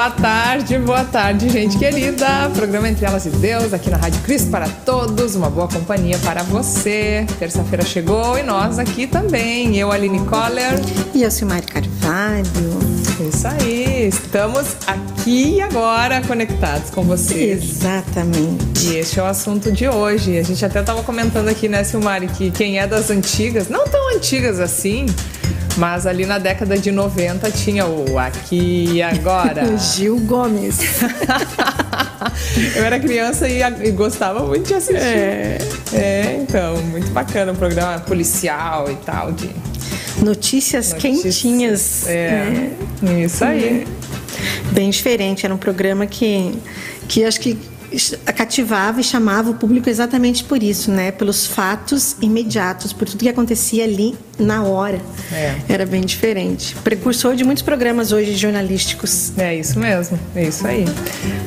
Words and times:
Boa 0.00 0.12
tarde, 0.12 0.78
boa 0.78 1.04
tarde, 1.04 1.50
gente 1.50 1.76
querida. 1.76 2.50
Programa 2.54 2.88
Entre 2.88 3.04
Elas 3.04 3.26
e 3.26 3.28
Deus, 3.28 3.74
aqui 3.74 3.90
na 3.90 3.98
Rádio 3.98 4.18
Cristo 4.22 4.50
para 4.50 4.66
todos. 4.66 5.34
Uma 5.34 5.50
boa 5.50 5.68
companhia 5.68 6.18
para 6.20 6.42
você. 6.42 7.26
Terça-feira 7.38 7.84
chegou 7.84 8.38
e 8.38 8.42
nós 8.42 8.78
aqui 8.78 9.06
também. 9.06 9.76
Eu, 9.76 9.92
Aline 9.92 10.20
Coller. 10.20 10.80
E 11.12 11.22
eu, 11.22 11.30
Silmar 11.30 11.62
Carvalho. 11.66 12.46
Isso 13.28 13.46
aí, 13.46 14.08
estamos 14.08 14.74
aqui 14.86 15.56
e 15.56 15.60
agora 15.60 16.22
conectados 16.22 16.88
com 16.88 17.02
vocês. 17.02 17.62
Exatamente. 17.62 18.86
E 18.86 18.96
este 18.96 19.20
é 19.20 19.22
o 19.22 19.26
assunto 19.26 19.70
de 19.70 19.86
hoje. 19.86 20.38
A 20.38 20.42
gente 20.42 20.64
até 20.64 20.80
estava 20.80 21.02
comentando 21.02 21.48
aqui, 21.48 21.68
né, 21.68 21.84
Silmari, 21.84 22.26
que 22.26 22.50
quem 22.50 22.78
é 22.78 22.86
das 22.86 23.10
antigas, 23.10 23.68
não 23.68 23.84
tão 23.84 24.16
antigas 24.16 24.60
assim, 24.60 25.04
mas 25.80 26.06
ali 26.06 26.26
na 26.26 26.36
década 26.36 26.76
de 26.76 26.92
90 26.92 27.50
tinha 27.52 27.86
o 27.86 28.18
Aqui 28.18 28.90
e 28.92 29.02
Agora. 29.02 29.64
Gil 29.78 30.20
Gomes. 30.20 30.78
Eu 32.76 32.84
era 32.84 33.00
criança 33.00 33.48
e, 33.48 33.62
e, 33.62 33.90
gostava 33.90 34.40
muito 34.46 34.68
de 34.68 34.74
assistir. 34.74 35.02
É. 35.02 35.58
é, 35.94 36.38
então, 36.38 36.76
muito 36.82 37.10
bacana 37.12 37.52
o 37.52 37.56
programa 37.56 37.98
policial 38.00 38.90
e 38.90 38.96
tal. 38.96 39.32
De... 39.32 39.48
Notícias, 40.22 40.92
Notícias 40.92 40.92
quentinhas. 40.92 42.06
É, 42.06 42.70
é. 43.02 43.24
isso 43.24 43.42
aí. 43.42 43.86
Bem 44.72 44.90
diferente, 44.90 45.46
era 45.46 45.54
um 45.54 45.58
programa 45.58 46.06
que, 46.06 46.52
que 47.08 47.24
acho 47.24 47.40
que 47.40 47.58
cativava 48.34 49.00
e 49.00 49.04
chamava 49.04 49.50
o 49.50 49.54
público 49.54 49.88
exatamente 49.88 50.44
por 50.44 50.62
isso, 50.62 50.90
né? 50.90 51.10
Pelos 51.10 51.46
fatos 51.46 52.16
imediatos, 52.20 52.92
por 52.92 53.08
tudo 53.08 53.20
que 53.20 53.28
acontecia 53.28 53.84
ali 53.84 54.16
na 54.38 54.62
hora. 54.62 55.00
É. 55.32 55.56
Era 55.68 55.86
bem 55.86 56.02
diferente. 56.02 56.74
Precursor 56.76 57.34
de 57.34 57.44
muitos 57.44 57.62
programas 57.62 58.12
hoje 58.12 58.36
jornalísticos. 58.36 59.36
É 59.38 59.54
isso 59.54 59.78
mesmo, 59.78 60.18
é 60.34 60.44
isso 60.44 60.66
aí. 60.66 60.84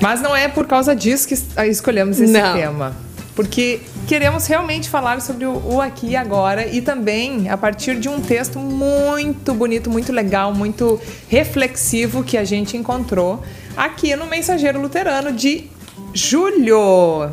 Mas 0.02 0.22
não 0.22 0.36
é 0.36 0.48
por 0.48 0.68
causa 0.68 0.96
disso 0.96 1.28
que 1.28 1.36
escolhemos 1.68 2.20
esse 2.20 2.32
não. 2.32 2.54
tema. 2.54 2.96
Porque 3.36 3.80
queremos 4.08 4.46
realmente 4.46 4.90
falar 4.90 5.20
sobre 5.20 5.46
o, 5.46 5.82
aqui 5.82 6.10
e 6.10 6.16
agora 6.16 6.68
e 6.68 6.82
também 6.82 7.50
a 7.50 7.58
partir 7.58 8.00
de 8.00 8.08
um 8.08 8.22
texto 8.22 8.60
muito 8.60 9.54
bonito, 9.56 9.90
muito 9.90 10.12
legal, 10.12 10.54
muito 10.54 11.00
reflexivo 11.28 12.24
que 12.24 12.38
a 12.38 12.44
gente 12.44 12.78
encontrou 12.78 13.44
aqui 13.76 14.16
no 14.16 14.28
Mensageiro 14.28 14.80
Luterano 14.80 15.32
de 15.32 15.68
julho. 16.14 17.32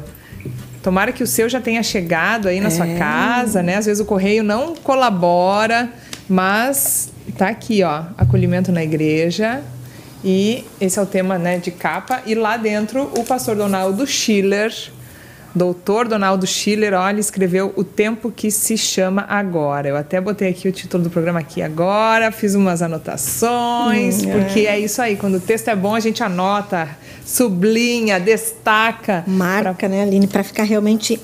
Tomara 0.83 1.13
que 1.13 1.23
o 1.23 1.27
seu 1.27 1.49
já 1.49 1.61
tenha 1.61 1.83
chegado 1.83 2.49
aí 2.49 2.61
na 2.61 2.69
é. 2.69 2.71
sua 2.71 2.87
casa, 2.97 3.63
né? 3.63 3.77
Às 3.77 3.87
vezes 3.87 4.01
o 4.01 4.05
correio 4.05 4.43
não 4.43 4.75
colabora, 4.75 5.91
mas 6.29 7.13
tá 7.37 7.49
aqui, 7.49 7.83
ó, 7.83 8.05
acolhimento 8.17 8.73
na 8.73 8.83
igreja. 8.83 9.63
E 10.25 10.65
esse 10.81 10.99
é 10.99 11.03
o 11.03 11.07
tema, 11.07 11.39
né, 11.39 11.59
de 11.59 11.71
capa. 11.71 12.23
E 12.27 12.35
lá 12.35 12.57
dentro 12.57 13.11
o 13.17 13.25
pastor 13.25 13.57
Donaldo 13.57 14.07
Schiller 14.07 14.73
Doutor 15.55 16.07
Donaldo 16.07 16.47
Schiller, 16.47 16.95
olha, 16.95 17.19
escreveu 17.19 17.73
O 17.77 17.83
Tempo 17.83 18.31
que 18.31 18.51
se 18.51 18.79
chama 18.79 19.25
Agora. 19.29 19.89
Eu 19.89 19.97
até 19.97 20.21
botei 20.21 20.49
aqui 20.49 20.69
o 20.69 20.73
título 20.73 21.05
do 21.05 21.11
programa 21.11 21.41
aqui 21.41 21.61
agora, 21.61 22.31
fiz 22.31 22.55
umas 22.55 22.83
anotações, 22.83 24.23
hum, 24.23 24.31
porque 24.31 24.61
é. 24.61 24.77
é 24.77 24.79
isso 24.79 25.03
aí, 25.03 25.17
quando 25.17 25.37
o 25.37 25.41
texto 25.41 25.69
é 25.69 25.77
bom, 25.77 25.95
a 25.95 26.01
gente 26.01 26.23
anota, 26.23 26.89
sublinha, 27.25 28.21
destaca. 28.21 29.25
Marca, 29.27 29.75
pra... 29.75 29.89
né, 29.89 30.03
Aline, 30.03 30.27
para 30.27 30.45
ficar 30.45 30.63
realmente 30.63 31.21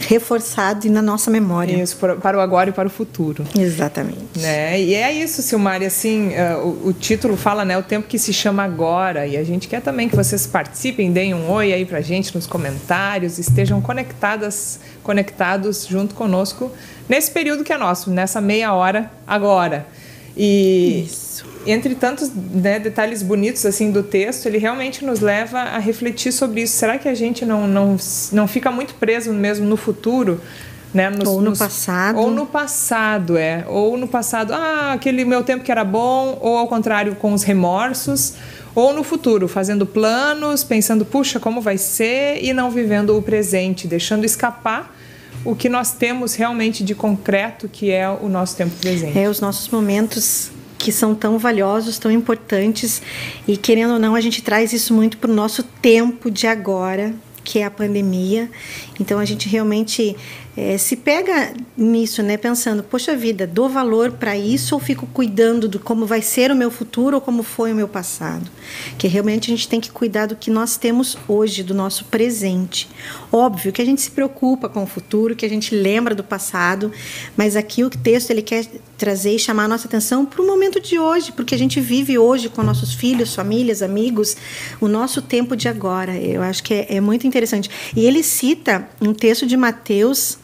reforçado 0.00 0.86
e 0.86 0.90
na 0.90 1.02
nossa 1.02 1.30
memória. 1.30 1.82
Isso, 1.82 1.96
para 1.96 2.36
o 2.36 2.40
agora 2.40 2.70
e 2.70 2.72
para 2.72 2.88
o 2.88 2.90
futuro. 2.90 3.44
Exatamente. 3.58 4.38
Né? 4.38 4.80
E 4.80 4.94
é 4.94 5.12
isso, 5.12 5.42
Silmari, 5.42 5.84
assim, 5.84 6.28
uh, 6.28 6.66
o, 6.84 6.88
o, 6.88 6.92
título 6.92 7.36
fala, 7.36 7.64
né, 7.64 7.76
o 7.76 7.82
tempo 7.82 8.08
que 8.08 8.18
se 8.18 8.32
chama 8.32 8.62
agora, 8.62 9.26
e 9.26 9.36
a 9.36 9.44
gente 9.44 9.68
quer 9.68 9.80
também 9.80 10.08
que 10.08 10.16
vocês 10.16 10.46
participem, 10.46 11.12
deem 11.12 11.34
um 11.34 11.50
oi 11.50 11.72
aí 11.72 11.88
a 11.90 12.00
gente 12.00 12.34
nos 12.34 12.46
comentários, 12.46 13.38
estejam 13.38 13.80
conectadas, 13.80 14.80
conectados 15.02 15.86
junto 15.86 16.14
conosco 16.14 16.70
nesse 17.08 17.30
período 17.30 17.64
que 17.64 17.72
é 17.72 17.76
nosso, 17.76 18.10
nessa 18.10 18.40
meia 18.40 18.72
hora 18.72 19.10
agora. 19.26 19.86
E 20.36 21.04
Isso. 21.06 21.29
Entre 21.66 21.94
tantos 21.94 22.30
né, 22.34 22.78
detalhes 22.78 23.22
bonitos 23.22 23.66
assim 23.66 23.90
do 23.90 24.02
texto, 24.02 24.46
ele 24.46 24.58
realmente 24.58 25.04
nos 25.04 25.20
leva 25.20 25.58
a 25.58 25.78
refletir 25.78 26.32
sobre 26.32 26.62
isso. 26.62 26.76
Será 26.76 26.98
que 26.98 27.08
a 27.08 27.14
gente 27.14 27.44
não, 27.44 27.66
não, 27.66 27.96
não 28.32 28.48
fica 28.48 28.70
muito 28.70 28.94
preso 28.94 29.32
mesmo 29.32 29.66
no 29.66 29.76
futuro? 29.76 30.40
Né, 30.92 31.08
nos, 31.08 31.28
ou 31.28 31.40
no 31.40 31.50
nos, 31.50 31.58
passado. 31.60 32.18
Ou 32.18 32.30
no 32.32 32.46
passado, 32.46 33.36
é. 33.36 33.64
Ou 33.68 33.96
no 33.96 34.08
passado, 34.08 34.52
ah, 34.52 34.92
aquele 34.92 35.24
meu 35.24 35.44
tempo 35.44 35.62
que 35.62 35.70
era 35.70 35.84
bom, 35.84 36.36
ou 36.40 36.56
ao 36.56 36.66
contrário, 36.66 37.14
com 37.14 37.32
os 37.32 37.44
remorsos. 37.44 38.34
Ou 38.74 38.92
no 38.92 39.04
futuro, 39.04 39.46
fazendo 39.46 39.86
planos, 39.86 40.64
pensando, 40.64 41.04
puxa, 41.04 41.38
como 41.38 41.60
vai 41.60 41.78
ser, 41.78 42.42
e 42.42 42.52
não 42.52 42.70
vivendo 42.70 43.16
o 43.16 43.22
presente, 43.22 43.86
deixando 43.86 44.24
escapar 44.24 44.96
o 45.44 45.54
que 45.54 45.68
nós 45.68 45.92
temos 45.92 46.34
realmente 46.34 46.84
de 46.84 46.94
concreto, 46.94 47.68
que 47.68 47.90
é 47.90 48.08
o 48.08 48.28
nosso 48.28 48.56
tempo 48.56 48.74
presente. 48.80 49.18
É, 49.18 49.28
os 49.28 49.40
nossos 49.40 49.68
momentos 49.68 50.50
que 50.80 50.90
são 50.90 51.14
tão 51.14 51.38
valiosos, 51.38 51.98
tão 51.98 52.10
importantes, 52.10 53.02
e 53.46 53.54
querendo 53.54 53.92
ou 53.92 53.98
não, 53.98 54.14
a 54.14 54.20
gente 54.20 54.40
traz 54.40 54.72
isso 54.72 54.94
muito 54.94 55.18
para 55.18 55.30
o 55.30 55.34
nosso 55.34 55.62
tempo 55.62 56.30
de 56.30 56.46
agora, 56.46 57.14
que 57.44 57.58
é 57.58 57.64
a 57.66 57.70
pandemia. 57.70 58.50
Então 58.98 59.18
a 59.18 59.24
gente 59.26 59.46
realmente 59.46 60.16
é, 60.56 60.76
se 60.76 60.96
pega 60.96 61.54
nisso, 61.76 62.22
né, 62.22 62.36
pensando, 62.36 62.82
poxa 62.82 63.16
vida, 63.16 63.46
dou 63.46 63.68
valor 63.68 64.12
para 64.12 64.36
isso 64.36 64.74
ou 64.74 64.80
fico 64.80 65.06
cuidando 65.06 65.68
do 65.68 65.78
como 65.78 66.04
vai 66.06 66.20
ser 66.20 66.50
o 66.50 66.56
meu 66.56 66.70
futuro 66.70 67.16
ou 67.16 67.20
como 67.20 67.42
foi 67.42 67.72
o 67.72 67.74
meu 67.74 67.86
passado? 67.86 68.50
Que 68.98 69.06
realmente 69.06 69.50
a 69.50 69.56
gente 69.56 69.68
tem 69.68 69.80
que 69.80 69.90
cuidar 69.90 70.26
do 70.26 70.36
que 70.36 70.50
nós 70.50 70.76
temos 70.76 71.16
hoje, 71.28 71.62
do 71.62 71.72
nosso 71.72 72.04
presente. 72.06 72.88
Óbvio 73.30 73.72
que 73.72 73.80
a 73.80 73.84
gente 73.84 74.00
se 74.00 74.10
preocupa 74.10 74.68
com 74.68 74.82
o 74.82 74.86
futuro, 74.86 75.36
que 75.36 75.46
a 75.46 75.48
gente 75.48 75.74
lembra 75.74 76.14
do 76.14 76.24
passado, 76.24 76.90
mas 77.36 77.54
aqui 77.54 77.84
o 77.84 77.90
texto 77.90 78.30
ele 78.30 78.42
quer 78.42 78.66
trazer 78.98 79.34
e 79.34 79.38
chamar 79.38 79.64
a 79.64 79.68
nossa 79.68 79.86
atenção 79.86 80.26
para 80.26 80.42
o 80.42 80.46
momento 80.46 80.80
de 80.80 80.98
hoje, 80.98 81.32
porque 81.32 81.54
a 81.54 81.58
gente 81.58 81.80
vive 81.80 82.18
hoje 82.18 82.48
com 82.48 82.62
nossos 82.62 82.92
filhos, 82.92 83.34
famílias, 83.34 83.82
amigos, 83.82 84.36
o 84.80 84.88
nosso 84.88 85.22
tempo 85.22 85.56
de 85.56 85.68
agora. 85.68 86.16
Eu 86.18 86.42
acho 86.42 86.62
que 86.62 86.74
é, 86.74 86.96
é 86.96 87.00
muito 87.00 87.26
interessante. 87.26 87.70
E 87.96 88.04
ele 88.04 88.22
cita 88.22 88.88
um 89.00 89.14
texto 89.14 89.46
de 89.46 89.56
Mateus 89.56 90.38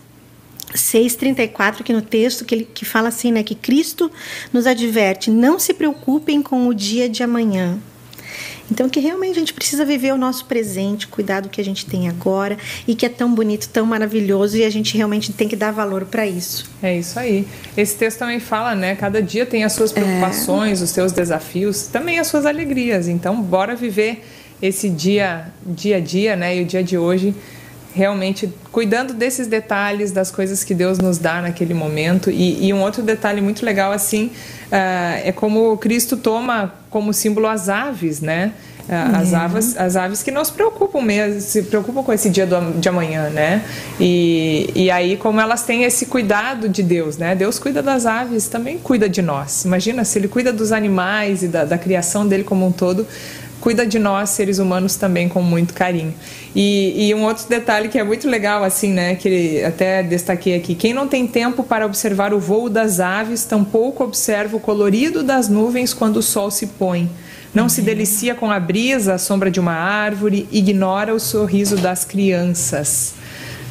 6,34 0.75 1.81
aqui 1.81 1.93
no 1.93 2.03
texto, 2.03 2.45
que, 2.45 2.55
ele, 2.55 2.69
que 2.73 2.85
fala 2.85 3.09
assim, 3.09 3.33
né? 3.33 3.43
Que 3.43 3.55
Cristo 3.55 4.11
nos 4.53 4.67
adverte, 4.67 5.31
não 5.31 5.59
se 5.59 5.75
preocupem 5.75 6.43
com 6.43 6.67
o 6.67 6.75
dia 6.75 7.09
de 7.09 7.23
amanhã. 7.23 7.79
Então, 8.71 8.89
que 8.89 8.99
realmente 8.99 9.37
a 9.37 9.39
gente 9.39 9.55
precisa 9.55 9.85
viver 9.85 10.13
o 10.13 10.17
nosso 10.17 10.45
presente, 10.47 11.07
cuidar 11.07 11.41
do 11.41 11.49
que 11.49 11.61
a 11.61 11.65
gente 11.65 11.87
tem 11.87 12.09
agora 12.09 12.57
e 12.87 12.95
que 12.95 13.07
é 13.07 13.09
tão 13.09 13.33
bonito, 13.33 13.69
tão 13.69 13.87
maravilhoso 13.87 14.57
e 14.57 14.65
a 14.65 14.71
gente 14.71 14.97
realmente 14.97 15.33
tem 15.33 15.47
que 15.47 15.55
dar 15.55 15.71
valor 15.71 16.05
para 16.05 16.27
isso. 16.27 16.69
É 16.83 16.97
isso 16.97 17.19
aí. 17.19 17.47
Esse 17.77 17.97
texto 17.97 18.19
também 18.19 18.41
fala, 18.41 18.75
né? 18.75 18.97
Cada 18.97 19.23
dia 19.23 19.47
tem 19.47 19.63
as 19.63 19.73
suas 19.73 19.93
preocupações, 19.93 20.81
é... 20.81 20.85
os 20.85 20.91
seus 20.91 21.13
desafios, 21.13 21.87
também 21.87 22.19
as 22.19 22.27
suas 22.27 22.45
alegrias. 22.45 23.07
Então, 23.07 23.41
bora 23.41 23.77
viver 23.77 24.25
esse 24.61 24.89
dia, 24.89 25.53
dia 25.65 25.99
a 25.99 26.01
dia, 26.01 26.35
né? 26.35 26.57
E 26.57 26.63
o 26.63 26.65
dia 26.65 26.83
de 26.83 26.99
hoje 26.99 27.35
realmente 27.97 28.53
cuidando 28.71 29.15
desses 29.15 29.47
detalhes, 29.47 30.13
das 30.13 30.31
coisas 30.31 30.63
que 30.63 30.75
Deus 30.75 30.99
nos 30.99 31.17
dá 31.17 31.41
naquele 31.41 31.73
momento. 31.73 32.31
E, 32.31 32.67
e 32.67 32.75
um 32.75 32.83
outro 32.83 33.03
detalhe 33.03 33.41
muito 33.41 33.65
legal, 33.65 33.91
assim, 33.91 34.27
uh, 34.27 35.25
é 35.25 35.33
como 35.33 35.75
Cristo 35.79 36.15
toma 36.19 36.75
como 36.91 37.15
símbolo 37.15 37.47
as 37.47 37.71
aves, 37.71 38.21
né? 38.21 38.53
Uh, 38.87 39.17
as, 39.17 39.35
aves, 39.35 39.77
as 39.77 39.97
aves 39.97 40.23
que 40.23 40.31
nos 40.31 40.51
preocupam 40.51 41.01
mesmo, 41.01 41.41
se 41.41 41.63
preocupam 41.63 42.05
com 42.05 42.13
esse 42.13 42.29
dia 42.29 42.47
do, 42.47 42.79
de 42.79 42.89
amanhã, 42.89 43.31
né? 43.31 43.65
E, 43.99 44.71
e 44.75 44.91
aí, 44.91 45.17
como 45.17 45.41
elas 45.41 45.63
têm 45.63 45.85
esse 45.85 46.05
cuidado 46.05 46.69
de 46.69 46.83
Deus, 46.83 47.17
né? 47.17 47.35
Deus 47.35 47.59
cuida 47.59 47.83
das 47.83 48.05
aves, 48.05 48.47
também 48.47 48.79
cuida 48.79 49.09
de 49.09 49.23
nós. 49.23 49.65
Imagina 49.65 50.05
se 50.05 50.19
ele 50.19 50.29
cuida 50.29 50.53
dos 50.53 50.71
animais 50.71 51.43
e 51.43 51.49
da, 51.49 51.65
da 51.65 51.79
criação 51.79 52.29
dele 52.29 52.45
como 52.45 52.67
um 52.67 52.71
todo, 52.71 53.07
cuida 53.67 53.85
de 53.85 53.99
nós, 53.99 54.31
seres 54.31 54.61
humanos, 54.61 54.95
também 54.95 55.29
com 55.29 55.43
muito 55.43 55.75
carinho. 55.75 56.15
E, 56.55 57.09
e, 57.09 57.15
um 57.17 57.25
outro 57.25 57.49
detalhe 57.49 57.89
que 57.89 57.99
é 57.99 58.05
muito 58.05 58.29
legal, 58.29 58.63
assim, 58.63 58.93
né, 58.93 59.17
que 59.17 59.61
até 59.65 60.05
destaquei 60.05 60.55
aqui: 60.55 60.77
quem 60.77 60.95
não 60.95 61.09
tem 61.09 61.27
tempo 61.27 61.65
para 61.65 61.85
observar 61.85 62.33
o 62.33 62.39
voo 62.39 62.71
das 62.71 63.01
aves, 63.01 63.45
tampouco 63.45 64.05
observa 64.05 64.57
o 64.57 64.61
colorido 64.61 65.21
das 65.21 65.49
nuvens 65.49 65.93
quando 65.93 66.19
o 66.19 66.23
sol 66.23 66.49
se 66.49 66.69
põe. 66.69 67.11
Não 67.53 67.65
uhum. 67.65 67.69
se 67.69 67.83
delicia 67.83 68.37
com 68.37 68.53
a 68.53 68.61
brisa, 68.61 69.15
a 69.15 69.19
sombra 69.19 69.51
de 69.51 69.59
uma 69.59 69.75
árvore, 69.75 70.49
ignora 70.53 71.13
o 71.13 71.19
sorriso 71.19 71.77
das 71.77 72.05
crianças. 72.05 73.15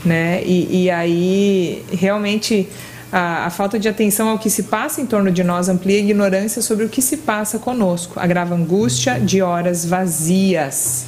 Né? 0.04 0.44
E, 0.44 0.84
e 0.84 0.92
aí, 0.92 1.86
realmente 1.94 2.68
a, 3.18 3.46
a, 3.46 3.50
falta 3.50 3.80
de 3.80 3.88
atenção 3.88 4.28
ao 4.28 4.38
que 4.38 4.50
se 4.50 4.64
passa 4.64 5.00
em 5.00 5.06
torno 5.06 5.32
de 5.32 5.42
nós 5.42 5.70
amplia 5.70 5.96
a 5.96 6.02
ignorância 6.02 6.62
sobre 6.62 6.84
o 6.84 6.90
que 6.90 7.02
se 7.02 7.16
passa 7.16 7.58
conosco, 7.58 8.20
agrava 8.20 8.54
angústia 8.54 9.18
de 9.22 9.42
horas 9.42 9.86
vazias. 9.86 11.06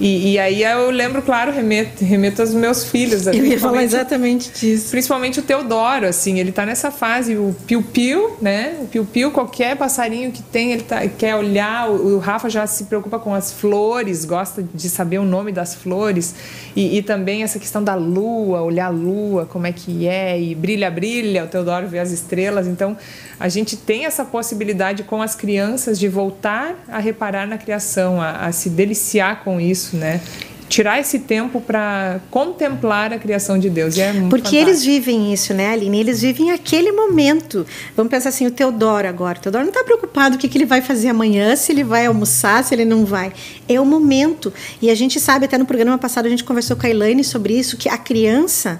E, 0.00 0.32
e, 0.32 0.38
aí 0.38 0.62
eu 0.62 0.90
lembro, 0.90 1.20
claro, 1.22 1.50
remeto, 1.50 2.04
remeto 2.04 2.40
aos 2.40 2.54
meus 2.54 2.84
filhos. 2.84 3.26
Eu 3.26 3.44
ia 3.44 3.58
falar 3.58 3.82
exatamente 3.82 4.50
disso. 4.52 4.90
Principalmente 4.90 5.40
o 5.40 5.42
Teodoro, 5.42 6.06
assim, 6.06 6.38
ele 6.38 6.52
tá 6.52 6.64
nessa 6.64 6.90
fase, 6.90 7.36
o 7.36 7.54
piu-piu, 7.66 8.36
né? 8.40 8.76
O 8.80 8.86
piu-piu, 8.86 9.32
qualquer 9.32 9.76
passarinho 9.76 10.30
que 10.30 10.40
tem, 10.40 10.72
ele 10.72 10.82
tá, 10.82 11.06
quer 11.08 11.34
olhar. 11.34 11.90
O, 11.90 12.16
o, 12.16 12.18
Rafa 12.18 12.48
já 12.48 12.64
se 12.66 12.84
preocupa 12.84 13.18
com 13.18 13.34
as 13.34 13.52
flores, 13.52 14.24
gosta 14.24 14.62
de 14.62 14.88
saber 14.88 15.18
o 15.18 15.24
nome 15.24 15.50
das 15.50 15.74
flores. 15.74 16.34
E, 16.76 16.98
e, 16.98 17.02
também 17.02 17.42
essa 17.42 17.58
questão 17.58 17.82
da 17.82 17.96
lua, 17.96 18.62
olhar 18.62 18.86
a 18.86 18.90
lua, 18.90 19.46
como 19.46 19.66
é 19.66 19.72
que 19.72 20.06
é, 20.06 20.40
e 20.40 20.54
brilha, 20.54 20.90
brilha, 20.90 21.44
o 21.44 21.48
Teodoro 21.48 21.88
vê 21.88 21.98
as 21.98 22.12
estrelas. 22.12 22.68
Então, 22.68 22.96
a 23.40 23.48
gente 23.48 23.76
tem 23.76 24.04
essa 24.04 24.24
possibilidade 24.24 25.02
com 25.02 25.20
as 25.20 25.34
crianças 25.34 25.98
de 25.98 26.06
voltar 26.08 26.76
a 26.88 27.00
reparar 27.00 27.48
na 27.48 27.58
criação, 27.58 28.20
a, 28.20 28.46
a 28.46 28.52
se 28.52 28.70
deliciar 28.70 29.42
com 29.42 29.60
isso 29.60 29.87
isso, 29.88 29.96
né? 29.96 30.20
tirar 30.68 31.00
esse 31.00 31.20
tempo 31.20 31.62
para 31.62 32.20
contemplar 32.30 33.10
a 33.10 33.18
criação 33.18 33.58
de 33.58 33.70
Deus. 33.70 33.96
É 33.96 34.12
Porque 34.12 34.20
fantástico. 34.20 34.56
eles 34.56 34.84
vivem 34.84 35.32
isso, 35.32 35.54
né, 35.54 35.70
Aline? 35.72 35.98
Eles 35.98 36.20
vivem 36.20 36.50
aquele 36.50 36.92
momento. 36.92 37.66
Vamos 37.96 38.10
pensar 38.10 38.28
assim, 38.28 38.46
o 38.46 38.50
Teodoro 38.50 39.08
agora. 39.08 39.38
O 39.38 39.40
Teodoro 39.40 39.64
não 39.64 39.70
está 39.70 39.82
preocupado 39.82 40.36
o 40.36 40.38
que, 40.38 40.46
que 40.46 40.58
ele 40.58 40.66
vai 40.66 40.82
fazer 40.82 41.08
amanhã, 41.08 41.56
se 41.56 41.72
ele 41.72 41.82
vai 41.82 42.04
almoçar, 42.04 42.62
se 42.62 42.74
ele 42.74 42.84
não 42.84 43.06
vai. 43.06 43.32
É 43.66 43.80
o 43.80 43.86
momento. 43.86 44.52
E 44.82 44.90
a 44.90 44.94
gente 44.94 45.18
sabe, 45.18 45.46
até 45.46 45.56
no 45.56 45.64
programa 45.64 45.96
passado 45.96 46.26
a 46.26 46.28
gente 46.28 46.44
conversou 46.44 46.76
com 46.76 46.86
a 46.86 46.90
Elaine 46.90 47.24
sobre 47.24 47.58
isso, 47.58 47.78
que 47.78 47.88
a 47.88 47.96
criança, 47.96 48.78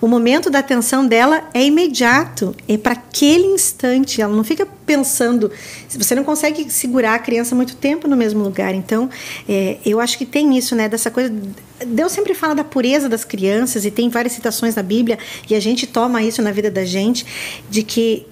o 0.00 0.06
momento 0.06 0.50
da 0.50 0.58
atenção 0.58 1.06
dela 1.06 1.48
é 1.52 1.64
imediato. 1.64 2.54
É 2.68 2.76
para 2.76 2.92
aquele 2.92 3.46
instante. 3.46 4.20
Ela 4.20 4.34
não 4.34 4.44
fica 4.44 4.66
pensando. 4.86 5.50
Você 5.88 6.14
não 6.14 6.24
consegue 6.24 6.70
segurar 6.70 7.14
a 7.14 7.18
criança 7.18 7.54
muito 7.54 7.76
tempo 7.76 8.06
no 8.08 8.16
mesmo 8.16 8.42
lugar. 8.42 8.74
Então, 8.74 9.08
é, 9.48 9.78
eu 9.84 10.00
acho 10.00 10.18
que 10.18 10.26
tem 10.26 10.56
isso, 10.56 10.74
né? 10.74 10.88
Dessa 10.88 11.10
coisa. 11.10 11.32
Deus 11.86 12.12
sempre 12.12 12.34
fala 12.34 12.54
da 12.54 12.64
pureza 12.64 13.08
das 13.08 13.24
crianças 13.24 13.84
e 13.84 13.90
tem 13.90 14.08
várias 14.08 14.32
citações 14.32 14.74
na 14.74 14.82
Bíblia 14.82 15.18
e 15.48 15.54
a 15.54 15.60
gente 15.60 15.86
toma 15.86 16.22
isso 16.22 16.40
na 16.40 16.50
vida 16.50 16.70
da 16.70 16.86
gente 16.86 17.26
de 17.68 17.82
que 17.82 18.26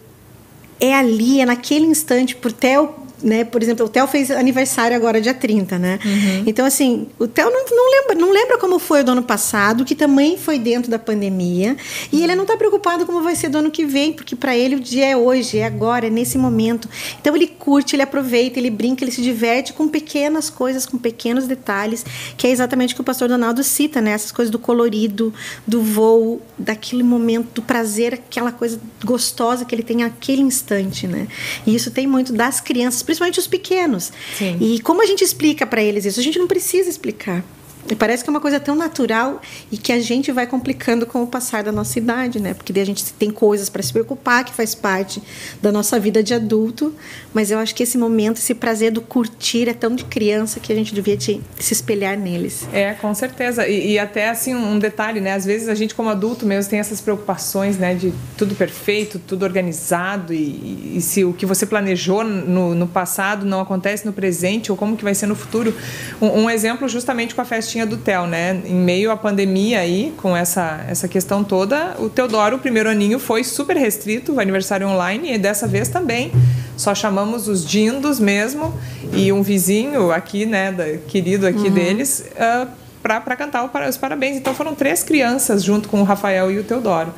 é 0.81 0.95
ali, 0.95 1.41
é 1.41 1.47
naquele 1.47 1.87
instante, 1.87 2.35
por 2.35 2.53
Theo 2.53 2.95
né? 3.25 3.43
Por 3.43 3.63
exemplo, 3.63 3.87
o 3.87 3.89
Theo 3.89 4.07
fez 4.07 4.31
aniversário 4.31 4.97
agora 4.97 5.21
dia 5.21 5.33
30, 5.33 5.79
né? 5.79 5.99
Uhum. 6.05 6.45
Então, 6.47 6.67
assim, 6.67 7.09
o 7.19 7.27
Theo 7.27 7.51
não, 7.51 7.65
não, 7.71 7.91
lembra, 7.91 8.15
não 8.15 8.31
lembra 8.31 8.59
como 8.59 8.79
foi 8.79 9.01
o 9.01 9.05
do 9.05 9.13
ano 9.13 9.23
passado, 9.23 9.85
que 9.85 9.95
também 9.95 10.37
foi 10.37 10.59
dentro 10.59 10.91
da 10.91 10.99
pandemia, 10.99 11.77
e 12.13 12.23
ele 12.23 12.35
não 12.35 12.45
está 12.45 12.57
preocupado 12.57 13.07
como 13.07 13.23
vai 13.23 13.35
ser 13.35 13.49
do 13.49 13.59
ano 13.59 13.71
que 13.71 13.85
vem, 13.85 14.13
porque 14.13 14.37
para 14.37 14.57
ele 14.57 14.77
o 14.77 14.81
dia 14.81 15.07
é 15.07 15.17
hoje, 15.17 15.59
é 15.59 15.65
agora, 15.65 16.07
é 16.07 16.11
nesse 16.11 16.37
momento. 16.37 16.89
Então 17.21 17.35
ele 17.35 17.47
curte, 17.47 17.97
ele 17.97 18.03
aproveita, 18.03 18.59
ele 18.59 18.71
brinca, 18.71 19.03
ele 19.03 19.11
se 19.11 19.23
diverte 19.23 19.73
com 19.73 19.89
pequenas 19.89 20.51
coisas, 20.51 20.85
com 20.85 20.99
pequenos 20.99 21.47
detalhes, 21.47 22.05
que 22.37 22.47
é 22.47 22.51
exatamente 22.51 22.93
o 22.93 22.97
que 22.97 23.01
o 23.01 23.05
pastor 23.05 23.29
Donaldo 23.29 23.65
cita, 23.65 24.01
né? 24.01 24.11
Essas 24.11 24.33
coisas 24.33 24.51
do 24.51 24.59
colorido, 24.59 25.33
do 25.67 25.81
voo, 25.83 26.43
daquele 26.59 27.03
momento, 27.03 27.55
do 27.55 27.63
prazer, 27.63 28.15
aquela 28.15 28.53
coisa 28.53 28.79
gostosa 29.03 29.65
que 29.65 29.75
ele 29.75 29.83
tem 29.83 29.99
naquele 29.99 30.43
instante, 30.43 31.07
né? 31.07 31.27
E 31.67 31.75
isso 31.75 31.91
tem 31.91 32.07
muito 32.07 32.33
das 32.33 32.61
crianças, 32.61 33.03
principalmente 33.15 33.39
os 33.39 33.47
pequenos. 33.47 34.13
Sim. 34.37 34.59
E 34.61 34.81
como 34.81 35.03
a 35.03 35.07
gente 35.07 35.23
explica 35.23 35.67
para 35.67 35.83
eles 35.83 36.05
isso? 36.05 36.21
A 36.21 36.23
gente 36.23 36.39
não 36.39 36.47
precisa 36.47 36.89
explicar. 36.89 37.45
E 37.91 37.95
parece 37.95 38.25
que 38.25 38.31
é 38.31 38.33
uma 38.33 38.41
coisa 38.41 38.59
tão 38.59 38.75
natural 38.75 39.43
e 39.71 39.77
que 39.77 39.93
a 39.93 40.01
gente 40.01 40.33
vai 40.33 40.47
complicando 40.47 41.05
com 41.05 41.23
o 41.23 41.27
passar 41.27 41.63
da 41.63 41.71
nossa 41.71 41.99
idade, 41.99 42.41
né? 42.41 42.55
Porque 42.55 42.79
a 42.79 42.85
gente 42.85 43.13
tem 43.13 43.31
coisas 43.31 43.69
para 43.69 43.83
se 43.83 43.93
preocupar 43.93 44.45
que 44.45 44.55
faz 44.55 44.75
parte 44.75 45.23
da 45.61 45.71
nossa 45.71 46.01
vida 46.01 46.23
de 46.23 46.33
adulto, 46.33 46.95
mas 47.35 47.51
eu 47.51 47.59
acho 47.59 47.75
que 47.75 47.83
esse 47.83 47.99
momento, 47.99 48.39
esse 48.39 48.55
prazer 48.55 48.91
do 48.91 49.03
curtir 49.03 49.69
é 49.69 49.75
tão 49.75 49.95
de 49.95 50.05
criança 50.05 50.61
que 50.61 50.73
a 50.73 50.77
gente 50.77 50.95
devia 50.95 51.17
de, 51.17 51.41
se 51.59 51.73
espelhar 51.73 52.19
neles. 52.19 52.67
É, 52.73 52.95
com 52.95 53.15
certeza. 53.15 53.69
E, 53.69 53.93
e, 53.93 53.99
até 53.99 54.31
assim 54.31 54.55
um 54.55 54.79
detalhe, 54.79 55.21
né? 55.21 55.35
Às 55.35 55.45
vezes 55.45 55.69
a 55.69 55.75
gente 55.75 55.95
como 55.95 56.09
adulto 56.09 56.47
mesmo 56.47 56.71
tem 56.71 56.79
essas 56.79 57.01
preocupações, 57.01 57.77
né? 57.77 57.95
De 57.95 58.15
tudo 58.37 58.55
perfeito, 58.55 59.19
tudo 59.19 59.43
organizado 59.43 60.33
e, 60.33 60.97
e 60.97 61.01
se 61.03 61.23
o 61.25 61.35
que 61.35 61.45
você 61.45 61.67
planejou 61.67 62.25
no, 62.25 62.75
no, 62.75 62.87
passado 62.87 63.45
não 63.45 63.61
acontece 63.61 64.07
no 64.07 64.13
presente 64.13 64.71
ou 64.71 64.77
como 64.77 64.97
que 64.97 65.05
vai 65.05 65.15
ser 65.15 65.27
no 65.27 65.35
futuro. 65.35 65.75
Um, 66.21 66.45
um 66.45 66.51
exemplo 66.51 66.89
justamente 66.89 67.35
com 67.35 67.41
a 67.41 67.45
festa 67.45 67.74
festinha 67.75 67.87
do 67.87 67.97
Theo, 67.97 68.27
né? 68.27 68.61
Em 68.65 68.75
meio 68.75 69.11
à 69.11 69.17
pandemia 69.17 69.81
aí, 69.81 70.15
com 70.17 70.37
essa, 70.37 70.85
essa 70.89 71.09
questão 71.09 71.43
toda, 71.43 71.97
o 71.99 72.09
Teodoro, 72.09 72.57
o 72.57 72.59
primeiro 72.59 72.89
aninho, 72.89 73.19
foi 73.19 73.43
super 73.43 73.77
restrito, 73.77 74.35
o 74.35 74.41
aniversário 74.41 74.87
online, 74.87 75.35
e 75.35 75.39
dessa 75.39 75.67
vez 75.67 75.89
também. 75.89 76.31
Só 76.77 76.95
chamamos 76.95 77.49
os 77.49 77.65
dindos 77.65 78.21
mesmo 78.21 78.73
e 79.13 79.33
um 79.33 79.43
vizinho 79.43 80.13
aqui, 80.13 80.47
né, 80.47 80.73
da, 80.73 80.85
querido 81.09 81.47
aqui 81.47 81.69
uhum. 81.69 81.71
deles, 81.71 82.25
uh, 82.35 82.69
para 83.03 83.37
cantar 83.37 83.69
os 83.89 83.97
parabéns. 83.97 84.37
Então 84.37 84.55
foram 84.55 84.75
três 84.75 85.03
crianças 85.03 85.63
junto 85.63 85.89
com 85.89 86.01
o 86.01 86.05
Rafael 86.05 86.51
e 86.51 86.59
o 86.59 86.65
Teodoro. 86.65 87.13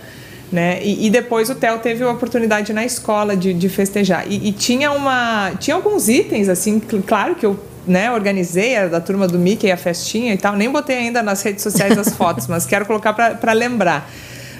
Né? 0.51 0.81
E, 0.83 1.07
e, 1.07 1.11
depois 1.11 1.51
o 1.51 1.57
Theo 1.57 1.81
teve 1.81 2.05
a 2.05 2.11
oportunidade 2.11 2.73
na 2.73 2.85
escola 2.85 3.37
de, 3.37 3.53
de 3.53 3.69
festejar. 3.69 4.31
E, 4.31 4.49
e, 4.49 4.53
tinha 4.53 4.93
uma. 4.93 5.51
Tinha 5.59 5.75
alguns 5.75 6.09
itens, 6.09 6.49
assim, 6.49 6.79
claro 6.79 7.35
que 7.35 7.45
eu 7.45 7.59
né, 7.87 8.11
organizei, 8.11 8.75
era 8.75 8.89
da 8.89 9.01
turma 9.01 9.27
do 9.27 9.39
Mickey, 9.39 9.71
a 9.71 9.77
festinha 9.77 10.35
e 10.35 10.39
tal. 10.39 10.57
Nem 10.57 10.71
botei 10.71 10.97
ainda 10.97 11.23
nas 11.23 11.43
redes 11.43 11.63
sociais 11.63 11.97
as 11.97 12.15
fotos, 12.15 12.47
mas 12.47 12.67
quero 12.67 12.87
colocar 12.87 13.13
para 13.13 13.53
lembrar. 13.53 14.11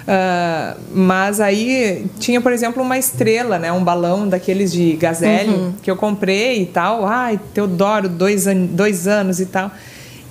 Uh, 0.07 0.79
mas 0.93 1.41
aí 1.41 2.05
tinha, 2.17 2.39
por 2.39 2.53
exemplo, 2.53 2.81
uma 2.81 2.97
estrela, 2.97 3.59
né, 3.59 3.73
um 3.73 3.83
balão 3.83 4.27
daqueles 4.27 4.71
de 4.71 4.93
gazélio 4.93 5.53
uhum. 5.53 5.73
que 5.81 5.91
eu 5.91 5.97
comprei 5.97 6.61
e 6.61 6.65
tal. 6.65 7.05
Ai, 7.05 7.39
Teodoro, 7.53 8.07
dois, 8.07 8.47
an 8.47 8.67
dois 8.67 9.05
anos 9.07 9.41
e 9.41 9.45
tal. 9.45 9.69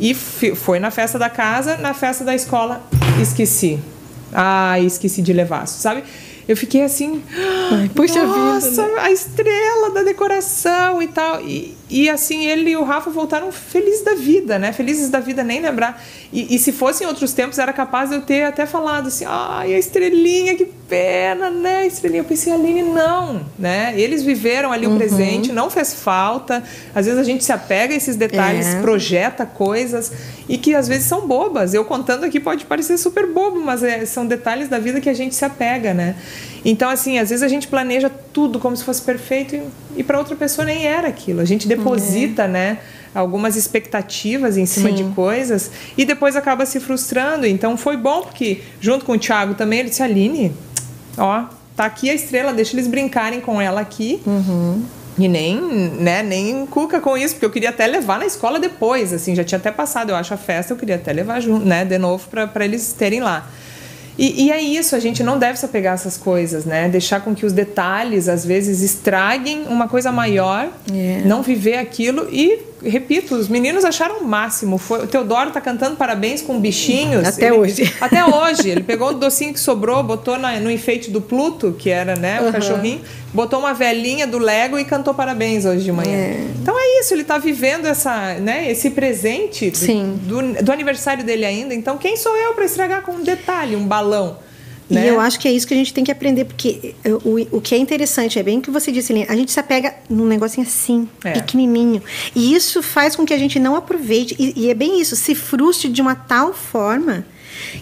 E 0.01 0.15
foi 0.15 0.79
na 0.79 0.91
festa 0.91 1.19
da 1.19 1.29
casa, 1.29 1.77
na 1.77 1.93
festa 1.93 2.25
da 2.25 2.35
escola, 2.35 2.83
esqueci. 3.21 3.79
Ah, 4.33 4.79
esqueci 4.81 5.23
de 5.23 5.33
levar, 5.33 5.67
sabe? 5.67 6.03
Eu 6.49 6.57
fiquei 6.57 6.83
assim, 6.83 7.23
Ai, 7.73 7.91
puxa 7.95 8.25
nossa, 8.25 8.71
vida, 8.71 8.87
né? 8.87 9.01
a 9.01 9.11
estrela 9.11 9.91
da 9.91 10.03
decoração 10.03 11.03
e 11.03 11.09
tal. 11.09 11.41
E, 11.41 11.77
e 11.89 12.11
assim, 12.11 12.47
ele 12.47 12.71
e 12.71 12.77
o 12.77 12.83
Rafa 12.83 13.11
voltaram 13.11 13.53
felizes 13.53 14.03
da 14.03 14.15
vida, 14.15 14.59
né? 14.59 14.73
Felizes 14.73 15.09
da 15.09 15.21
vida, 15.21 15.45
nem 15.45 15.61
lembrar. 15.61 16.03
E, 16.33 16.57
e 16.57 16.59
se 16.59 16.73
fosse 16.73 17.05
em 17.05 17.07
outros 17.07 17.33
tempos, 17.33 17.59
era 17.61 17.73
capaz 17.73 18.11
de 18.11 18.17
eu 18.17 18.23
ter 18.23 18.43
até 18.43 18.67
falado 18.67 19.07
assim, 19.07 19.25
ai, 19.25 19.73
a 19.73 19.79
estrelinha, 19.79 20.57
que 20.57 20.65
pena, 20.65 21.49
né? 21.49 21.79
A 21.79 21.87
estrelinha. 21.87 22.23
Eu 22.23 22.25
pensei, 22.25 22.53
Aline, 22.53 22.83
não, 22.83 23.47
né? 23.57 23.95
Eles 23.97 24.25
viveram 24.25 24.73
ali 24.73 24.85
o 24.85 24.91
uhum. 24.91 24.99
presente, 24.99 25.53
não 25.53 25.71
fez 25.71 25.95
falta. 25.95 26.61
Às 26.93 27.07
vezes 27.07 27.21
a 27.21 27.25
gente 27.25 27.45
se 27.45 27.53
apega 27.53 27.95
a 27.95 27.97
esses 27.97 28.17
detalhes, 28.17 28.67
é. 28.67 28.81
projeta 28.81 29.47
coisas 29.47 30.11
e 30.49 30.59
que 30.59 30.75
às 30.75 30.89
vezes 30.89 31.05
são 31.05 31.25
bobas. 31.27 31.73
Eu 31.73 31.85
contando 31.85 32.25
aqui 32.25 32.41
pode 32.41 32.65
parecer 32.65 32.99
super 32.99 33.27
bobo, 33.29 33.61
mas 33.61 33.85
é, 33.85 34.05
são 34.05 34.27
detalhes 34.27 34.69
da 34.69 34.81
vida 34.81 35.01
que 35.01 35.09
a 35.09 35.15
gente 35.15 35.37
se 35.37 35.45
apega, 35.45 35.95
né? 35.95 36.17
Então, 36.65 36.91
assim, 36.91 37.17
às 37.21 37.31
vezes 37.31 37.45
a 37.45 37.49
gente 37.49 37.69
planeja 37.69 38.11
tudo 38.37 38.59
como 38.59 38.77
se 38.77 38.85
fosse 38.85 39.01
perfeito 39.01 39.57
e, 39.57 39.63
e 39.97 40.03
para 40.05 40.19
outra 40.19 40.37
pessoa 40.37 40.67
nem 40.67 40.85
era 40.85 41.09
aquilo. 41.09 41.41
A 41.41 41.45
gente 41.47 41.67
deposita, 41.67 42.43
é. 42.43 42.49
né? 42.49 42.79
algumas 43.15 43.57
expectativas 43.57 44.59
em 44.59 44.67
cima 44.67 44.91
Sim. 44.91 44.97
de 44.97 45.05
coisas 45.15 45.71
e 45.97 46.05
depois 46.05 46.37
acaba 46.37 46.67
se 46.67 46.79
frustrando. 46.79 47.47
Então 47.47 47.75
foi 47.75 47.97
bom 47.97 48.21
porque 48.21 48.61
junto 48.79 49.07
com 49.07 49.13
o 49.13 49.19
Thiago 49.19 49.55
também 49.55 49.79
ele 49.79 49.89
disse 49.89 50.03
Aline, 50.03 50.53
ó, 51.17 51.45
tá 51.75 51.87
aqui 51.87 52.11
a 52.11 52.15
estrela, 52.15 52.53
deixa 52.53 52.75
eles 52.75 52.87
brincarem 52.87 53.41
com 53.41 53.59
ela 53.59 53.81
aqui. 53.81 54.21
Uhum. 54.27 54.85
E 55.19 55.29
nem, 55.29 55.59
né, 55.99 56.23
nem 56.23 56.67
cuca 56.67 57.01
com 57.01 57.17
isso, 57.17 57.37
porque 57.37 57.47
eu 57.47 57.51
queria 57.51 57.71
até 57.71 57.87
levar 57.87 58.19
na 58.19 58.27
escola 58.27 58.61
depois, 58.61 59.15
assim, 59.15 59.35
já 59.35 59.43
tinha 59.43 59.57
até 59.57 59.71
passado, 59.71 60.11
eu 60.11 60.15
acho, 60.15 60.35
a 60.35 60.37
festa, 60.37 60.75
eu 60.75 60.77
queria 60.77 60.97
até 60.97 61.11
levar 61.11 61.41
junto, 61.41 61.65
né, 61.65 61.87
de 61.87 61.97
novo 61.97 62.29
para 62.29 62.63
eles 62.67 62.93
terem 62.93 63.21
lá. 63.21 63.49
E, 64.19 64.47
e, 64.47 64.51
é 64.51 64.61
isso, 64.61 64.97
a 64.97 64.99
gente 64.99 65.23
não 65.23 65.39
deve 65.39 65.59
se 65.59 65.65
apegar 65.65 65.93
a 65.93 65.95
essas 65.95 66.17
coisas, 66.17 66.65
né? 66.65 66.89
Deixar 66.89 67.21
com 67.21 67.35
que 67.35 67.45
os 67.45 67.53
detalhes, 67.53 68.29
às 68.29 68.45
vezes, 68.45 68.81
estraguem 68.81 69.65
uma 69.69 69.89
coisa 69.89 70.11
maior, 70.11 70.69
yeah. 70.91 71.25
É. 71.25 71.29
não 71.29 71.43
viver 71.43 71.77
aquilo 71.77 72.29
e 72.33 72.59
repito, 72.83 73.35
os 73.35 73.49
meninos 73.49 73.85
acharam 73.85 74.19
o 74.19 74.25
máximo. 74.25 74.79
Foi, 74.79 75.05
o 75.05 75.07
Teodoro 75.07 75.51
tá 75.51 75.61
cantando 75.61 75.97
parabéns 75.97 76.43
com 76.43 76.61
bichinhos. 76.61 77.27
Até 77.27 77.47
ele, 77.47 77.57
hoje. 77.57 77.95
Até 78.01 78.25
hoje. 78.25 78.71
Ele 78.71 78.83
pegou 78.83 79.11
o 79.11 79.15
docinho 79.15 79.53
que 79.53 79.61
sobrou, 79.61 80.03
botou 80.03 80.39
na, 80.39 80.59
no 80.61 80.71
enfeite 80.71 81.11
do 81.11 81.21
Pluto, 81.21 81.75
que 81.79 81.91
era 81.91 82.17
né, 82.17 82.41
o 82.41 82.45
uhum. 82.45 82.53
cachorrinho, 82.53 83.01
botou 83.33 83.59
uma 83.59 83.75
velhinha 83.75 84.27
do 84.27 84.39
Lego 84.39 84.79
e 84.79 84.85
cantou 84.85 85.15
parabéns 85.15 85.65
hoje 85.65 85.85
de 85.85 85.93
manhã. 85.93 86.11
É. 86.11 86.47
Então 86.61 86.75
é 86.79 87.01
isso, 87.01 87.15
ele 87.15 87.25
tá 87.25 87.39
vivendo 87.39 87.87
essa, 87.87 88.35
né, 88.35 88.71
esse 88.71 88.91
presente 88.91 89.71
do, 89.71 90.43
do, 90.43 90.65
do 90.65 90.73
aniversário 90.73 91.25
dele 91.25 91.45
ainda. 91.45 91.75
Então 91.75 91.99
quem 91.99 92.17
sou 92.17 92.37
eu 92.37 92.55
para 92.55 92.65
estragar 92.65 93.03
com 93.03 93.13
um 93.13 93.23
detalhe, 93.23 93.77
um 93.77 93.87
balão? 93.87 94.46
Né? 94.89 95.05
E 95.05 95.09
eu 95.09 95.21
acho 95.21 95.39
que 95.41 95.49
é 95.49 95.53
isso 95.53 95.67
que 95.67 95.75
a 95.75 95.77
gente 95.77 95.93
tem 95.93 96.05
que 96.05 96.13
aprender, 96.13 96.45
porque 96.45 96.95
o, 97.25 97.57
o 97.57 97.61
que 97.61 97.75
é 97.75 97.79
interessante, 97.79 98.39
é 98.39 98.43
bem 98.43 98.59
o 98.59 98.63
que 98.63 98.71
você 98.71 98.93
disse, 98.93 99.13
Helena, 99.13 99.33
a 99.33 99.37
gente 99.37 99.51
se 99.51 99.59
apega 99.59 99.95
num 100.09 100.27
negocinho 100.27 100.67
assim, 100.67 101.09
é. 101.25 101.33
pequenininho. 101.33 102.01
E 102.35 102.55
isso 102.55 102.83
faz 102.83 103.17
com 103.17 103.27
que 103.27 103.35
a 103.35 103.39
gente 103.39 103.59
não 103.59 103.75
aproveite. 103.75 104.37
E, 104.39 104.53
e, 104.57 104.71
é 104.71 104.75
bem 104.75 105.01
isso, 105.01 105.17
se 105.17 105.35
frustre 105.35 105.89
de 105.89 106.01
uma 106.01 106.15
tal 106.15 106.55
forma 106.55 107.27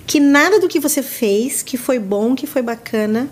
que 0.06 0.18
nada 0.18 0.58
do 0.58 0.68
que 0.68 0.80
você 0.80 1.02
fez, 1.02 1.62
que 1.62 1.76
foi 1.76 1.98
bom, 1.98 2.34
que 2.34 2.46
foi 2.46 2.62
bacana, 2.62 3.28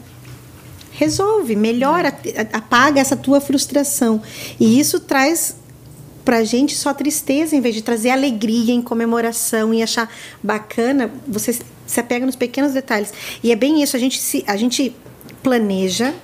resolve, 0.93 1.57
melhora, 1.57 2.15
apaga 2.53 3.01
essa 3.01 3.17
tua 3.17 3.41
frustração. 3.41 4.21
E 4.61 4.79
isso 4.79 5.01
traz 5.01 5.57
pra 6.25 6.45
gente 6.45 6.77
só 6.77 6.93
tristeza, 6.93 7.57
em 7.57 7.61
vez 7.61 7.75
de 7.75 7.83
trazer 7.83 8.11
alegria, 8.11 8.75
em 8.75 8.83
comemoração 8.83 9.73
e 9.73 9.83
achar 9.83 10.13
bacana, 10.43 11.11
você 11.27 11.59
se 11.93 12.01
apega 12.01 12.25
nos 12.25 12.37
pequenos 12.37 12.73
detalhes. 12.73 13.13
E 13.43 13.53
é 13.53 13.57
bem 13.57 13.83
isso, 13.83 13.95
a 13.95 13.99
gente, 14.01 14.19
se, 14.19 14.43
a 14.47 14.57
gente 14.57 14.97
planeja 15.43 16.15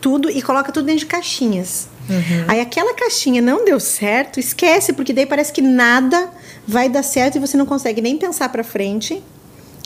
tudo 0.00 0.28
e 0.28 0.42
coloca 0.42 0.72
tudo 0.72 0.86
dentro 0.86 1.00
de 1.00 1.06
caixinhas. 1.06 1.88
Uhum. 2.10 2.44
Aí 2.48 2.60
aquela 2.60 2.92
caixinha 2.94 3.40
não 3.40 3.64
deu 3.64 3.78
certo, 3.78 4.40
esquece, 4.40 4.92
porque 4.92 5.12
daí 5.12 5.24
parece 5.24 5.52
que 5.52 5.62
nada 5.62 6.28
vai 6.66 6.88
dar 6.88 7.04
certo 7.04 7.36
e 7.36 7.38
você 7.38 7.56
não 7.56 7.64
consegue 7.64 8.02
nem 8.02 8.18
pensar 8.18 8.48
para 8.48 8.64
frente 8.64 9.22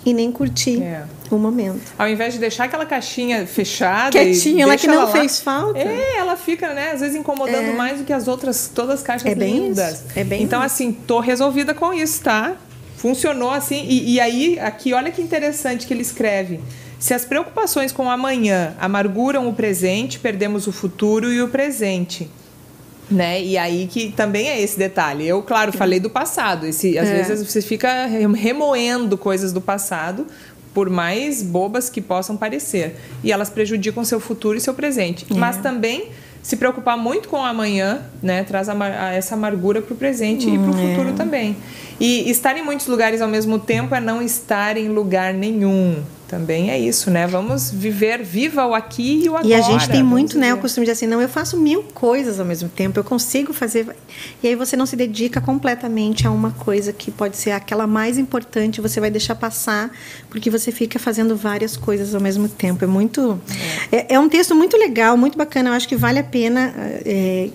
e 0.06 0.14
nem 0.14 0.32
curtir 0.32 0.82
é. 0.82 1.04
o 1.30 1.36
momento. 1.36 1.82
Ao 1.98 2.08
invés 2.08 2.32
de 2.32 2.38
deixar 2.38 2.64
aquela 2.64 2.86
caixinha 2.86 3.46
fechada, 3.46 4.12
quietinha, 4.12 4.62
ela 4.62 4.78
que 4.78 4.86
não 4.86 5.02
ela 5.02 5.12
fez 5.12 5.40
falta. 5.40 5.78
É, 5.78 6.16
ela 6.16 6.36
fica, 6.36 6.72
né, 6.72 6.92
às 6.92 7.00
vezes 7.00 7.14
incomodando 7.14 7.70
é. 7.70 7.74
mais 7.74 7.98
do 7.98 8.04
que 8.04 8.12
as 8.12 8.26
outras, 8.26 8.70
todas 8.74 9.00
as 9.00 9.02
caixas 9.02 9.30
é 9.30 9.34
bem 9.34 9.68
lindas. 9.68 9.92
Isso. 9.92 10.04
É 10.16 10.24
bem 10.24 10.42
então 10.42 10.60
isso. 10.60 10.66
assim, 10.66 10.92
tô 10.92 11.20
resolvida 11.20 11.74
com 11.74 11.92
isso, 11.92 12.22
tá? 12.22 12.56
Funcionou 12.96 13.50
assim 13.50 13.84
e, 13.88 14.14
e 14.14 14.20
aí 14.20 14.58
aqui, 14.58 14.92
olha 14.92 15.10
que 15.10 15.20
interessante 15.20 15.86
que 15.86 15.92
ele 15.94 16.02
escreve. 16.02 16.60
Se 16.98 17.12
as 17.12 17.24
preocupações 17.24 17.92
com 17.92 18.06
o 18.06 18.10
amanhã 18.10 18.74
amarguram 18.80 19.48
o 19.48 19.52
presente, 19.52 20.18
perdemos 20.18 20.66
o 20.66 20.72
futuro 20.72 21.32
e 21.32 21.42
o 21.42 21.48
presente. 21.48 22.28
Né? 23.10 23.40
E 23.42 23.56
aí 23.56 23.86
que 23.86 24.10
também 24.10 24.48
é 24.48 24.60
esse 24.60 24.78
detalhe. 24.78 25.26
Eu, 25.26 25.42
claro, 25.42 25.72
falei 25.72 26.00
do 26.00 26.10
passado. 26.10 26.66
Esse, 26.66 26.98
às 26.98 27.08
é. 27.08 27.22
vezes 27.22 27.46
você 27.46 27.60
fica 27.60 28.06
remoendo 28.06 29.16
coisas 29.16 29.52
do 29.52 29.60
passado, 29.60 30.26
por 30.74 30.90
mais 30.90 31.42
bobas 31.42 31.88
que 31.88 32.00
possam 32.00 32.36
parecer. 32.36 32.96
E 33.22 33.30
elas 33.30 33.50
prejudicam 33.50 34.04
seu 34.04 34.18
futuro 34.18 34.56
e 34.58 34.60
seu 34.60 34.74
presente. 34.74 35.26
É. 35.30 35.34
Mas 35.34 35.58
também 35.58 36.10
se 36.46 36.56
preocupar 36.56 36.96
muito 36.96 37.28
com 37.28 37.38
o 37.38 37.44
amanhã, 37.44 38.02
né? 38.22 38.44
Traz 38.44 38.68
essa 39.12 39.34
amargura 39.34 39.82
para 39.82 39.92
o 39.92 39.96
presente 39.96 40.46
hum, 40.46 40.54
e 40.54 40.58
para 40.58 40.70
o 40.70 40.78
é. 40.78 40.94
futuro 40.94 41.12
também. 41.14 41.56
E 41.98 42.30
estar 42.30 42.56
em 42.56 42.62
muitos 42.62 42.86
lugares 42.86 43.20
ao 43.20 43.26
mesmo 43.26 43.58
tempo 43.58 43.92
é 43.96 43.98
não 43.98 44.22
estar 44.22 44.76
em 44.76 44.86
lugar 44.88 45.34
nenhum 45.34 46.04
também 46.28 46.70
é 46.70 46.78
isso, 46.78 47.10
né? 47.10 47.26
Vamos 47.26 47.70
viver, 47.70 48.22
viva 48.22 48.66
o 48.66 48.74
aqui 48.74 49.24
e 49.24 49.28
o 49.28 49.36
agora. 49.36 49.46
E 49.46 49.54
a 49.54 49.60
gente 49.60 49.88
tem 49.88 50.02
muito, 50.02 50.38
né, 50.38 50.52
o 50.52 50.58
costume 50.58 50.84
de 50.84 50.92
assim, 50.92 51.06
não, 51.06 51.20
eu 51.22 51.28
faço 51.28 51.56
mil 51.56 51.82
coisas 51.82 52.40
ao 52.40 52.46
mesmo 52.46 52.68
tempo, 52.68 52.98
eu 52.98 53.04
consigo 53.04 53.52
fazer. 53.52 53.86
E 54.42 54.48
aí 54.48 54.54
você 54.54 54.76
não 54.76 54.86
se 54.86 54.96
dedica 54.96 55.40
completamente 55.40 56.26
a 56.26 56.30
uma 56.30 56.50
coisa 56.50 56.92
que 56.92 57.10
pode 57.10 57.36
ser 57.36 57.52
aquela 57.52 57.86
mais 57.86 58.18
importante, 58.18 58.80
você 58.80 59.00
vai 59.00 59.10
deixar 59.10 59.34
passar, 59.34 59.90
porque 60.28 60.50
você 60.50 60.72
fica 60.72 60.98
fazendo 60.98 61.36
várias 61.36 61.76
coisas 61.76 62.14
ao 62.14 62.20
mesmo 62.20 62.48
tempo. 62.48 62.84
É 62.84 62.88
muito. 62.88 63.40
É, 63.92 63.96
é, 63.96 64.06
é 64.14 64.20
um 64.20 64.28
texto 64.28 64.54
muito 64.54 64.76
legal, 64.76 65.16
muito 65.16 65.38
bacana, 65.38 65.70
eu 65.70 65.74
acho 65.74 65.88
que 65.88 65.96
vale 65.96 66.18
a 66.18 66.24
pena. 66.24 66.74
É, 67.04 67.50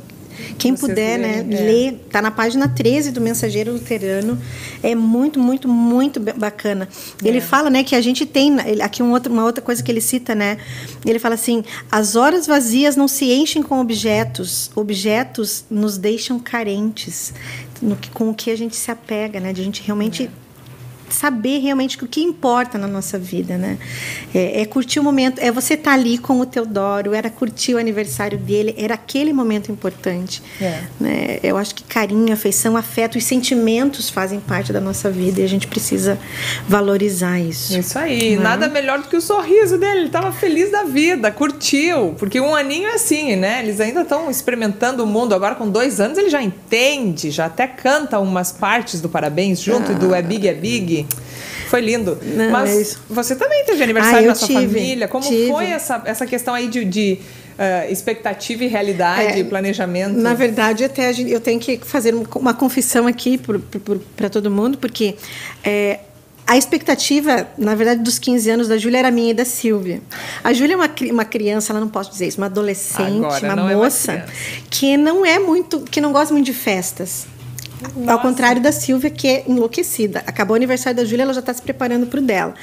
quem 0.57 0.75
Vocês 0.75 0.89
puder, 0.89 1.19
né, 1.19 1.39
é. 1.39 1.43
ler, 1.43 2.05
tá 2.09 2.21
na 2.21 2.31
página 2.31 2.67
13 2.67 3.11
do 3.11 3.21
Mensageiro 3.21 3.73
Luterano. 3.73 4.39
É 4.83 4.95
muito, 4.95 5.39
muito, 5.39 5.67
muito 5.67 6.19
bacana. 6.19 6.87
É. 7.23 7.27
Ele 7.27 7.41
fala, 7.41 7.69
né, 7.69 7.83
que 7.83 7.95
a 7.95 8.01
gente 8.01 8.25
tem 8.25 8.57
aqui 8.81 9.01
um 9.01 9.11
outro, 9.11 9.31
uma 9.31 9.45
outra 9.45 9.61
coisa 9.61 9.81
que 9.81 9.91
ele 9.91 10.01
cita, 10.01 10.33
né? 10.35 10.57
Ele 11.05 11.19
fala 11.19 11.35
assim: 11.35 11.63
"As 11.91 12.15
horas 12.15 12.47
vazias 12.47 12.95
não 12.95 13.07
se 13.07 13.31
enchem 13.31 13.61
com 13.61 13.79
objetos, 13.79 14.71
objetos 14.75 15.65
nos 15.69 15.97
deixam 15.97 16.39
carentes." 16.39 17.33
No, 17.81 17.97
com 18.13 18.29
o 18.29 18.33
que 18.35 18.51
a 18.51 18.55
gente 18.55 18.75
se 18.75 18.91
apega, 18.91 19.39
né? 19.39 19.51
De 19.51 19.61
a 19.61 19.63
gente 19.63 19.81
realmente 19.81 20.25
é 20.25 20.29
saber 21.13 21.59
realmente 21.59 22.01
o 22.03 22.07
que 22.07 22.21
importa 22.21 22.77
na 22.77 22.87
nossa 22.87 23.17
vida, 23.17 23.57
né? 23.57 23.77
É, 24.33 24.61
é 24.61 24.65
curtir 24.65 24.99
o 24.99 25.03
momento, 25.03 25.39
é 25.39 25.51
você 25.51 25.73
estar 25.73 25.91
tá 25.91 25.97
ali 25.97 26.17
com 26.17 26.39
o 26.39 26.45
Teodoro, 26.45 27.13
era 27.13 27.29
curtir 27.29 27.75
o 27.75 27.77
aniversário 27.77 28.37
dele, 28.37 28.75
era 28.77 28.95
aquele 28.95 29.33
momento 29.33 29.71
importante. 29.71 30.41
É. 30.61 30.81
Né? 30.99 31.39
Eu 31.43 31.57
acho 31.57 31.75
que 31.75 31.83
carinho, 31.83 32.33
afeição, 32.33 32.75
afeto 32.77 33.17
e 33.17 33.21
sentimentos 33.21 34.09
fazem 34.09 34.39
parte 34.39 34.73
da 34.73 34.79
nossa 34.79 35.09
vida 35.09 35.41
e 35.41 35.43
a 35.43 35.47
gente 35.47 35.67
precisa 35.67 36.17
valorizar 36.67 37.39
isso. 37.39 37.77
Isso 37.77 37.97
aí, 37.97 38.35
né? 38.35 38.43
nada 38.43 38.67
melhor 38.67 38.99
do 38.99 39.07
que 39.07 39.15
o 39.15 39.21
sorriso 39.21 39.77
dele, 39.77 39.99
ele 39.99 40.05
estava 40.07 40.31
feliz 40.31 40.71
da 40.71 40.83
vida, 40.83 41.31
curtiu, 41.31 42.15
porque 42.17 42.39
um 42.39 42.55
aninho 42.55 42.87
é 42.87 42.95
assim, 42.95 43.35
né? 43.35 43.61
Eles 43.63 43.79
ainda 43.79 44.01
estão 44.01 44.29
experimentando 44.29 45.03
o 45.03 45.07
mundo, 45.07 45.33
agora 45.33 45.55
com 45.55 45.69
dois 45.69 45.99
anos 45.99 46.17
ele 46.17 46.29
já 46.29 46.41
entende, 46.41 47.31
já 47.31 47.45
até 47.45 47.67
canta 47.67 48.19
umas 48.19 48.51
partes 48.51 49.01
do 49.01 49.09
parabéns 49.09 49.59
junto 49.59 49.91
ah. 49.91 49.95
do 49.95 50.13
é 50.13 50.21
big, 50.21 50.47
é 50.47 50.53
big. 50.53 51.00
Foi 51.67 51.79
lindo. 51.81 52.17
Não, 52.21 52.51
Mas 52.51 52.95
é 52.95 52.97
você 53.09 53.35
também 53.35 53.63
teve 53.65 53.81
aniversário 53.81 54.25
ah, 54.25 54.29
na 54.29 54.35
sua 54.35 54.47
tive, 54.47 54.67
família. 54.67 55.07
Como 55.07 55.27
tive. 55.27 55.47
foi 55.47 55.67
essa, 55.67 56.01
essa 56.05 56.25
questão 56.25 56.53
aí 56.53 56.67
de, 56.67 56.83
de 56.83 57.19
uh, 57.57 57.91
expectativa 57.91 58.63
e 58.63 58.67
realidade, 58.67 59.39
é, 59.39 59.43
planejamento? 59.43 60.17
Na 60.17 60.33
verdade, 60.33 60.83
até 60.83 61.11
eu 61.11 61.39
tenho 61.39 61.59
que 61.59 61.79
fazer 61.83 62.13
uma 62.35 62.53
confissão 62.53 63.07
aqui 63.07 63.39
para 64.17 64.29
todo 64.29 64.51
mundo, 64.51 64.77
porque 64.77 65.15
é, 65.63 65.99
a 66.45 66.57
expectativa, 66.57 67.47
na 67.57 67.75
verdade, 67.75 68.01
dos 68.01 68.19
15 68.19 68.49
anos 68.49 68.67
da 68.67 68.77
Júlia 68.77 68.99
era 68.99 69.11
minha 69.11 69.31
e 69.31 69.33
da 69.33 69.45
Silvia. 69.45 70.01
A 70.43 70.51
Júlia 70.51 70.73
é 70.73 70.75
uma, 70.75 70.89
uma 71.11 71.25
criança, 71.25 71.71
ela 71.71 71.79
não 71.79 71.87
posso 71.87 72.11
dizer 72.11 72.27
isso, 72.27 72.37
uma 72.37 72.47
adolescente, 72.47 73.23
Agora, 73.25 73.53
uma 73.53 73.73
moça, 73.75 74.11
é 74.11 74.25
que 74.69 74.97
não 74.97 75.25
é 75.25 75.39
muito, 75.39 75.79
que 75.81 76.01
não 76.01 76.11
gosta 76.11 76.33
muito 76.33 76.45
de 76.45 76.53
festas. 76.53 77.25
Nossa. 77.95 78.11
Ao 78.11 78.19
contrário 78.19 78.61
da 78.61 78.71
Silvia, 78.71 79.09
que 79.09 79.27
é 79.27 79.43
enlouquecida. 79.47 80.23
Acabou 80.25 80.53
o 80.53 80.57
aniversário 80.57 80.97
da 80.97 81.05
Júlia, 81.05 81.23
ela 81.23 81.33
já 81.33 81.39
está 81.39 81.53
se 81.53 81.61
preparando 81.61 82.07
para 82.07 82.19
o 82.19 82.23
dela. 82.23 82.53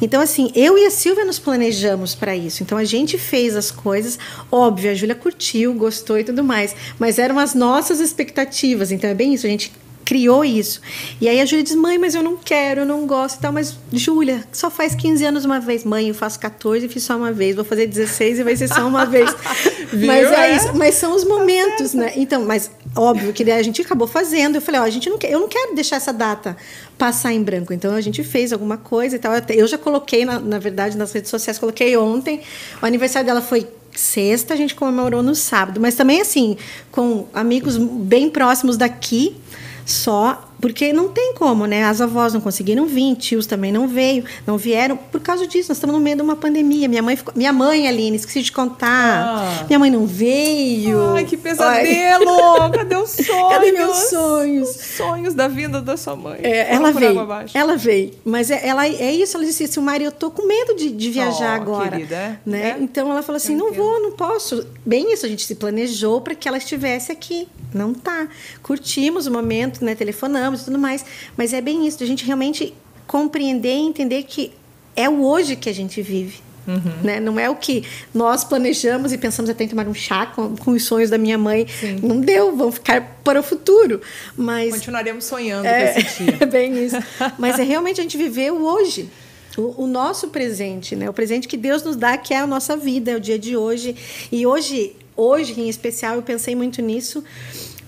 Então, 0.00 0.20
assim, 0.20 0.50
eu 0.54 0.78
e 0.78 0.86
a 0.86 0.90
Silvia 0.90 1.24
nos 1.24 1.38
planejamos 1.38 2.14
para 2.14 2.34
isso. 2.34 2.62
Então, 2.62 2.78
a 2.78 2.84
gente 2.84 3.18
fez 3.18 3.54
as 3.56 3.70
coisas. 3.70 4.18
Óbvio, 4.50 4.90
a 4.90 4.94
Júlia 4.94 5.14
curtiu, 5.14 5.74
gostou 5.74 6.18
e 6.18 6.24
tudo 6.24 6.42
mais. 6.42 6.74
Mas 6.98 7.18
eram 7.18 7.38
as 7.38 7.54
nossas 7.54 8.00
expectativas. 8.00 8.90
Então, 8.90 9.08
é 9.08 9.14
bem 9.14 9.34
isso. 9.34 9.46
A 9.46 9.50
gente 9.50 9.72
criou 10.04 10.44
isso. 10.44 10.80
E 11.20 11.28
aí 11.28 11.40
a 11.40 11.44
Júlia 11.44 11.64
diz: 11.64 11.74
mãe, 11.74 11.98
mas 11.98 12.14
eu 12.14 12.22
não 12.22 12.36
quero, 12.36 12.82
eu 12.82 12.86
não 12.86 13.06
gosto 13.06 13.38
e 13.38 13.40
tal. 13.40 13.52
Mas, 13.52 13.76
Júlia, 13.92 14.44
só 14.52 14.70
faz 14.70 14.94
15 14.94 15.24
anos 15.24 15.44
uma 15.44 15.60
vez. 15.60 15.84
Mãe, 15.84 16.08
eu 16.08 16.14
faço 16.14 16.38
14 16.38 16.86
e 16.86 16.88
fiz 16.88 17.02
só 17.02 17.16
uma 17.16 17.32
vez. 17.32 17.56
Vou 17.56 17.64
fazer 17.64 17.86
16 17.86 18.40
e 18.40 18.42
vai 18.42 18.56
ser 18.56 18.68
só 18.68 18.86
uma 18.86 19.06
vez. 19.06 19.30
mas 19.92 20.30
é, 20.30 20.52
é, 20.52 20.56
isso. 20.56 20.74
Mas 20.74 20.94
são 20.96 21.14
os 21.14 21.22
tá 21.22 21.28
momentos, 21.28 21.94
né? 21.94 22.12
Então, 22.16 22.44
mas 22.44 22.70
óbvio 22.94 23.32
que 23.32 23.50
a 23.50 23.62
gente 23.62 23.82
acabou 23.82 24.06
fazendo. 24.06 24.56
Eu 24.56 24.62
falei: 24.62 24.80
ó, 24.80 24.84
a 24.84 24.90
gente 24.90 25.08
não 25.08 25.18
quer, 25.18 25.30
eu 25.30 25.40
não 25.40 25.48
quero 25.48 25.74
deixar 25.74 25.96
essa 25.96 26.12
data 26.12 26.56
passar 26.98 27.32
em 27.32 27.42
branco. 27.42 27.72
Então 27.72 27.94
a 27.94 28.00
gente 28.00 28.22
fez 28.22 28.52
alguma 28.52 28.76
coisa 28.76 29.16
e 29.16 29.18
tal. 29.18 29.32
Eu 29.48 29.66
já 29.66 29.78
coloquei, 29.78 30.24
na, 30.24 30.38
na 30.38 30.58
verdade, 30.58 30.96
nas 30.96 31.12
redes 31.12 31.30
sociais, 31.30 31.58
coloquei 31.58 31.96
ontem. 31.96 32.40
O 32.80 32.86
aniversário 32.86 33.26
dela 33.26 33.40
foi 33.40 33.66
sexta, 33.94 34.54
a 34.54 34.56
gente 34.56 34.74
comemorou 34.74 35.22
no 35.22 35.34
sábado. 35.34 35.80
Mas 35.80 35.94
também, 35.94 36.20
assim, 36.20 36.56
com 36.90 37.26
amigos 37.32 37.76
bem 37.76 38.30
próximos 38.30 38.76
daqui 38.76 39.36
só 39.84 40.48
porque 40.62 40.92
não 40.92 41.08
tem 41.08 41.34
como, 41.34 41.66
né? 41.66 41.82
As 41.82 42.00
avós 42.00 42.32
não 42.32 42.40
conseguiram 42.40 42.86
vir, 42.86 43.16
tios 43.16 43.46
também 43.46 43.72
não 43.72 43.88
veio, 43.88 44.24
não 44.46 44.56
vieram 44.56 44.96
por 44.96 45.20
causa 45.20 45.44
disso. 45.44 45.70
Nós 45.70 45.76
estamos 45.76 45.96
no 45.96 46.00
meio 46.00 46.14
de 46.14 46.22
uma 46.22 46.36
pandemia. 46.36 46.86
Minha 46.86 47.02
mãe, 47.02 47.16
ficou, 47.16 47.34
minha 47.36 47.52
mãe, 47.52 47.88
Aline, 47.88 48.16
esqueci 48.16 48.42
de 48.42 48.52
contar. 48.52 48.86
Ah. 48.88 49.64
Minha 49.66 49.80
mãe 49.80 49.90
não 49.90 50.06
veio. 50.06 51.16
Ai, 51.16 51.24
que 51.24 51.36
pesadelo! 51.36 52.62
Ai. 52.62 52.70
Cadê 52.70 52.94
os 52.94 53.10
sonhos? 53.10 53.50
Cadê 53.50 53.72
meus 53.72 53.96
sonhos? 54.08 54.68
Os 54.68 54.76
sonhos 54.76 55.34
da 55.34 55.48
vinda 55.48 55.80
da 55.80 55.96
sua 55.96 56.14
mãe. 56.14 56.38
É, 56.44 56.72
ela 56.72 56.92
veio. 56.92 57.26
Ela 57.54 57.76
veio. 57.76 58.12
Mas 58.24 58.48
é, 58.48 58.64
ela, 58.64 58.86
é 58.86 59.12
isso. 59.12 59.36
Ela 59.36 59.44
disse: 59.44 59.66
Silmari, 59.66 60.04
eu 60.04 60.12
tô 60.12 60.30
com 60.30 60.46
medo 60.46 60.76
de, 60.76 60.92
de 60.92 61.10
viajar 61.10 61.58
oh, 61.58 61.62
agora. 61.62 61.90
Querida, 61.90 62.14
é? 62.14 62.38
né? 62.46 62.76
É? 62.78 62.80
Então 62.80 63.10
ela 63.10 63.24
falou 63.24 63.38
assim: 63.38 63.56
não 63.56 63.72
vou, 63.72 64.00
não 64.00 64.12
posso. 64.12 64.64
Bem 64.86 65.12
isso, 65.12 65.26
a 65.26 65.28
gente 65.28 65.44
se 65.44 65.56
planejou 65.56 66.20
para 66.20 66.36
que 66.36 66.46
ela 66.46 66.56
estivesse 66.56 67.10
aqui. 67.10 67.48
Não 67.74 67.92
tá. 67.92 68.28
Curtimos 68.62 69.26
o 69.26 69.32
momento, 69.32 69.84
né? 69.84 69.94
Telefonamos 69.94 70.51
e 70.60 70.64
tudo 70.64 70.78
mais. 70.78 71.04
Mas 71.36 71.52
é 71.52 71.60
bem 71.60 71.86
isso, 71.86 72.02
a 72.02 72.06
gente 72.06 72.24
realmente 72.24 72.74
compreender 73.06 73.74
e 73.74 73.80
entender 73.80 74.22
que 74.24 74.52
é 74.94 75.08
o 75.08 75.22
hoje 75.24 75.56
que 75.56 75.68
a 75.68 75.74
gente 75.74 76.02
vive. 76.02 76.40
Uhum. 76.66 77.02
Né? 77.02 77.18
Não 77.18 77.38
é 77.38 77.50
o 77.50 77.56
que 77.56 77.84
nós 78.14 78.44
planejamos 78.44 79.12
e 79.12 79.18
pensamos 79.18 79.50
até 79.50 79.64
em 79.64 79.68
tomar 79.68 79.88
um 79.88 79.94
chá 79.94 80.26
com, 80.26 80.56
com 80.56 80.72
os 80.72 80.84
sonhos 80.84 81.10
da 81.10 81.18
minha 81.18 81.36
mãe. 81.36 81.66
Sim. 81.66 81.98
Não 82.02 82.20
deu, 82.20 82.56
vão 82.56 82.70
ficar 82.70 83.18
para 83.24 83.40
o 83.40 83.42
futuro. 83.42 84.00
Mas 84.36 84.74
continuaremos 84.74 85.24
sonhando 85.24 85.66
é, 85.66 85.98
esse 85.98 86.24
dia. 86.24 86.38
É 86.42 86.46
bem 86.46 86.84
isso. 86.84 86.96
Mas 87.38 87.58
é 87.58 87.62
realmente 87.62 88.00
a 88.00 88.02
gente 88.02 88.16
viver 88.16 88.52
o 88.52 88.64
hoje. 88.64 89.10
O, 89.56 89.82
o, 89.82 89.86
nosso 89.86 90.28
presente, 90.28 90.96
né? 90.96 91.10
O 91.10 91.12
presente 91.12 91.46
que 91.46 91.58
Deus 91.58 91.82
nos 91.82 91.94
dá, 91.94 92.16
que 92.16 92.32
é 92.32 92.38
a 92.38 92.46
nossa 92.46 92.74
vida, 92.74 93.10
é 93.10 93.16
o 93.16 93.20
dia 93.20 93.38
de 93.38 93.54
hoje. 93.54 93.94
E 94.30 94.46
hoje, 94.46 94.96
hoje 95.14 95.60
em 95.60 95.68
especial, 95.68 96.14
eu 96.14 96.22
pensei 96.22 96.54
muito 96.54 96.80
nisso, 96.80 97.22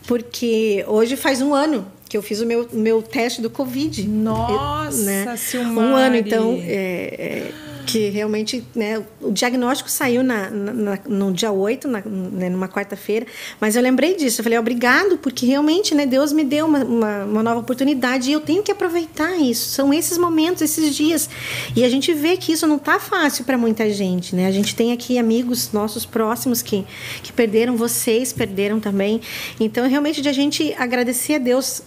porque 0.07 0.85
hoje 0.87 1.17
faz 1.17 1.41
um 1.41 1.55
ano 1.55 1.87
que 2.15 2.19
eu 2.19 2.23
fiz 2.23 2.41
o 2.41 2.47
meu, 2.47 2.69
meu 2.73 3.03
teste 3.03 3.43
do 3.43 3.51
Covid. 3.51 4.07
Nossa, 4.07 5.03
né? 5.03 5.35
Um 5.67 5.97
ano, 5.97 6.15
então, 6.15 6.57
é, 6.63 7.17
é, 7.19 7.53
que 7.85 8.09
realmente, 8.09 8.65
né, 8.73 9.03
o 9.21 9.33
diagnóstico 9.33 9.91
saiu 9.91 10.23
na, 10.23 10.49
na, 10.49 10.99
no 11.09 11.33
dia 11.33 11.51
8, 11.51 11.89
na, 11.89 12.01
né, 12.05 12.49
numa 12.49 12.69
quarta-feira, 12.69 13.27
mas 13.61 13.75
eu 13.75 13.83
lembrei 13.83 14.15
disso, 14.15 14.41
eu 14.41 14.45
falei, 14.45 14.57
obrigado, 14.57 15.19
porque 15.19 15.45
realmente, 15.45 15.93
né, 15.93 16.07
Deus 16.07 16.33
me 16.33 16.45
deu 16.45 16.67
uma, 16.67 16.85
uma, 16.85 17.25
uma, 17.25 17.43
nova 17.43 17.59
oportunidade 17.59 18.31
e 18.31 18.33
eu 18.33 18.41
tenho 18.41 18.63
que 18.63 18.71
aproveitar 18.71 19.37
isso, 19.37 19.71
são 19.71 19.93
esses 19.93 20.17
momentos, 20.17 20.63
esses 20.63 20.95
dias, 20.95 21.29
e 21.75 21.85
a 21.85 21.89
gente 21.89 22.15
vê 22.15 22.37
que 22.37 22.53
isso 22.53 22.65
não 22.65 22.77
está 22.77 23.01
fácil 23.01 23.45
para 23.45 23.59
muita 23.59 23.91
gente, 23.91 24.37
né, 24.37 24.47
a 24.47 24.53
gente 24.53 24.75
tem 24.77 24.93
aqui 24.93 25.19
amigos 25.19 25.73
nossos 25.73 26.07
próximos 26.07 26.63
que, 26.63 26.87
que 27.25 27.33
perderam, 27.33 27.77
vocês 27.77 28.33
perderam 28.33 28.79
também, 28.79 29.21
então 29.59 29.89
realmente 29.89 30.23
de 30.23 30.29
a 30.29 30.33
gente 30.33 30.73
agradecer 30.79 31.35
a 31.35 31.39
Deus 31.39 31.83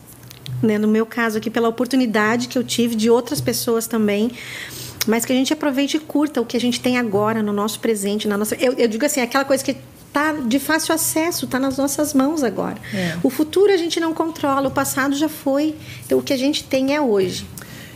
né, 0.62 0.78
no 0.78 0.88
meu 0.88 1.06
caso 1.06 1.38
aqui, 1.38 1.50
pela 1.50 1.68
oportunidade 1.70 2.48
que 2.48 2.58
eu 2.58 2.64
tive 2.64 2.96
de 2.96 3.10
outras 3.10 3.42
pessoas 3.42 3.88
também, 3.88 4.32
mas 5.06 5.26
que 5.26 5.32
a 5.32 5.36
gente 5.36 5.54
aproveite 5.54 5.98
e 5.98 6.00
curta 6.00 6.42
o 6.42 6.46
que 6.46 6.58
a 6.58 6.60
gente 6.60 6.80
tem 6.80 6.98
agora 6.98 7.42
no 7.42 7.54
nosso 7.54 7.80
presente, 7.80 8.28
na 8.28 8.38
nossa. 8.38 8.56
Eu, 8.56 8.74
eu 8.74 8.88
digo 8.88 9.06
assim, 9.06 9.22
aquela 9.22 9.46
coisa 9.46 9.64
que 9.64 9.78
está 10.08 10.34
de 10.34 10.60
fácil 10.60 10.94
acesso, 10.96 11.46
está 11.46 11.60
nas 11.60 11.78
nossas 11.78 12.14
mãos 12.14 12.44
agora. 12.44 12.78
É. 12.94 13.18
O 13.24 13.30
futuro 13.30 13.72
a 13.72 13.78
gente 13.78 14.00
não 14.00 14.14
controla, 14.14 14.68
o 14.68 14.72
passado 14.72 15.16
já 15.16 15.30
foi, 15.30 15.76
então 16.06 16.20
o 16.20 16.24
que 16.24 16.34
a 16.34 16.38
gente 16.38 16.64
tem 16.64 16.96
é 16.96 17.02
hoje. 17.02 17.46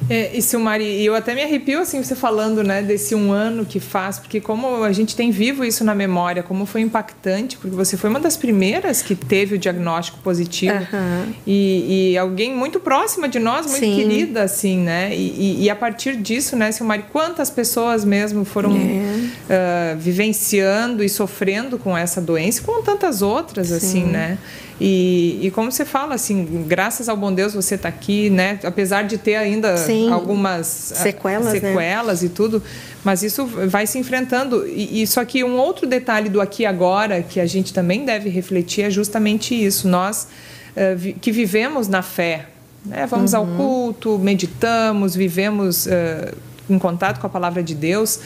É, 0.09 0.35
e 0.35 0.41
Silmari, 0.41 1.03
eu 1.03 1.15
até 1.15 1.33
me 1.33 1.43
arrepio 1.43 1.79
assim 1.79 2.03
você 2.03 2.15
falando, 2.15 2.63
né, 2.63 2.81
desse 2.81 3.15
um 3.15 3.31
ano 3.31 3.65
que 3.65 3.79
faz, 3.79 4.19
porque 4.19 4.41
como 4.41 4.83
a 4.83 4.91
gente 4.91 5.15
tem 5.15 5.31
vivo 5.31 5.63
isso 5.63 5.83
na 5.83 5.95
memória, 5.95 6.43
como 6.43 6.65
foi 6.65 6.81
impactante, 6.81 7.57
porque 7.57 7.75
você 7.75 7.95
foi 7.95 8.09
uma 8.09 8.19
das 8.19 8.35
primeiras 8.35 9.01
que 9.01 9.15
teve 9.15 9.55
o 9.55 9.57
diagnóstico 9.57 10.19
positivo 10.19 10.75
uhum. 10.75 11.33
e, 11.45 12.11
e, 12.11 12.17
alguém 12.17 12.53
muito 12.53 12.79
próxima 12.79 13.27
de 13.27 13.39
nós, 13.39 13.65
muito 13.65 13.79
Sim. 13.79 13.95
querida, 13.95 14.43
assim, 14.43 14.77
né? 14.77 15.15
E, 15.15 15.63
e, 15.63 15.69
a 15.69 15.75
partir 15.75 16.15
disso, 16.15 16.55
né, 16.55 16.71
Silmari, 16.71 17.05
quantas 17.11 17.49
pessoas 17.49 18.03
mesmo 18.03 18.43
foram 18.43 18.71
é. 18.75 19.95
uh, 19.95 19.97
vivenciando 19.97 21.03
e 21.03 21.09
sofrendo 21.09 21.77
com 21.77 21.97
essa 21.97 22.19
doença, 22.19 22.61
com 22.61 22.81
tantas 22.81 23.21
outras, 23.21 23.67
Sim. 23.67 23.75
assim, 23.75 24.03
né? 24.03 24.37
E, 24.83 25.37
e 25.43 25.51
como 25.51 25.71
você 25.71 25.85
fala, 25.85 26.15
assim, 26.15 26.65
graças 26.67 27.07
ao 27.07 27.15
bom 27.15 27.31
Deus 27.31 27.53
você 27.53 27.75
está 27.75 27.87
aqui, 27.87 28.31
né? 28.31 28.57
Apesar 28.63 29.03
de 29.03 29.15
ter 29.15 29.35
ainda 29.35 29.77
Sim. 29.77 30.11
algumas 30.11 30.91
ah, 30.91 30.95
sequelas, 30.95 31.51
sequelas 31.51 32.21
né? 32.23 32.25
e 32.25 32.29
tudo, 32.29 32.63
mas 33.03 33.21
isso 33.21 33.45
vai 33.45 33.85
se 33.85 33.99
enfrentando. 33.99 34.67
E, 34.67 35.03
e 35.03 35.05
só 35.05 35.23
que 35.23 35.43
um 35.43 35.55
outro 35.55 35.85
detalhe 35.85 36.29
do 36.29 36.41
aqui 36.41 36.63
e 36.63 36.65
agora 36.65 37.21
que 37.21 37.39
a 37.39 37.45
gente 37.45 37.71
também 37.71 38.05
deve 38.05 38.27
refletir 38.27 38.85
é 38.85 38.89
justamente 38.89 39.53
isso. 39.53 39.87
Nós 39.87 40.27
uh, 40.75 41.13
que 41.19 41.31
vivemos 41.31 41.87
na 41.87 42.01
fé, 42.01 42.47
né? 42.83 43.05
vamos 43.05 43.33
uhum. 43.33 43.39
ao 43.39 43.45
culto, 43.45 44.17
meditamos, 44.17 45.13
vivemos 45.13 45.85
uh, 45.85 46.35
em 46.73 46.79
contato 46.79 47.19
com 47.19 47.27
a 47.27 47.29
palavra 47.29 47.61
de 47.61 47.75
Deus 47.75 48.19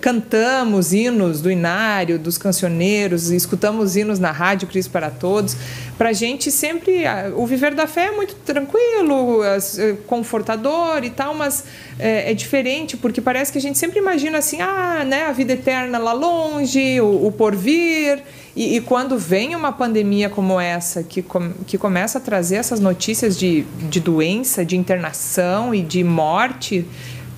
cantamos 0.00 0.92
hinos 0.92 1.40
do 1.40 1.50
Inário, 1.50 2.18
dos 2.18 2.36
cancioneiros, 2.36 3.30
escutamos 3.30 3.96
hinos 3.96 4.18
na 4.18 4.30
rádio 4.30 4.68
Cristo 4.68 4.90
para 4.90 5.10
Todos. 5.10 5.56
Para 5.96 6.10
a 6.10 6.12
gente 6.12 6.50
sempre, 6.50 7.04
o 7.36 7.46
viver 7.46 7.74
da 7.74 7.86
fé 7.86 8.06
é 8.06 8.10
muito 8.10 8.34
tranquilo, 8.34 9.42
é, 9.44 9.94
confortador 10.06 11.04
e 11.04 11.10
tal, 11.10 11.34
mas 11.34 11.64
é, 11.98 12.30
é, 12.30 12.34
diferente 12.34 12.96
porque 12.96 13.20
parece 13.20 13.50
que 13.50 13.58
a 13.58 13.60
gente 13.60 13.78
sempre 13.78 13.98
imagina 13.98 14.38
assim, 14.38 14.60
ah, 14.60 15.04
né, 15.06 15.26
a 15.26 15.32
vida 15.32 15.54
eterna 15.54 15.98
lá 15.98 16.12
longe, 16.12 17.00
o, 17.00 17.26
o 17.26 17.32
porvir. 17.32 18.22
E, 18.54 18.76
e, 18.76 18.80
quando 18.82 19.18
vem 19.18 19.56
uma 19.56 19.72
pandemia 19.72 20.28
como 20.28 20.60
essa, 20.60 21.02
que, 21.02 21.22
com, 21.22 21.52
que 21.66 21.78
começa 21.78 22.18
a 22.18 22.20
trazer 22.20 22.56
essas 22.56 22.80
notícias 22.80 23.38
de, 23.38 23.62
de 23.88 23.98
doença, 23.98 24.62
de 24.62 24.76
internação 24.76 25.74
e 25.74 25.80
de 25.80 26.04
morte, 26.04 26.84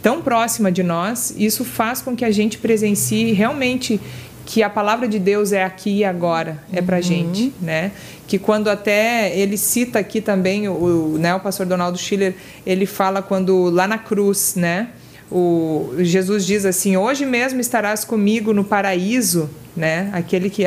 tão 0.04 0.20
próxima 0.20 0.70
de 0.70 0.82
nós, 0.82 1.34
isso 1.34 1.64
faz 1.64 2.02
com 2.02 2.14
que 2.14 2.26
a 2.26 2.30
gente 2.30 2.58
presencie 2.58 3.32
realmente 3.32 3.98
que 4.44 4.62
a 4.62 4.68
palavra 4.68 5.08
de 5.08 5.18
Deus 5.18 5.50
é 5.50 5.64
aqui 5.64 6.00
e 6.00 6.04
agora, 6.04 6.58
é 6.70 6.82
para 6.82 6.96
uhum. 6.96 7.02
gente, 7.02 7.54
né? 7.58 7.90
Que 8.28 8.38
quando 8.38 8.68
até 8.68 9.34
ele 9.34 9.56
cita 9.56 9.98
aqui 9.98 10.20
também 10.20 10.68
o, 10.68 11.16
né, 11.18 11.34
o 11.34 11.40
pastor 11.40 11.64
Donaldo 11.64 11.96
Schiller, 11.96 12.34
ele 12.66 12.84
fala 12.84 13.22
quando 13.22 13.70
lá 13.70 13.88
na 13.88 13.96
cruz, 13.96 14.54
né? 14.56 14.90
O 15.32 15.94
Jesus 15.98 16.44
diz 16.44 16.66
assim: 16.66 16.98
"Hoje 16.98 17.24
mesmo 17.24 17.58
estarás 17.58 18.04
comigo 18.04 18.52
no 18.52 18.62
paraíso", 18.62 19.48
né? 19.74 20.10
Aquele 20.12 20.50
que 20.50 20.64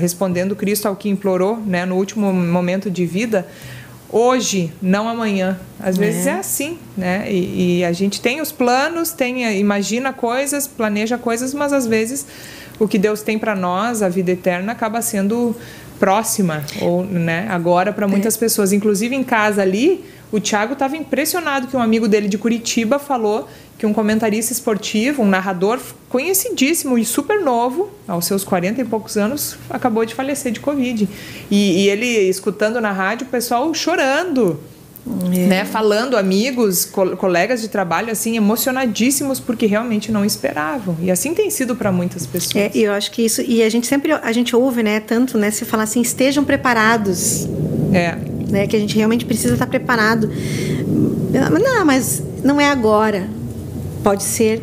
respondendo 0.00 0.56
Cristo 0.56 0.88
ao 0.88 0.96
que 0.96 1.10
implorou, 1.10 1.58
né, 1.58 1.84
no 1.84 1.96
último 1.96 2.32
momento 2.32 2.90
de 2.90 3.04
vida, 3.04 3.46
hoje, 4.10 4.72
não 4.80 5.08
amanhã. 5.08 5.58
Às 5.78 5.96
vezes 5.96 6.26
é, 6.26 6.30
é 6.30 6.32
assim, 6.34 6.78
né? 6.96 7.30
E, 7.30 7.78
e, 7.78 7.84
a 7.84 7.92
gente 7.92 8.20
tem 8.20 8.40
os 8.40 8.50
planos, 8.50 9.12
tem, 9.12 9.58
imagina 9.58 10.12
coisas, 10.12 10.66
planeja 10.66 11.18
coisas, 11.18 11.52
mas 11.52 11.72
às 11.72 11.86
vezes 11.86 12.26
o 12.78 12.86
que 12.86 12.98
Deus 12.98 13.22
tem 13.22 13.38
para 13.38 13.54
nós, 13.54 14.02
a 14.02 14.08
vida 14.08 14.32
eterna, 14.32 14.72
acaba 14.72 15.00
sendo 15.02 15.54
próxima 15.98 16.64
ou, 16.80 17.04
né? 17.04 17.46
Agora 17.48 17.92
para 17.92 18.06
muitas 18.06 18.36
é. 18.36 18.38
pessoas, 18.38 18.72
inclusive 18.72 19.14
em 19.14 19.24
casa 19.24 19.62
ali, 19.62 20.04
o 20.30 20.40
Thiago 20.40 20.74
estava 20.74 20.96
impressionado 20.96 21.68
que 21.68 21.76
um 21.76 21.80
amigo 21.80 22.06
dele 22.08 22.28
de 22.28 22.36
Curitiba 22.36 22.98
falou 22.98 23.48
que 23.78 23.86
um 23.86 23.92
comentarista 23.92 24.52
esportivo, 24.52 25.22
um 25.22 25.26
narrador 25.26 25.78
conhecidíssimo 26.08 26.96
e 26.96 27.04
super 27.04 27.42
novo, 27.42 27.90
aos 28.08 28.24
seus 28.24 28.42
40 28.42 28.80
e 28.80 28.84
poucos 28.84 29.16
anos, 29.16 29.56
acabou 29.68 30.04
de 30.04 30.14
falecer 30.14 30.50
de 30.50 30.60
Covid. 30.60 31.06
E, 31.50 31.84
e 31.84 31.88
ele, 31.88 32.06
escutando 32.06 32.80
na 32.80 32.90
rádio, 32.90 33.26
o 33.26 33.30
pessoal 33.30 33.72
chorando. 33.74 34.58
É. 35.32 35.46
Né, 35.46 35.64
falando 35.64 36.16
amigos, 36.16 36.84
co 36.84 37.16
colegas 37.16 37.60
de 37.60 37.68
trabalho 37.68 38.10
assim 38.10 38.36
emocionadíssimos 38.36 39.38
porque 39.38 39.64
realmente 39.64 40.10
não 40.10 40.24
esperavam 40.24 40.96
e 41.00 41.12
assim 41.12 41.32
tem 41.32 41.48
sido 41.48 41.76
para 41.76 41.92
muitas 41.92 42.26
pessoas. 42.26 42.56
É, 42.56 42.70
eu 42.74 42.92
acho 42.92 43.12
que 43.12 43.22
isso 43.22 43.40
e 43.40 43.62
a 43.62 43.68
gente 43.68 43.86
sempre 43.86 44.12
a 44.12 44.32
gente 44.32 44.56
ouve 44.56 44.82
né 44.82 44.98
tanto 44.98 45.38
né 45.38 45.52
se 45.52 45.64
falar 45.64 45.84
assim 45.84 46.00
estejam 46.00 46.44
preparados. 46.44 47.46
É. 47.92 48.16
Né, 48.50 48.66
que 48.66 48.76
a 48.76 48.78
gente 48.78 48.96
realmente 48.96 49.24
precisa 49.24 49.54
estar 49.54 49.66
preparado. 49.66 50.30
Não, 51.32 51.84
mas 51.84 52.22
não 52.44 52.60
é 52.60 52.70
agora 52.70 53.28
pode 54.06 54.22
ser. 54.22 54.62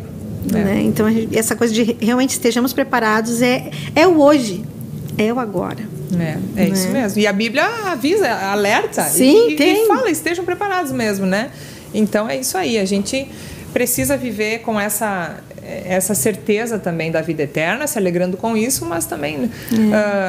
É. 0.54 0.58
Né? 0.58 0.82
Então, 0.82 1.06
essa 1.32 1.54
coisa 1.54 1.72
de 1.74 1.96
realmente 2.00 2.30
estejamos 2.30 2.72
preparados 2.72 3.42
é, 3.42 3.70
é 3.94 4.06
o 4.06 4.18
hoje, 4.18 4.64
é 5.18 5.30
o 5.30 5.38
agora. 5.38 5.93
É, 6.18 6.62
é 6.62 6.68
isso 6.68 6.88
né? 6.88 7.02
mesmo. 7.02 7.20
E 7.20 7.26
a 7.26 7.32
Bíblia 7.32 7.64
avisa, 7.86 8.28
alerta. 8.30 9.02
Sim, 9.04 9.50
e, 9.50 9.56
tem. 9.56 9.84
E 9.84 9.86
fala, 9.86 10.10
estejam 10.10 10.44
preparados 10.44 10.92
mesmo, 10.92 11.26
né? 11.26 11.50
Então 11.92 12.28
é 12.28 12.36
isso 12.36 12.56
aí. 12.58 12.78
A 12.78 12.84
gente 12.84 13.28
precisa 13.72 14.16
viver 14.16 14.60
com 14.60 14.78
essa 14.78 15.36
essa 15.86 16.14
certeza 16.14 16.78
também 16.78 17.10
da 17.10 17.20
vida 17.20 17.42
eterna, 17.42 17.86
se 17.86 17.98
alegrando 17.98 18.36
com 18.36 18.56
isso, 18.56 18.84
mas 18.84 19.06
também 19.06 19.44
uh, 19.44 19.50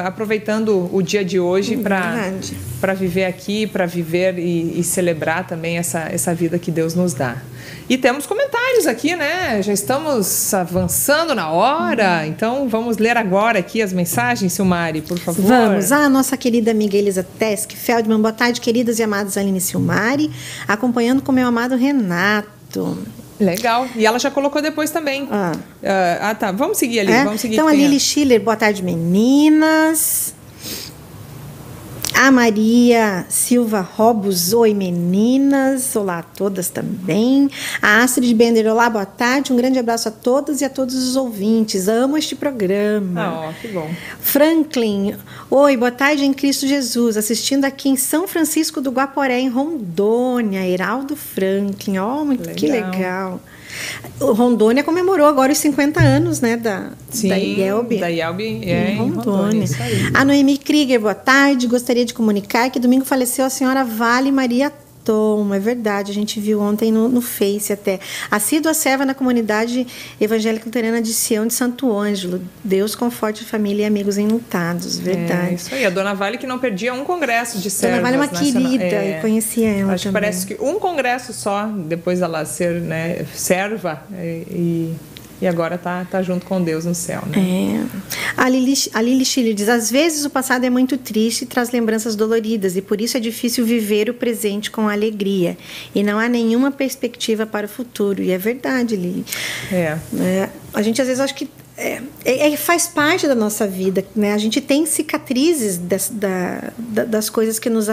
aproveitando 0.04 0.88
o 0.92 1.02
dia 1.02 1.24
de 1.24 1.38
hoje 1.38 1.76
para 1.76 2.94
viver 2.94 3.24
aqui, 3.24 3.66
para 3.66 3.86
viver 3.86 4.38
e, 4.38 4.80
e, 4.80 4.84
celebrar 4.84 5.46
também 5.46 5.78
essa, 5.78 6.00
essa 6.00 6.34
vida 6.34 6.58
que 6.58 6.70
Deus 6.70 6.94
nos 6.94 7.12
dá. 7.14 7.36
E 7.88 7.96
temos 7.98 8.26
comentários 8.26 8.86
aqui, 8.86 9.14
né? 9.14 9.60
Já 9.62 9.72
estamos 9.72 10.52
avançando 10.54 11.34
na 11.34 11.50
hora, 11.50 12.22
hum. 12.22 12.26
então 12.26 12.68
vamos 12.68 12.96
ler 12.96 13.16
agora 13.16 13.58
aqui 13.58 13.82
as 13.82 13.92
mensagens, 13.92 14.52
Silmari, 14.52 15.02
por 15.02 15.18
favor. 15.18 15.44
Vamos. 15.44 15.92
A 15.92 16.08
nossa 16.08 16.36
querida 16.36 16.70
amiga 16.70 16.96
Elisa 16.96 17.26
Tesk 17.38 17.72
Feldman. 17.72 18.20
Boa 18.20 18.32
tarde, 18.32 18.60
queridas 18.60 18.98
e 18.98 19.02
amadas 19.02 19.36
Aline 19.36 19.58
e 19.58 19.60
Silmari, 19.60 20.30
acompanhando 20.66 21.22
com 21.22 21.32
meu 21.32 21.46
amado 21.46 21.76
Renato. 21.76 22.96
Legal. 23.38 23.88
E 23.94 24.06
ela 24.06 24.18
já 24.18 24.30
colocou 24.30 24.62
depois 24.62 24.90
também. 24.90 25.28
Ah, 25.30 25.52
uh, 25.54 25.86
ah 26.22 26.34
tá. 26.34 26.52
Vamos 26.52 26.78
seguir 26.78 27.00
ali. 27.00 27.12
É? 27.12 27.24
Vamos 27.24 27.40
seguir 27.40 27.54
então, 27.54 27.68
a 27.68 27.72
Lili 27.72 28.00
Schiller, 28.00 28.40
boa 28.40 28.56
tarde, 28.56 28.82
meninas. 28.82 30.35
A 32.18 32.30
Maria 32.30 33.26
Silva 33.28 33.82
Robos, 33.82 34.54
oi 34.54 34.72
meninas, 34.72 35.94
olá 35.94 36.20
a 36.20 36.22
todas 36.22 36.70
também. 36.70 37.50
A 37.82 38.02
Astrid 38.02 38.32
Bender, 38.34 38.66
olá, 38.72 38.88
boa 38.88 39.04
tarde, 39.04 39.52
um 39.52 39.56
grande 39.56 39.78
abraço 39.78 40.08
a 40.08 40.10
todas 40.10 40.62
e 40.62 40.64
a 40.64 40.70
todos 40.70 40.94
os 40.94 41.14
ouvintes. 41.14 41.88
Amo 41.88 42.16
este 42.16 42.34
programa. 42.34 43.20
Ah, 43.20 43.50
ó, 43.50 43.52
que 43.60 43.68
bom. 43.68 43.86
Franklin, 44.18 45.14
oi, 45.50 45.76
boa 45.76 45.90
tarde 45.90 46.24
em 46.24 46.32
Cristo 46.32 46.66
Jesus, 46.66 47.18
assistindo 47.18 47.66
aqui 47.66 47.90
em 47.90 47.96
São 47.96 48.26
Francisco 48.26 48.80
do 48.80 48.90
Guaporé, 48.90 49.38
em 49.38 49.50
Rondônia. 49.50 50.66
Heraldo 50.66 51.14
Franklin, 51.14 51.98
ó, 51.98 52.22
oh, 52.22 52.54
que 52.54 52.66
legal. 52.66 53.38
O 54.20 54.32
Rondônia 54.32 54.82
comemorou 54.82 55.26
agora 55.26 55.52
os 55.52 55.58
50 55.58 56.00
anos, 56.00 56.40
né, 56.40 56.56
da, 56.56 56.90
Sim, 57.10 57.28
da 57.28 57.38
IELB. 57.38 57.98
Da 57.98 58.10
IELB, 58.10 58.60
é, 58.64 58.92
em 58.92 58.96
Rondônia. 58.96 59.24
Rondônia 59.24 59.66
a 60.14 60.24
Noemi 60.24 60.56
Krieger, 60.56 61.00
boa 61.00 61.14
tarde. 61.14 61.66
Gostaria 61.66 62.04
de 62.04 62.14
comunicar 62.14 62.70
que 62.70 62.78
domingo 62.78 63.04
faleceu 63.04 63.44
a 63.44 63.50
senhora 63.50 63.84
Vale 63.84 64.32
Maria 64.32 64.72
Tom, 65.06 65.54
é 65.54 65.58
verdade, 65.58 66.10
a 66.10 66.14
gente 66.14 66.40
viu 66.40 66.60
ontem 66.60 66.90
no, 66.90 67.08
no 67.08 67.22
Face 67.22 67.72
até. 67.72 68.00
Assídua 68.30 68.74
serva 68.74 69.06
na 69.06 69.14
comunidade 69.14 69.86
evangélica 70.20 70.66
luterana 70.66 71.00
de 71.00 71.14
Sião 71.14 71.46
de 71.46 71.54
Santo 71.54 71.96
Ângelo. 71.96 72.42
Deus 72.62 72.96
conforte 72.96 73.44
família 73.44 73.84
e 73.84 73.86
amigos 73.86 74.18
enlutados, 74.18 74.98
verdade. 74.98 75.50
É, 75.50 75.54
isso 75.54 75.74
aí, 75.74 75.86
a 75.86 75.90
Dona 75.90 76.12
Vale 76.12 76.38
que 76.38 76.46
não 76.46 76.58
perdia 76.58 76.92
um 76.92 77.04
congresso 77.04 77.58
de 77.58 77.70
servas. 77.70 78.00
Dona 78.00 78.10
Vale 78.10 78.16
é 78.16 78.18
uma 78.18 78.42
querida, 78.42 78.84
é, 78.84 79.16
eu 79.16 79.20
conhecia 79.20 79.68
ela 79.68 79.94
Acho 79.94 80.04
também. 80.04 80.20
que 80.20 80.26
parece 80.26 80.46
que 80.46 80.56
um 80.60 80.80
congresso 80.80 81.32
só, 81.32 81.66
depois 81.66 82.18
dela 82.18 82.44
ser 82.44 82.80
né, 82.80 83.24
serva 83.32 84.02
e 84.12 84.56
e 84.66 84.96
agora 85.44 85.76
tá, 85.76 86.06
tá 86.08 86.22
junto 86.22 86.46
com 86.46 86.62
Deus 86.62 86.84
no 86.84 86.94
céu, 86.94 87.22
né? 87.26 87.82
É. 87.82 87.86
A 88.36 88.48
Lili, 88.48 88.74
a 88.94 89.02
Lili 89.02 89.24
Chile 89.24 89.52
diz: 89.52 89.68
às 89.68 89.90
vezes 89.90 90.24
o 90.24 90.30
passado 90.30 90.64
é 90.64 90.70
muito 90.70 90.96
triste 90.96 91.42
e 91.42 91.46
traz 91.46 91.72
lembranças 91.72 92.14
doloridas, 92.14 92.76
e 92.76 92.80
por 92.80 93.00
isso 93.00 93.16
é 93.16 93.20
difícil 93.20 93.66
viver 93.66 94.08
o 94.08 94.14
presente 94.14 94.70
com 94.70 94.88
alegria. 94.88 95.58
E 95.92 96.02
não 96.02 96.18
há 96.18 96.28
nenhuma 96.28 96.70
perspectiva 96.70 97.44
para 97.44 97.66
o 97.66 97.68
futuro. 97.68 98.22
E 98.22 98.30
é 98.30 98.38
verdade, 98.38 98.94
Lili. 98.94 99.24
É. 99.72 99.98
é 100.20 100.48
a 100.72 100.82
gente 100.82 101.00
às 101.00 101.08
vezes 101.08 101.20
acha 101.20 101.34
que 101.34 101.48
é, 101.78 102.00
é, 102.24 102.52
é, 102.52 102.56
faz 102.56 102.88
parte 102.88 103.28
da 103.28 103.34
nossa 103.34 103.66
vida, 103.66 104.02
né? 104.14 104.32
A 104.32 104.38
gente 104.38 104.62
tem 104.62 104.86
cicatrizes 104.86 105.76
das, 105.76 106.08
da, 106.08 106.72
das 107.04 107.28
coisas 107.28 107.58
que 107.58 107.68
nos 107.68 107.88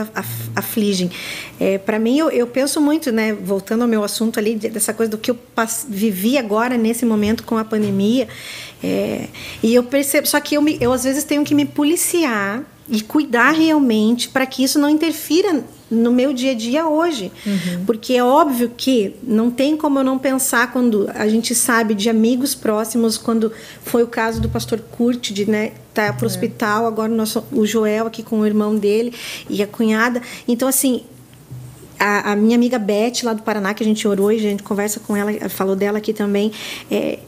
afligem. 0.55 1.11
É, 1.59 1.77
Para 1.77 1.99
mim, 1.99 2.17
eu, 2.17 2.29
eu, 2.29 2.47
penso 2.47 2.79
muito, 2.79 3.11
né? 3.11 3.33
Voltando 3.33 3.81
ao 3.81 3.87
meu 3.87 4.01
assunto 4.01 4.39
ali 4.39 4.55
dessa 4.55 4.93
coisa 4.93 5.11
do 5.11 5.17
que 5.17 5.29
eu 5.29 5.37
vivi 5.89 6.37
agora 6.37 6.77
nesse 6.77 7.05
momento 7.05 7.43
com 7.43 7.57
a 7.57 7.65
pandemia, 7.65 8.29
é, 8.81 9.27
e 9.61 9.75
eu 9.75 9.83
percebo, 9.83 10.27
só 10.27 10.39
que 10.39 10.55
eu, 10.55 10.61
me, 10.61 10.77
eu 10.79 10.93
às 10.93 11.03
vezes 11.03 11.25
tenho 11.25 11.43
que 11.43 11.53
me 11.53 11.65
policiar 11.65 12.63
e 12.87 13.01
cuidar 13.01 13.51
realmente 13.51 14.29
para 14.29 14.45
que 14.45 14.63
isso 14.63 14.77
não 14.77 14.89
interfira 14.89 15.63
no 15.89 16.11
meu 16.11 16.33
dia 16.33 16.51
a 16.51 16.55
dia 16.55 16.87
hoje. 16.87 17.31
Uhum. 17.45 17.85
Porque 17.85 18.13
é 18.13 18.23
óbvio 18.23 18.71
que 18.75 19.15
não 19.23 19.49
tem 19.49 19.77
como 19.77 19.99
eu 19.99 20.03
não 20.03 20.17
pensar 20.17 20.71
quando 20.71 21.09
a 21.13 21.27
gente 21.27 21.53
sabe 21.53 21.93
de 21.93 22.09
amigos 22.09 22.55
próximos, 22.55 23.17
quando 23.17 23.51
foi 23.83 24.03
o 24.03 24.07
caso 24.07 24.41
do 24.41 24.49
pastor 24.49 24.79
Kurt, 24.79 25.31
de 25.31 25.49
né, 25.49 25.71
tá 25.93 26.11
para 26.11 26.23
o 26.23 26.27
é. 26.27 26.31
hospital, 26.31 26.85
agora 26.85 27.11
o, 27.11 27.15
nosso, 27.15 27.43
o 27.51 27.65
Joel 27.65 28.07
aqui 28.07 28.23
com 28.23 28.39
o 28.39 28.45
irmão 28.45 28.75
dele 28.75 29.13
e 29.49 29.61
a 29.61 29.67
cunhada. 29.67 30.21
Então, 30.47 30.67
assim, 30.67 31.03
a, 31.99 32.31
a, 32.31 32.35
minha 32.35 32.55
amiga 32.55 32.79
Beth, 32.79 33.23
lá 33.23 33.33
do 33.33 33.43
Paraná, 33.43 33.73
que 33.73 33.83
a 33.83 33.85
gente 33.85 34.07
orou 34.07 34.31
e 34.31 34.37
a 34.37 34.39
gente 34.39 34.63
conversa 34.63 34.99
com 34.99 35.15
ela, 35.15 35.31
falou 35.49 35.75
dela 35.75 35.99
aqui 35.99 36.11
também, 36.11 36.51
é, 36.89 37.19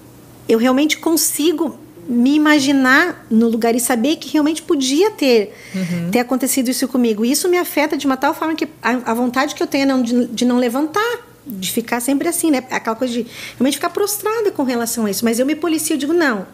eu 0.50 0.60
realmente 0.60 0.98
consigo 0.98 1.80
me 2.08 2.36
imaginar 2.36 3.26
no 3.30 3.48
lugar 3.48 3.76
e 3.76 3.80
saber 3.80 4.18
que 4.18 4.32
realmente 4.32 4.62
podia 4.62 5.12
ter 5.12 5.54
uhum. 5.74 6.12
ter 6.12 6.20
acontecido 6.20 6.70
isso 6.70 6.88
comigo. 6.88 7.26
E 7.26 7.32
isso 7.32 7.50
me 7.50 7.58
afeta 7.58 7.98
de 7.98 8.06
uma 8.06 8.16
tal 8.16 8.34
forma 8.34 8.56
que 8.56 8.68
a, 8.82 9.12
a 9.12 9.14
vontade 9.14 9.56
que 9.56 9.64
eu 9.64 9.68
tenho 9.68 9.92
é 9.92 10.02
de, 10.02 10.26
de 10.28 10.46
não 10.46 10.58
levantar, 10.58 11.28
de 11.46 11.72
ficar 11.72 12.00
sempre 12.00 12.28
assim, 12.28 12.52
né? 12.52 12.64
Aquela 12.70 12.96
coisa 12.96 13.14
de 13.14 13.26
realmente 13.58 13.76
ficar 13.76 13.90
prostrada 13.90 14.52
com 14.52 14.64
relação 14.64 15.06
a 15.06 15.12
isso. 15.12 15.26
Mas 15.26 15.40
eu 15.40 15.46
me 15.46 15.56
policio, 15.56 15.96
eu 15.96 15.98
digo, 15.98 16.14
não, 16.14 16.46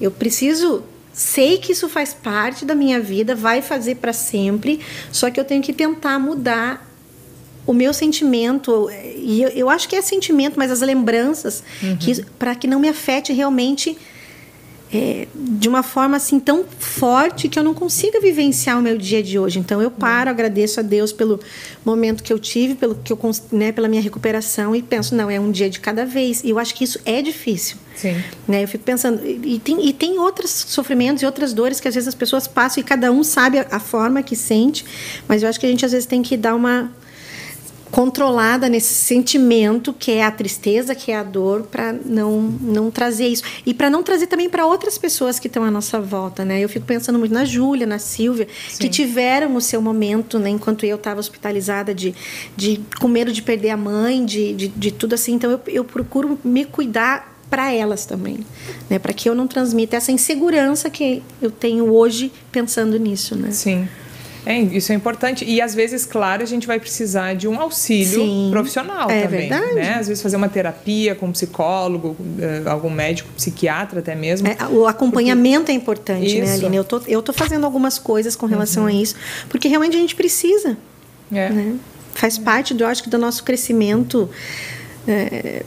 eu 0.00 0.10
preciso 0.10 0.82
sei 1.12 1.56
que 1.56 1.72
isso 1.72 1.88
faz 1.88 2.12
parte 2.12 2.66
da 2.66 2.74
minha 2.74 3.00
vida, 3.00 3.34
vai 3.34 3.62
fazer 3.62 3.94
para 3.94 4.12
sempre, 4.12 4.80
só 5.10 5.30
que 5.30 5.40
eu 5.40 5.44
tenho 5.44 5.62
que 5.62 5.72
tentar 5.72 6.18
mudar 6.18 6.86
o 7.66 7.72
meu 7.72 7.94
sentimento 7.94 8.88
e 9.16 9.42
eu, 9.42 9.48
eu 9.48 9.70
acho 9.70 9.88
que 9.88 9.96
é 9.96 10.02
sentimento, 10.02 10.54
mas 10.58 10.70
as 10.70 10.80
lembranças 10.82 11.64
uhum. 11.82 11.96
que 11.96 12.22
para 12.38 12.54
que 12.54 12.66
não 12.66 12.78
me 12.78 12.88
afete 12.88 13.32
realmente 13.32 13.96
é, 14.92 15.26
de 15.34 15.68
uma 15.68 15.82
forma 15.82 16.16
assim 16.16 16.38
tão 16.38 16.64
forte 16.78 17.48
que 17.48 17.58
eu 17.58 17.62
não 17.62 17.74
consiga 17.74 18.20
vivenciar 18.20 18.78
o 18.78 18.82
meu 18.82 18.96
dia 18.96 19.22
de 19.22 19.38
hoje. 19.38 19.58
Então 19.58 19.82
eu 19.82 19.90
paro, 19.90 20.30
agradeço 20.30 20.78
a 20.78 20.82
Deus 20.82 21.12
pelo 21.12 21.40
momento 21.84 22.22
que 22.22 22.32
eu 22.32 22.38
tive, 22.38 22.74
pelo 22.74 22.94
que 22.94 23.12
eu, 23.12 23.18
né, 23.50 23.72
pela 23.72 23.88
minha 23.88 24.00
recuperação 24.00 24.76
e 24.76 24.82
penso 24.82 25.14
não 25.14 25.28
é 25.28 25.40
um 25.40 25.50
dia 25.50 25.68
de 25.68 25.80
cada 25.80 26.06
vez. 26.06 26.42
E 26.44 26.50
eu 26.50 26.58
acho 26.58 26.74
que 26.74 26.84
isso 26.84 27.00
é 27.04 27.20
difícil. 27.20 27.76
Sim. 27.96 28.22
Né? 28.46 28.62
Eu 28.62 28.68
fico 28.68 28.84
pensando 28.84 29.20
e 29.26 29.58
tem, 29.58 29.88
e 29.88 29.92
tem 29.92 30.18
outros 30.18 30.50
sofrimentos 30.50 31.22
e 31.22 31.26
outras 31.26 31.52
dores 31.52 31.80
que 31.80 31.88
às 31.88 31.94
vezes 31.94 32.08
as 32.08 32.14
pessoas 32.14 32.46
passam 32.46 32.80
e 32.80 32.84
cada 32.84 33.10
um 33.10 33.24
sabe 33.24 33.58
a, 33.58 33.66
a 33.72 33.80
forma 33.80 34.22
que 34.22 34.36
sente. 34.36 34.84
Mas 35.26 35.42
eu 35.42 35.48
acho 35.48 35.58
que 35.58 35.66
a 35.66 35.68
gente 35.68 35.84
às 35.84 35.92
vezes 35.92 36.06
tem 36.06 36.22
que 36.22 36.36
dar 36.36 36.54
uma 36.54 36.92
controlada 37.90 38.68
nesse 38.68 38.94
sentimento 38.94 39.92
que 39.92 40.12
é 40.12 40.24
a 40.24 40.30
tristeza, 40.30 40.94
que 40.94 41.12
é 41.12 41.16
a 41.16 41.22
dor, 41.22 41.62
para 41.62 41.92
não 41.92 42.40
não 42.42 42.90
trazer 42.90 43.28
isso 43.28 43.42
e 43.64 43.72
para 43.72 43.88
não 43.88 44.02
trazer 44.02 44.26
também 44.26 44.48
para 44.48 44.66
outras 44.66 44.98
pessoas 44.98 45.38
que 45.38 45.46
estão 45.46 45.62
à 45.62 45.70
nossa 45.70 46.00
volta, 46.00 46.44
né? 46.44 46.60
Eu 46.60 46.68
fico 46.68 46.86
pensando 46.86 47.18
muito 47.18 47.32
na 47.32 47.44
Júlia, 47.44 47.86
na 47.86 47.98
Silvia, 47.98 48.48
Sim. 48.68 48.78
que 48.78 48.88
tiveram 48.88 49.54
o 49.56 49.60
seu 49.60 49.80
momento, 49.80 50.38
né? 50.38 50.50
Enquanto 50.50 50.84
eu 50.84 50.96
estava 50.96 51.20
hospitalizada 51.20 51.94
de, 51.94 52.14
de 52.56 52.80
com 53.00 53.08
medo 53.08 53.32
de 53.32 53.42
perder 53.42 53.70
a 53.70 53.76
mãe, 53.76 54.24
de, 54.24 54.54
de, 54.54 54.68
de 54.68 54.90
tudo 54.90 55.14
assim. 55.14 55.34
Então 55.34 55.50
eu, 55.50 55.60
eu 55.66 55.84
procuro 55.84 56.38
me 56.44 56.64
cuidar 56.64 57.34
para 57.48 57.72
elas 57.72 58.04
também, 58.04 58.40
né? 58.90 58.98
Para 58.98 59.12
que 59.12 59.28
eu 59.28 59.34
não 59.34 59.46
transmita 59.46 59.96
essa 59.96 60.10
insegurança 60.10 60.90
que 60.90 61.22
eu 61.40 61.50
tenho 61.50 61.92
hoje 61.92 62.32
pensando 62.50 62.98
nisso, 62.98 63.36
né? 63.36 63.50
Sim. 63.52 63.88
É, 64.46 64.60
isso 64.60 64.92
é 64.92 64.94
importante. 64.94 65.44
E 65.44 65.60
às 65.60 65.74
vezes, 65.74 66.06
claro, 66.06 66.40
a 66.40 66.46
gente 66.46 66.68
vai 66.68 66.78
precisar 66.78 67.34
de 67.34 67.48
um 67.48 67.60
auxílio 67.60 68.20
Sim, 68.20 68.48
profissional 68.52 69.10
é 69.10 69.22
também. 69.22 69.48
Verdade. 69.48 69.74
Né? 69.74 69.94
Às 69.94 70.06
vezes 70.06 70.22
fazer 70.22 70.36
uma 70.36 70.48
terapia 70.48 71.16
com 71.16 71.26
um 71.26 71.32
psicólogo, 71.32 72.16
eh, 72.38 72.62
algum 72.64 72.88
médico, 72.88 73.28
psiquiatra 73.36 73.98
até 73.98 74.14
mesmo. 74.14 74.46
É, 74.46 74.56
o 74.70 74.86
acompanhamento 74.86 75.62
porque... 75.62 75.72
é 75.72 75.74
importante, 75.74 76.20
né, 76.38 76.44
isso. 76.44 76.52
né, 76.52 76.54
Aline? 76.54 76.76
Eu 76.76 76.84
tô, 76.84 77.02
eu 77.08 77.20
tô 77.20 77.32
fazendo 77.32 77.64
algumas 77.64 77.98
coisas 77.98 78.36
com 78.36 78.46
relação 78.46 78.84
uhum. 78.84 78.88
a 78.88 78.92
isso, 78.92 79.16
porque 79.48 79.66
realmente 79.66 79.96
a 79.96 80.00
gente 80.00 80.14
precisa. 80.14 80.78
É. 81.32 81.50
Né? 81.50 81.76
Faz 82.14 82.38
parte, 82.38 82.72
do, 82.72 82.84
eu 82.84 82.88
acho 82.88 83.02
que, 83.02 83.10
do 83.10 83.18
nosso 83.18 83.42
crescimento, 83.42 84.30
é, 85.08 85.64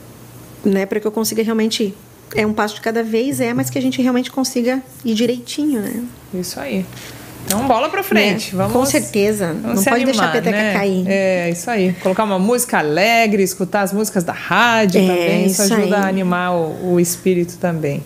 né, 0.64 0.86
para 0.86 0.98
que 0.98 1.06
eu 1.06 1.12
consiga 1.12 1.42
realmente 1.42 1.94
é 2.34 2.46
um 2.46 2.52
passo 2.52 2.76
de 2.76 2.80
cada 2.80 3.02
vez, 3.02 3.40
é, 3.40 3.52
mas 3.52 3.68
que 3.68 3.76
a 3.76 3.82
gente 3.82 4.00
realmente 4.00 4.30
consiga 4.30 4.82
ir 5.04 5.14
direitinho, 5.14 5.80
né? 5.80 6.02
Isso 6.32 6.58
aí. 6.60 6.86
Então, 7.44 7.66
bola 7.66 7.88
pra 7.88 8.02
frente. 8.02 8.54
Né? 8.54 8.62
Vamos, 8.62 8.72
Com 8.72 8.86
certeza. 8.86 9.52
Não 9.52 9.74
pode 9.74 9.88
animar, 9.88 10.04
deixar 10.04 10.24
a 10.28 10.32
peteca 10.32 10.56
né? 10.56 10.72
cair. 10.72 11.04
É, 11.08 11.50
isso 11.50 11.70
aí. 11.70 11.92
Colocar 11.94 12.24
uma 12.24 12.38
música 12.38 12.78
alegre, 12.78 13.42
escutar 13.42 13.82
as 13.82 13.92
músicas 13.92 14.24
da 14.24 14.32
rádio 14.32 15.00
é, 15.00 15.06
também. 15.06 15.46
Isso, 15.46 15.62
isso 15.62 15.74
ajuda 15.74 15.96
aí. 15.96 16.02
a 16.04 16.08
animar 16.08 16.52
o, 16.54 16.92
o, 16.92 17.00
espírito 17.00 17.56
também. 17.58 18.02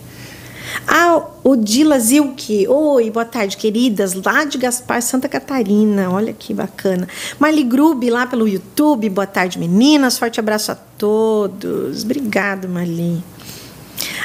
Ah, 0.88 1.22
o 1.42 1.56
Dila 1.56 1.98
Zilke. 1.98 2.66
Oi, 2.66 3.10
boa 3.10 3.24
tarde, 3.24 3.56
queridas. 3.56 4.14
Lá 4.14 4.44
de 4.44 4.56
Gaspar, 4.56 5.02
Santa 5.02 5.28
Catarina. 5.28 6.10
Olha 6.10 6.32
que 6.32 6.54
bacana. 6.54 7.06
Marli 7.38 7.64
Grube, 7.64 8.10
lá 8.10 8.26
pelo 8.26 8.48
YouTube. 8.48 9.08
Boa 9.10 9.26
tarde, 9.26 9.58
meninas. 9.58 10.18
Forte 10.18 10.40
abraço 10.40 10.72
a 10.72 10.74
todos. 10.74 12.02
Obrigado, 12.02 12.68
Marli. 12.68 13.22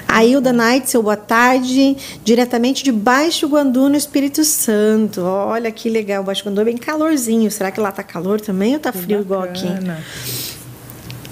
A 0.07 0.23
Hilda 0.23 0.53
seu 0.85 1.03
boa 1.03 1.15
tarde, 1.15 1.95
diretamente 2.23 2.83
de 2.83 2.91
Baixo 2.91 3.47
Guandu, 3.47 3.89
no 3.89 3.95
Espírito 3.95 4.43
Santo. 4.43 5.21
Olha 5.21 5.71
que 5.71 5.89
legal, 5.89 6.23
Baixo 6.23 6.43
Guandu 6.43 6.62
é 6.62 6.65
bem 6.65 6.77
calorzinho. 6.77 7.49
Será 7.51 7.71
que 7.71 7.79
lá 7.79 7.91
tá 7.91 8.03
calor 8.03 8.41
também 8.41 8.73
ou 8.73 8.79
tá 8.79 8.91
frio 8.91 9.21
igual 9.21 9.43
aqui? 9.43 9.67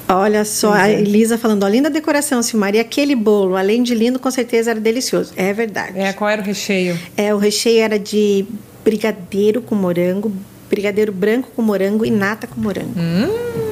Olha 0.10 0.46
só, 0.46 0.72
a 0.72 0.90
é. 0.90 1.02
Elisa 1.02 1.38
falando, 1.38 1.64
ó, 1.64 1.68
linda 1.68 1.90
decoração, 1.90 2.42
Silmar. 2.42 2.74
E 2.74 2.80
aquele 2.80 3.16
bolo, 3.16 3.58
além 3.58 3.84
de 3.84 3.94
lindo, 3.94 4.20
com 4.20 4.32
certeza 4.32 4.72
era 4.72 4.80
delicioso. 4.80 5.34
É 5.36 5.52
verdade. 5.52 6.00
É, 6.00 6.14
qual 6.14 6.30
era 6.30 6.42
o 6.42 6.46
recheio? 6.46 6.98
É, 7.18 7.34
o 7.34 7.38
recheio 7.38 7.82
era 7.82 8.00
de 8.00 8.46
brigadeiro 8.86 9.62
com 9.62 9.76
morango, 9.76 10.32
brigadeiro 10.70 11.12
branco 11.12 11.50
com 11.54 11.62
morango 11.62 12.06
e 12.06 12.12
nata 12.12 12.48
com 12.48 12.62
morango. 12.62 12.94
Hum. 12.98 13.67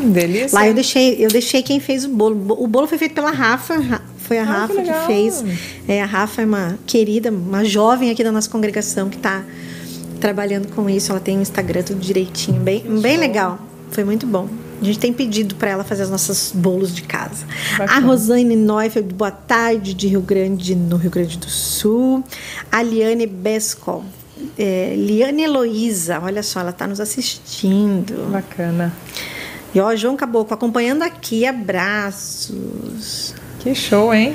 Delícia. 0.00 0.58
Lá 0.58 0.66
eu 0.66 0.74
deixei, 0.74 1.24
eu 1.24 1.28
deixei 1.28 1.62
quem 1.62 1.80
fez 1.80 2.04
o 2.04 2.08
bolo. 2.08 2.56
O 2.62 2.66
bolo 2.66 2.86
foi 2.86 2.98
feito 2.98 3.14
pela 3.14 3.30
Rafa. 3.30 4.00
Foi 4.18 4.38
a 4.38 4.42
ah, 4.42 4.44
Rafa 4.44 4.74
que, 4.74 4.82
que, 4.82 5.06
fez. 5.06 5.44
É, 5.88 6.02
a 6.02 6.06
Rafa 6.06 6.42
é 6.42 6.46
uma 6.46 6.78
querida, 6.86 7.30
uma 7.30 7.64
jovem 7.64 8.10
aqui 8.10 8.22
da 8.22 8.30
nossa 8.30 8.48
congregação 8.48 9.08
que 9.08 9.16
está 9.16 9.44
trabalhando 10.20 10.68
com 10.72 10.88
isso. 10.88 11.10
Ela 11.10 11.20
tem 11.20 11.38
um 11.38 11.42
Instagram 11.42 11.82
tudo 11.82 12.00
direitinho, 12.00 12.60
bem, 12.60 12.82
bem 13.00 13.16
legal. 13.16 13.58
Foi 13.90 14.04
muito 14.04 14.26
bom. 14.26 14.48
A 14.80 14.84
gente 14.84 14.98
tem 14.98 15.12
pedido 15.12 15.56
para 15.56 15.70
ela 15.70 15.84
fazer 15.84 16.04
os 16.04 16.10
nossos 16.10 16.52
bolos 16.54 16.94
de 16.94 17.02
casa. 17.02 17.44
Bacana. 17.76 17.92
A 17.92 18.00
Rosane 18.00 18.56
Neufeld, 18.56 19.12
boa 19.12 19.30
tarde, 19.30 19.92
de 19.92 20.08
Rio 20.08 20.22
Grande, 20.22 20.74
no 20.74 20.96
Rio 20.96 21.10
Grande 21.10 21.36
do 21.36 21.50
Sul. 21.50 22.24
A 22.72 22.82
Liane 22.82 23.26
Bescol. 23.26 24.04
É, 24.58 24.94
Liane 24.96 25.42
Heloísa, 25.42 26.18
olha 26.22 26.42
só, 26.42 26.60
ela 26.60 26.70
está 26.70 26.86
nos 26.86 26.98
assistindo. 26.98 28.30
Bacana. 28.30 28.94
E 29.74 29.80
ó, 29.80 29.94
João 29.94 30.16
Caboclo 30.16 30.54
acompanhando 30.54 31.02
aqui, 31.02 31.46
abraços. 31.46 33.34
Que 33.60 33.74
show, 33.74 34.12
hein? 34.12 34.34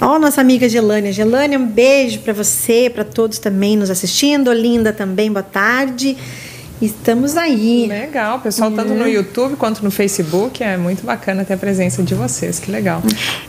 Ó, 0.00 0.18
nossa 0.18 0.40
amiga 0.40 0.68
Gelânia. 0.68 1.12
Gelânia, 1.12 1.58
um 1.58 1.66
beijo 1.66 2.20
para 2.20 2.32
você, 2.32 2.90
para 2.90 3.04
todos 3.04 3.38
também 3.38 3.76
nos 3.76 3.90
assistindo. 3.90 4.52
Linda 4.52 4.92
também, 4.92 5.32
boa 5.32 5.42
tarde. 5.42 6.16
Estamos 6.80 7.38
aí. 7.38 7.86
Legal, 7.86 8.38
pessoal, 8.40 8.70
tanto 8.70 8.92
no 8.92 9.08
YouTube 9.08 9.56
quanto 9.56 9.82
no 9.82 9.90
Facebook. 9.90 10.62
É 10.62 10.76
muito 10.76 11.06
bacana 11.06 11.42
ter 11.42 11.54
a 11.54 11.56
presença 11.56 12.02
de 12.02 12.14
vocês, 12.14 12.58
que 12.58 12.70
legal. 12.70 13.02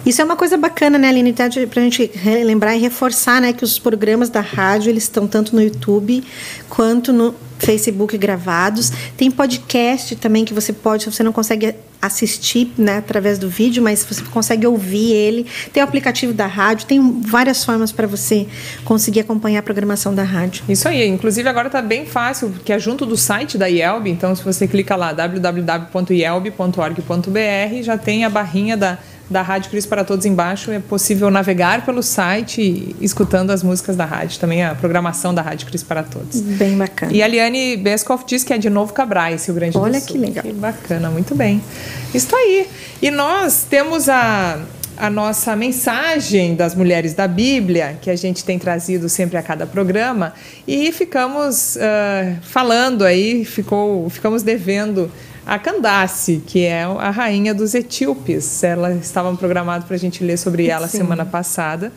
Isso 0.05 0.21
é 0.21 0.25
uma 0.25 0.37
coisa 0.37 0.55
bacana, 0.55 0.97
né, 0.97 1.09
Aline? 1.09 1.33
Para 1.33 1.81
a 1.81 1.83
gente 1.83 2.09
lembrar 2.45 2.77
e 2.77 2.79
reforçar 2.79 3.41
né, 3.41 3.51
que 3.51 3.65
os 3.65 3.77
programas 3.77 4.29
da 4.29 4.39
rádio 4.39 4.89
eles 4.89 5.03
estão 5.03 5.27
tanto 5.27 5.53
no 5.53 5.61
YouTube 5.61 6.23
quanto 6.69 7.11
no 7.11 7.35
Facebook 7.59 8.17
gravados. 8.17 8.91
Tem 9.15 9.31
podcast 9.31 10.15
também 10.15 10.45
que 10.45 10.53
você 10.53 10.73
pode, 10.73 11.03
se 11.03 11.11
você 11.11 11.23
não 11.23 11.31
consegue 11.31 11.75
assistir 12.01 12.73
né, 12.77 12.97
através 12.97 13.39
do 13.39 13.49
vídeo, 13.49 13.81
mas 13.81 14.05
você 14.05 14.21
consegue 14.23 14.67
ouvir 14.67 15.13
ele. 15.13 15.45
Tem 15.73 15.81
o 15.81 15.85
aplicativo 15.85 16.33
da 16.33 16.45
rádio, 16.45 16.85
tem 16.85 17.21
várias 17.21 17.63
formas 17.63 17.91
para 17.91 18.05
você 18.07 18.47
conseguir 18.85 19.21
acompanhar 19.21 19.59
a 19.59 19.63
programação 19.63 20.13
da 20.13 20.23
rádio. 20.23 20.63
Isso 20.69 20.87
aí, 20.87 21.07
inclusive 21.07 21.49
agora 21.49 21.67
está 21.67 21.81
bem 21.81 22.05
fácil, 22.05 22.53
que 22.63 22.71
é 22.71 22.79
junto 22.79 23.05
do 23.05 23.17
site 23.17 23.57
da 23.57 23.67
IELB, 23.67 24.09
então 24.09 24.35
se 24.35 24.43
você 24.43 24.67
clica 24.67 24.95
lá 24.95 25.11
www.ielb.org.br, 25.11 27.81
já 27.81 27.97
tem 27.97 28.25
a 28.25 28.29
barrinha 28.29 28.77
da 28.77 28.99
da 29.29 29.41
Rádio 29.41 29.69
Cristo 29.69 29.89
para 29.89 30.03
Todos 30.03 30.25
embaixo. 30.25 30.71
É 30.71 30.79
possível 30.79 31.29
navegar 31.29 31.85
pelo 31.85 32.01
site 32.01 32.95
escutando 33.01 33.51
as 33.51 33.61
músicas 33.63 33.95
da 33.95 34.05
rádio, 34.05 34.39
também 34.39 34.63
a 34.63 34.73
programação 34.73 35.33
da 35.33 35.41
Rádio 35.41 35.67
Cristo 35.67 35.85
para 35.85 36.03
Todos. 36.03 36.39
Bem 36.39 36.77
bacana. 36.77 37.11
E 37.11 37.21
a 37.21 37.27
Liane 37.27 37.77
Bescoff 37.77 38.25
diz 38.25 38.43
que 38.43 38.53
é 38.53 38.57
de 38.57 38.69
Novo 38.69 38.93
Cabrais, 38.93 39.45
Rio 39.45 39.55
Grande 39.55 39.77
Olha 39.77 39.99
do 39.99 40.05
que 40.05 40.13
Sul. 40.13 40.21
legal. 40.21 40.43
Que 40.43 40.53
bacana, 40.53 41.09
muito 41.09 41.35
bem. 41.35 41.61
Isso 42.13 42.35
aí. 42.35 42.67
E 43.01 43.11
nós 43.11 43.65
temos 43.69 44.07
a, 44.07 44.59
a 44.97 45.09
nossa 45.09 45.55
mensagem 45.55 46.55
das 46.55 46.73
mulheres 46.73 47.13
da 47.13 47.27
Bíblia, 47.27 47.97
que 48.01 48.09
a 48.09 48.15
gente 48.15 48.43
tem 48.43 48.57
trazido 48.57 49.09
sempre 49.09 49.37
a 49.37 49.43
cada 49.43 49.65
programa, 49.65 50.33
e 50.67 50.91
ficamos 50.91 51.77
ah, 51.77 52.37
falando 52.41 53.03
aí, 53.03 53.45
ficou, 53.45 54.09
ficamos 54.09 54.41
devendo 54.41 55.11
a 55.47 55.57
Candace, 55.57 56.43
que 56.45 56.65
é 56.65 56.83
a 56.83 57.09
rainha 57.09 57.53
dos 57.53 57.73
etíopes. 57.73 58.61
Ela 58.63 58.93
estava 58.95 59.33
programado 59.37 59.85
para 59.85 59.95
a 59.95 59.99
gente 59.99 60.21
ler 60.21 60.37
sobre 60.37 60.67
ela 60.67 60.89
Sim. 60.89 60.97
semana 60.97 61.25
passada. 61.25 61.93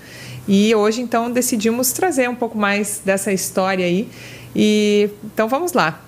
E 0.46 0.72
hoje, 0.72 1.02
então, 1.02 1.28
decidimos 1.28 1.90
trazer 1.90 2.30
um 2.30 2.34
pouco 2.34 2.56
mais 2.56 3.02
dessa 3.04 3.32
história 3.32 3.84
aí. 3.84 4.08
E 4.54 5.10
então 5.24 5.48
vamos 5.48 5.72
lá, 5.72 6.00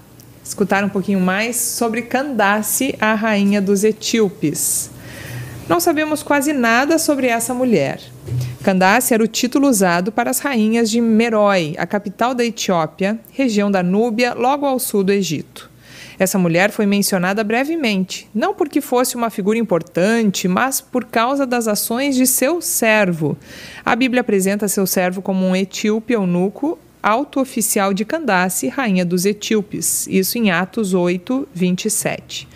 escutar 0.45 0.85
um 0.85 0.89
pouquinho 0.89 1.19
mais 1.19 1.57
sobre 1.57 2.03
Candace, 2.03 2.95
a 3.01 3.15
rainha 3.15 3.61
dos 3.61 3.83
etíopes. 3.83 4.91
Não 5.69 5.81
sabemos 5.81 6.23
quase 6.23 6.53
nada 6.53 6.97
sobre 6.97 7.27
essa 7.27 7.53
mulher. 7.53 8.01
Candace 8.63 9.15
era 9.15 9.23
o 9.23 9.27
título 9.27 9.69
usado 9.69 10.13
para 10.13 10.31
as 10.31 10.39
rainhas 10.39 10.89
de 10.89 11.01
Merói, 11.01 11.75
a 11.77 11.87
capital 11.87 12.35
da 12.35 12.45
Etiópia, 12.45 13.19
região 13.33 13.69
da 13.69 13.83
Núbia, 13.83 14.33
logo 14.33 14.65
ao 14.65 14.79
sul 14.79 15.03
do 15.03 15.11
Egito. 15.11 15.72
Essa 16.23 16.39
mulher 16.39 16.71
foi 16.71 16.87
mencionada 16.87 17.43
brevemente, 17.43 18.29
não 18.33 18.55
porque 18.55 18.81
fosse 18.81 19.17
uma 19.17 19.29
figura 19.29 19.59
importante, 19.59 20.47
mas 20.47 20.81
por 20.81 21.05
causa 21.05 21.45
das 21.45 21.67
ações 21.67 22.15
de 22.15 22.29
seu 22.29 22.61
servo. 22.61 23.37
A 23.85 23.97
Bíblia 23.97 24.21
apresenta 24.21 24.69
seu 24.69 24.87
servo 24.87 25.21
como 25.21 25.45
um 25.45 25.57
etíope 25.57 26.13
eunuco, 26.13 26.79
alto 27.03 27.41
oficial 27.41 27.93
de 27.93 28.05
Candace, 28.05 28.69
rainha 28.69 29.05
dos 29.05 29.27
etíopes. 29.27 30.07
Isso 30.07 30.39
em 30.39 30.53
Atos 30.53 30.95
8, 30.95 31.49
27. 31.53 32.47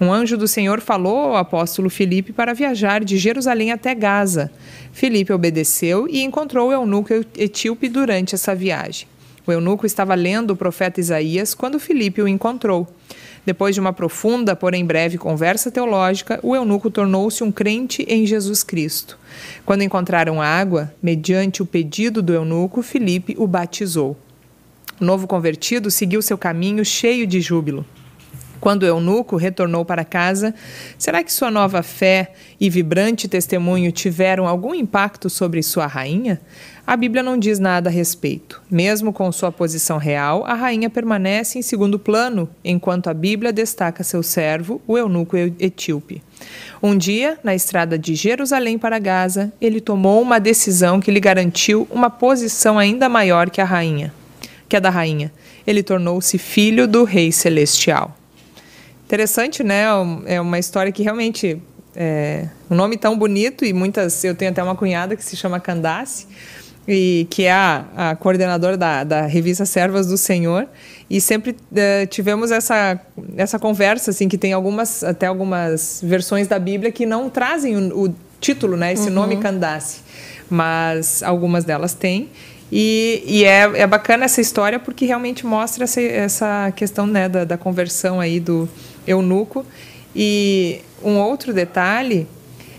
Um 0.00 0.12
anjo 0.12 0.36
do 0.36 0.48
Senhor 0.48 0.80
falou 0.80 1.18
ao 1.18 1.36
apóstolo 1.36 1.88
Filipe 1.88 2.32
para 2.32 2.52
viajar 2.52 3.04
de 3.04 3.16
Jerusalém 3.16 3.70
até 3.70 3.94
Gaza. 3.94 4.50
Filipe 4.92 5.32
obedeceu 5.32 6.08
e 6.10 6.20
encontrou 6.20 6.70
o 6.70 6.72
eunuco 6.72 7.14
etíope 7.38 7.88
durante 7.88 8.34
essa 8.34 8.56
viagem. 8.56 9.06
O 9.46 9.52
eunuco 9.52 9.84
estava 9.84 10.14
lendo 10.14 10.52
o 10.52 10.56
profeta 10.56 11.00
Isaías 11.00 11.54
quando 11.54 11.78
Filipe 11.78 12.22
o 12.22 12.28
encontrou. 12.28 12.88
Depois 13.44 13.74
de 13.74 13.80
uma 13.80 13.92
profunda, 13.92 14.56
porém 14.56 14.86
breve 14.86 15.18
conversa 15.18 15.70
teológica, 15.70 16.40
o 16.42 16.56
eunuco 16.56 16.90
tornou-se 16.90 17.44
um 17.44 17.52
crente 17.52 18.02
em 18.08 18.24
Jesus 18.24 18.62
Cristo. 18.62 19.18
Quando 19.66 19.82
encontraram 19.82 20.40
água, 20.40 20.92
mediante 21.02 21.62
o 21.62 21.66
pedido 21.66 22.22
do 22.22 22.32
eunuco, 22.32 22.80
Filipe 22.80 23.34
o 23.38 23.46
batizou. 23.46 24.16
O 24.98 25.04
novo 25.04 25.26
convertido 25.26 25.90
seguiu 25.90 26.22
seu 26.22 26.38
caminho 26.38 26.84
cheio 26.84 27.26
de 27.26 27.40
júbilo. 27.40 27.84
Quando 28.64 28.84
o 28.84 28.86
eunuco 28.86 29.36
retornou 29.36 29.84
para 29.84 30.06
casa, 30.06 30.54
será 30.96 31.22
que 31.22 31.30
sua 31.30 31.50
nova 31.50 31.82
fé 31.82 32.32
e 32.58 32.70
vibrante 32.70 33.28
testemunho 33.28 33.92
tiveram 33.92 34.48
algum 34.48 34.74
impacto 34.74 35.28
sobre 35.28 35.62
sua 35.62 35.86
rainha? 35.86 36.40
A 36.86 36.96
Bíblia 36.96 37.22
não 37.22 37.36
diz 37.36 37.58
nada 37.58 37.90
a 37.90 37.92
respeito. 37.92 38.62
Mesmo 38.70 39.12
com 39.12 39.30
sua 39.30 39.52
posição 39.52 39.98
real, 39.98 40.46
a 40.46 40.54
rainha 40.54 40.88
permanece 40.88 41.58
em 41.58 41.62
segundo 41.62 41.98
plano, 41.98 42.48
enquanto 42.64 43.08
a 43.08 43.12
Bíblia 43.12 43.52
destaca 43.52 44.02
seu 44.02 44.22
servo, 44.22 44.80
o 44.86 44.96
eunuco 44.96 45.36
etíope. 45.36 46.22
Um 46.82 46.96
dia, 46.96 47.38
na 47.44 47.54
estrada 47.54 47.98
de 47.98 48.14
Jerusalém 48.14 48.78
para 48.78 48.98
Gaza, 48.98 49.52
ele 49.60 49.78
tomou 49.78 50.22
uma 50.22 50.40
decisão 50.40 51.00
que 51.00 51.10
lhe 51.10 51.20
garantiu 51.20 51.86
uma 51.90 52.08
posição 52.08 52.78
ainda 52.78 53.10
maior 53.10 53.50
que 53.50 53.60
a 53.60 53.64
rainha, 53.66 54.10
que 54.66 54.74
a 54.74 54.80
da 54.80 54.88
rainha. 54.88 55.30
Ele 55.66 55.82
tornou-se 55.82 56.38
filho 56.38 56.88
do 56.88 57.04
rei 57.04 57.30
celestial. 57.30 58.23
Interessante, 59.14 59.62
né? 59.62 59.84
É 60.26 60.40
uma 60.40 60.58
história 60.58 60.90
que 60.90 61.00
realmente 61.00 61.62
é 61.94 62.48
um 62.68 62.74
nome 62.74 62.96
tão 62.96 63.16
bonito 63.16 63.64
e 63.64 63.72
muitas. 63.72 64.24
Eu 64.24 64.34
tenho 64.34 64.50
até 64.50 64.60
uma 64.60 64.74
cunhada 64.74 65.14
que 65.14 65.22
se 65.22 65.36
chama 65.36 65.60
Candace 65.60 66.26
e 66.88 67.24
que 67.30 67.44
é 67.44 67.52
a, 67.52 67.84
a 67.96 68.16
coordenadora 68.16 68.76
da, 68.76 69.04
da 69.04 69.26
revista 69.26 69.64
Servas 69.64 70.08
do 70.08 70.18
Senhor 70.18 70.66
e 71.08 71.20
sempre 71.20 71.54
é, 71.76 72.06
tivemos 72.06 72.50
essa 72.50 73.00
essa 73.36 73.56
conversa 73.56 74.10
assim 74.10 74.28
que 74.28 74.36
tem 74.36 74.52
algumas 74.52 75.04
até 75.04 75.26
algumas 75.26 76.00
versões 76.02 76.48
da 76.48 76.58
Bíblia 76.58 76.90
que 76.90 77.06
não 77.06 77.30
trazem 77.30 77.76
o, 77.76 78.06
o 78.06 78.14
título, 78.40 78.76
né? 78.76 78.94
Esse 78.94 79.10
uhum. 79.10 79.14
nome 79.14 79.36
Candace, 79.36 80.00
mas 80.50 81.22
algumas 81.22 81.62
delas 81.62 81.94
têm. 81.94 82.30
E, 82.72 83.22
e 83.26 83.44
é, 83.44 83.82
é, 83.82 83.86
bacana 83.86 84.24
essa 84.24 84.40
história 84.40 84.80
porque 84.80 85.06
realmente 85.06 85.46
mostra 85.46 85.84
essa, 85.84 86.00
essa 86.00 86.72
questão 86.74 87.06
né, 87.06 87.28
da, 87.28 87.44
da 87.44 87.56
conversão 87.56 88.18
aí 88.18 88.40
do 88.40 88.68
eunuco. 89.06 89.64
E 90.14 90.80
um 91.02 91.18
outro 91.18 91.52
detalhe 91.52 92.26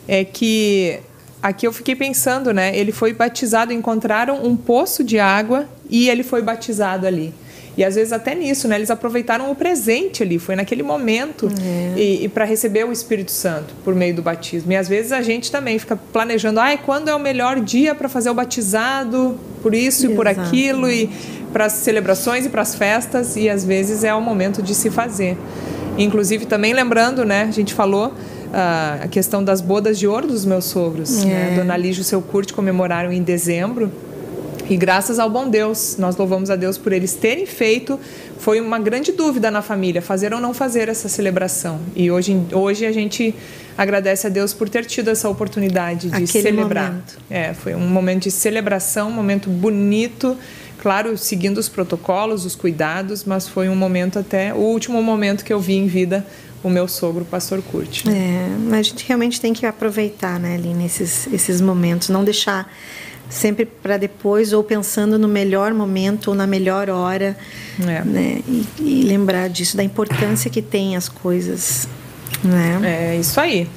é 0.07 0.23
que 0.23 0.99
aqui 1.41 1.67
eu 1.67 1.73
fiquei 1.73 1.95
pensando, 1.95 2.53
né? 2.53 2.75
Ele 2.75 2.91
foi 2.91 3.13
batizado, 3.13 3.71
encontraram 3.71 4.45
um 4.45 4.55
poço 4.55 5.03
de 5.03 5.19
água 5.19 5.67
e 5.89 6.09
ele 6.09 6.23
foi 6.23 6.41
batizado 6.41 7.05
ali. 7.05 7.33
E 7.77 7.83
às 7.83 7.95
vezes 7.95 8.13
até 8.13 8.33
nisso, 8.33 8.67
né? 8.67 8.75
Eles 8.75 8.89
aproveitaram 8.89 9.51
o 9.51 9.55
presente 9.55 10.23
ali, 10.23 10.39
foi 10.39 10.55
naquele 10.55 10.81
momento 10.81 11.49
é. 11.61 11.99
e, 11.99 12.23
e 12.23 12.29
para 12.29 12.45
receber 12.45 12.85
o 12.85 12.91
Espírito 12.91 13.31
Santo 13.31 13.73
por 13.83 13.93
meio 13.93 14.15
do 14.15 14.21
batismo. 14.21 14.71
E 14.71 14.75
às 14.75 14.87
vezes 14.87 15.11
a 15.11 15.21
gente 15.21 15.51
também 15.51 15.77
fica 15.77 15.95
planejando, 15.95 16.59
ai, 16.59 16.79
quando 16.83 17.09
é 17.09 17.15
o 17.15 17.19
melhor 17.19 17.59
dia 17.59 17.93
para 17.93 18.07
fazer 18.07 18.29
o 18.29 18.33
batizado, 18.33 19.37
por 19.61 19.75
isso 19.75 20.09
e 20.09 20.15
por 20.15 20.27
aquilo 20.27 20.89
e 20.89 21.09
para 21.51 21.65
as 21.65 21.73
celebrações 21.73 22.45
e 22.45 22.49
para 22.49 22.61
as 22.61 22.75
festas 22.75 23.35
e 23.35 23.49
às 23.49 23.65
vezes 23.65 24.03
é 24.03 24.13
o 24.13 24.21
momento 24.21 24.63
de 24.63 24.73
se 24.73 24.89
fazer. 24.89 25.37
Inclusive 25.97 26.45
também 26.45 26.73
lembrando, 26.73 27.23
né? 27.23 27.43
A 27.43 27.51
gente 27.51 27.73
falou 27.73 28.07
uh, 28.07 29.03
a 29.03 29.07
questão 29.07 29.43
das 29.43 29.61
bodas 29.61 29.97
de 29.97 30.07
ouro 30.07 30.27
dos 30.27 30.45
meus 30.45 30.65
sogros. 30.65 31.23
É. 31.23 31.25
Né? 31.25 31.53
Dona 31.55 31.77
Lígia 31.77 32.01
e 32.01 32.01
o 32.01 32.05
seu 32.05 32.21
curte 32.21 32.53
comemoraram 32.53 33.11
em 33.11 33.21
dezembro. 33.21 33.91
E 34.67 34.75
graças 34.75 35.19
ao 35.19 35.29
bom 35.29 35.47
Deus, 35.47 35.95
nós 35.99 36.17
louvamos 36.17 36.49
a 36.49 36.55
Deus 36.55 36.75
por 36.77 36.91
eles 36.91 37.13
terem 37.13 37.45
feito. 37.45 37.99
Foi 38.39 38.59
uma 38.59 38.79
grande 38.79 39.11
dúvida 39.11 39.51
na 39.51 39.61
família, 39.61 40.01
fazer 40.01 40.33
ou 40.33 40.39
não 40.39 40.55
fazer 40.55 40.89
essa 40.89 41.07
celebração. 41.07 41.79
E 41.95 42.09
hoje, 42.09 42.41
hoje 42.51 42.85
a 42.85 42.91
gente 42.91 43.35
agradece 43.77 44.25
a 44.25 44.29
Deus 44.29 44.53
por 44.53 44.67
ter 44.67 44.85
tido 44.85 45.09
essa 45.11 45.29
oportunidade 45.29 46.09
de 46.09 46.15
Aquele 46.15 46.27
celebrar. 46.27 46.89
momento. 46.89 47.17
É, 47.29 47.53
foi 47.53 47.75
um 47.75 47.87
momento 47.87 48.23
de 48.23 48.31
celebração, 48.31 49.09
um 49.09 49.13
momento 49.13 49.49
bonito, 49.51 50.35
claro, 50.85 51.17
seguindo 51.17 51.57
os 51.57 51.67
protocolos, 51.67 52.45
os 52.45 52.55
cuidados, 52.55 53.23
mas 53.23 53.47
foi 53.47 53.69
um 53.69 53.75
momento 53.75 54.19
até 54.19 54.53
o 54.53 54.57
último 54.57 55.01
momento 55.01 55.43
que 55.43 55.51
eu 55.51 55.59
vi 55.59 55.73
em 55.73 55.87
vida 55.87 56.23
o 56.61 56.69
meu 56.69 56.87
sogro, 56.87 57.23
o 57.23 57.25
pastor 57.25 57.59
Curte. 57.63 58.07
É, 58.07 58.55
mas 58.69 58.79
a 58.81 58.83
gente 58.83 59.03
realmente 59.07 59.41
tem 59.41 59.51
que 59.51 59.65
aproveitar, 59.65 60.39
né, 60.39 60.53
ali 60.53 60.75
nesses 60.75 61.25
esses 61.33 61.59
momentos, 61.59 62.09
não 62.09 62.23
deixar 62.23 62.71
sempre 63.27 63.65
para 63.65 63.97
depois 63.97 64.53
ou 64.53 64.63
pensando 64.63 65.17
no 65.17 65.27
melhor 65.27 65.73
momento 65.73 66.27
ou 66.27 66.35
na 66.35 66.45
melhor 66.45 66.87
hora, 66.91 67.35
É. 67.81 68.03
né? 68.05 68.43
E, 68.47 68.67
e 68.79 69.01
lembrar 69.07 69.49
disso 69.49 69.75
da 69.75 69.83
importância 69.83 70.51
que 70.51 70.61
tem 70.61 70.95
as 70.95 71.09
coisas, 71.09 71.87
né? 72.43 72.79
É 72.83 73.17
isso 73.19 73.41
aí. 73.41 73.67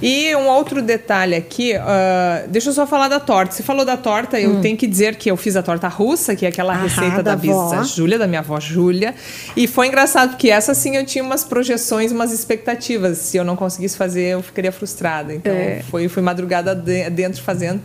E 0.00 0.34
um 0.36 0.46
outro 0.46 0.80
detalhe 0.80 1.34
aqui, 1.34 1.74
uh, 1.74 2.48
deixa 2.48 2.68
eu 2.68 2.72
só 2.72 2.86
falar 2.86 3.08
da 3.08 3.18
torta. 3.18 3.52
Você 3.52 3.62
falou 3.64 3.84
da 3.84 3.96
torta, 3.96 4.38
eu 4.38 4.60
tenho 4.60 4.76
que 4.76 4.86
dizer 4.86 5.16
que 5.16 5.28
eu 5.28 5.36
fiz 5.36 5.56
a 5.56 5.62
torta 5.62 5.88
russa, 5.88 6.36
que 6.36 6.46
é 6.46 6.48
aquela 6.48 6.72
Aham, 6.74 6.84
receita 6.84 7.16
da 7.22 7.34
da 7.34 7.36
bisa 7.36 7.82
Júlia, 7.82 8.16
da 8.16 8.26
minha 8.28 8.38
avó 8.40 8.60
Júlia. 8.60 9.12
E 9.56 9.66
foi 9.66 9.88
engraçado, 9.88 10.30
porque 10.30 10.50
essa 10.50 10.72
sim 10.72 10.96
eu 10.96 11.04
tinha 11.04 11.24
umas 11.24 11.42
projeções, 11.42 12.12
umas 12.12 12.32
expectativas. 12.32 13.18
Se 13.18 13.36
eu 13.38 13.44
não 13.44 13.56
conseguisse 13.56 13.96
fazer, 13.96 14.22
eu 14.34 14.42
ficaria 14.42 14.70
frustrada. 14.70 15.34
Então 15.34 15.52
É. 15.52 15.82
foi, 15.90 16.06
fui 16.08 16.22
madrugada 16.22 16.74
de- 16.76 17.10
dentro 17.10 17.42
fazendo. 17.42 17.80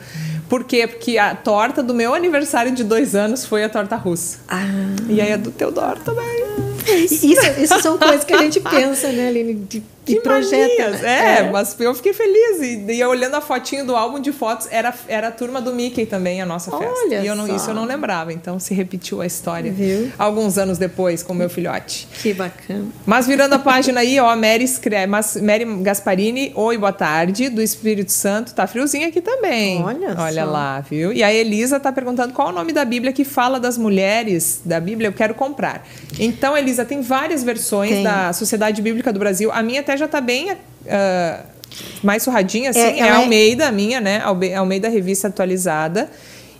Por 0.47 0.65
quê? 0.65 0.85
Porque 0.85 1.17
a 1.17 1.33
torta 1.33 1.81
do 1.81 1.95
meu 1.95 2.13
aniversário 2.13 2.71
de 2.73 2.83
dois 2.83 3.15
anos 3.15 3.43
foi 3.43 3.63
a 3.63 3.69
torta 3.69 3.95
russa. 3.95 4.37
Ah, 4.47 4.61
E 5.09 5.19
aí 5.19 5.33
a 5.33 5.37
do 5.37 5.49
Teodoro 5.49 5.99
também. 6.01 6.43
isso, 6.95 7.25
isso 7.59 7.81
são 7.81 7.97
coisas 7.97 8.23
que 8.23 8.33
a 8.33 8.37
gente 8.37 8.59
pensa, 8.59 9.11
né, 9.11 9.29
Aline? 9.29 9.55
De, 9.55 9.81
Que 10.05 10.19
projeta. 10.19 10.83
manias. 10.83 11.01
né? 11.01 11.39
É, 11.39 11.51
mas 11.51 11.79
eu 11.79 11.93
fiquei 11.95 12.13
feliz. 12.13 12.61
E, 12.61 12.91
e 12.93 12.99
eu 12.99 13.09
olhando 13.09 13.35
a 13.35 13.41
fotinho 13.41 13.85
do 13.85 13.95
álbum 13.95 14.19
de 14.19 14.31
fotos, 14.31 14.67
era, 14.71 14.93
era 15.07 15.29
a 15.29 15.31
turma 15.31 15.61
do 15.61 15.73
Mickey 15.73 16.05
também, 16.05 16.41
a 16.41 16.45
nossa 16.45 16.71
festa. 16.71 16.93
Olha 17.05 17.21
e 17.21 17.27
eu 17.27 17.35
não, 17.35 17.47
só. 17.47 17.55
isso 17.55 17.69
eu 17.69 17.73
não 17.73 17.85
lembrava. 17.85 18.33
Então 18.33 18.59
se 18.59 18.73
repetiu 18.73 19.21
a 19.21 19.25
história. 19.25 19.71
Viu? 19.71 20.11
Alguns 20.17 20.57
anos 20.57 20.77
depois, 20.77 21.23
com 21.23 21.33
o 21.33 21.35
meu 21.35 21.49
filhote. 21.49 22.07
Que 22.21 22.33
bacana. 22.33 22.85
Mas 23.05 23.27
virando 23.27 23.53
a 23.53 23.59
página 23.59 24.01
aí, 24.01 24.19
ó, 24.19 24.35
Mary 24.35 24.63
escreve, 24.63 25.07
mas 25.07 25.37
Mary 25.37 25.65
Gasparini, 25.81 26.51
oi, 26.55 26.77
boa 26.77 26.93
tarde, 26.93 27.49
do 27.49 27.61
Espírito 27.61 28.11
Santo, 28.11 28.53
tá 28.53 28.67
friozinho 28.67 29.07
aqui 29.07 29.21
também. 29.21 29.81
Olha 29.83 30.15
Olha 30.17 30.45
só. 30.45 30.51
lá, 30.51 30.79
viu? 30.81 31.13
E 31.13 31.23
a 31.23 31.33
Elisa 31.33 31.79
tá 31.79 31.91
perguntando 31.91 32.33
qual 32.33 32.49
é 32.49 32.51
o 32.51 32.55
nome 32.55 32.73
da 32.73 32.83
Bíblia 32.85 33.13
que 33.13 33.23
fala 33.23 33.59
das 33.59 33.77
mulheres 33.77 34.61
da 34.65 34.79
Bíblia, 34.79 35.07
eu 35.07 35.13
quero 35.13 35.33
comprar. 35.33 35.85
Então, 36.19 36.57
Elisa, 36.57 36.85
tem 36.85 37.01
várias 37.01 37.43
versões 37.43 37.91
Tem. 37.91 38.03
da 38.03 38.33
Sociedade 38.33 38.81
Bíblica 38.81 39.11
do 39.11 39.19
Brasil. 39.19 39.51
A 39.51 39.63
minha 39.63 39.81
até 39.81 39.92
já 39.97 40.07
tá 40.07 40.21
bem 40.21 40.55
ah, 40.87 41.43
mais 42.03 42.23
surradinha, 42.23 42.69
assim, 42.69 42.79
é, 42.79 42.99
é 42.99 43.09
Almeida, 43.09 43.65
é... 43.65 43.71
minha, 43.71 43.99
né? 43.99 44.21
Almeida 44.55 44.89
Revista 44.89 45.27
Atualizada. 45.27 46.09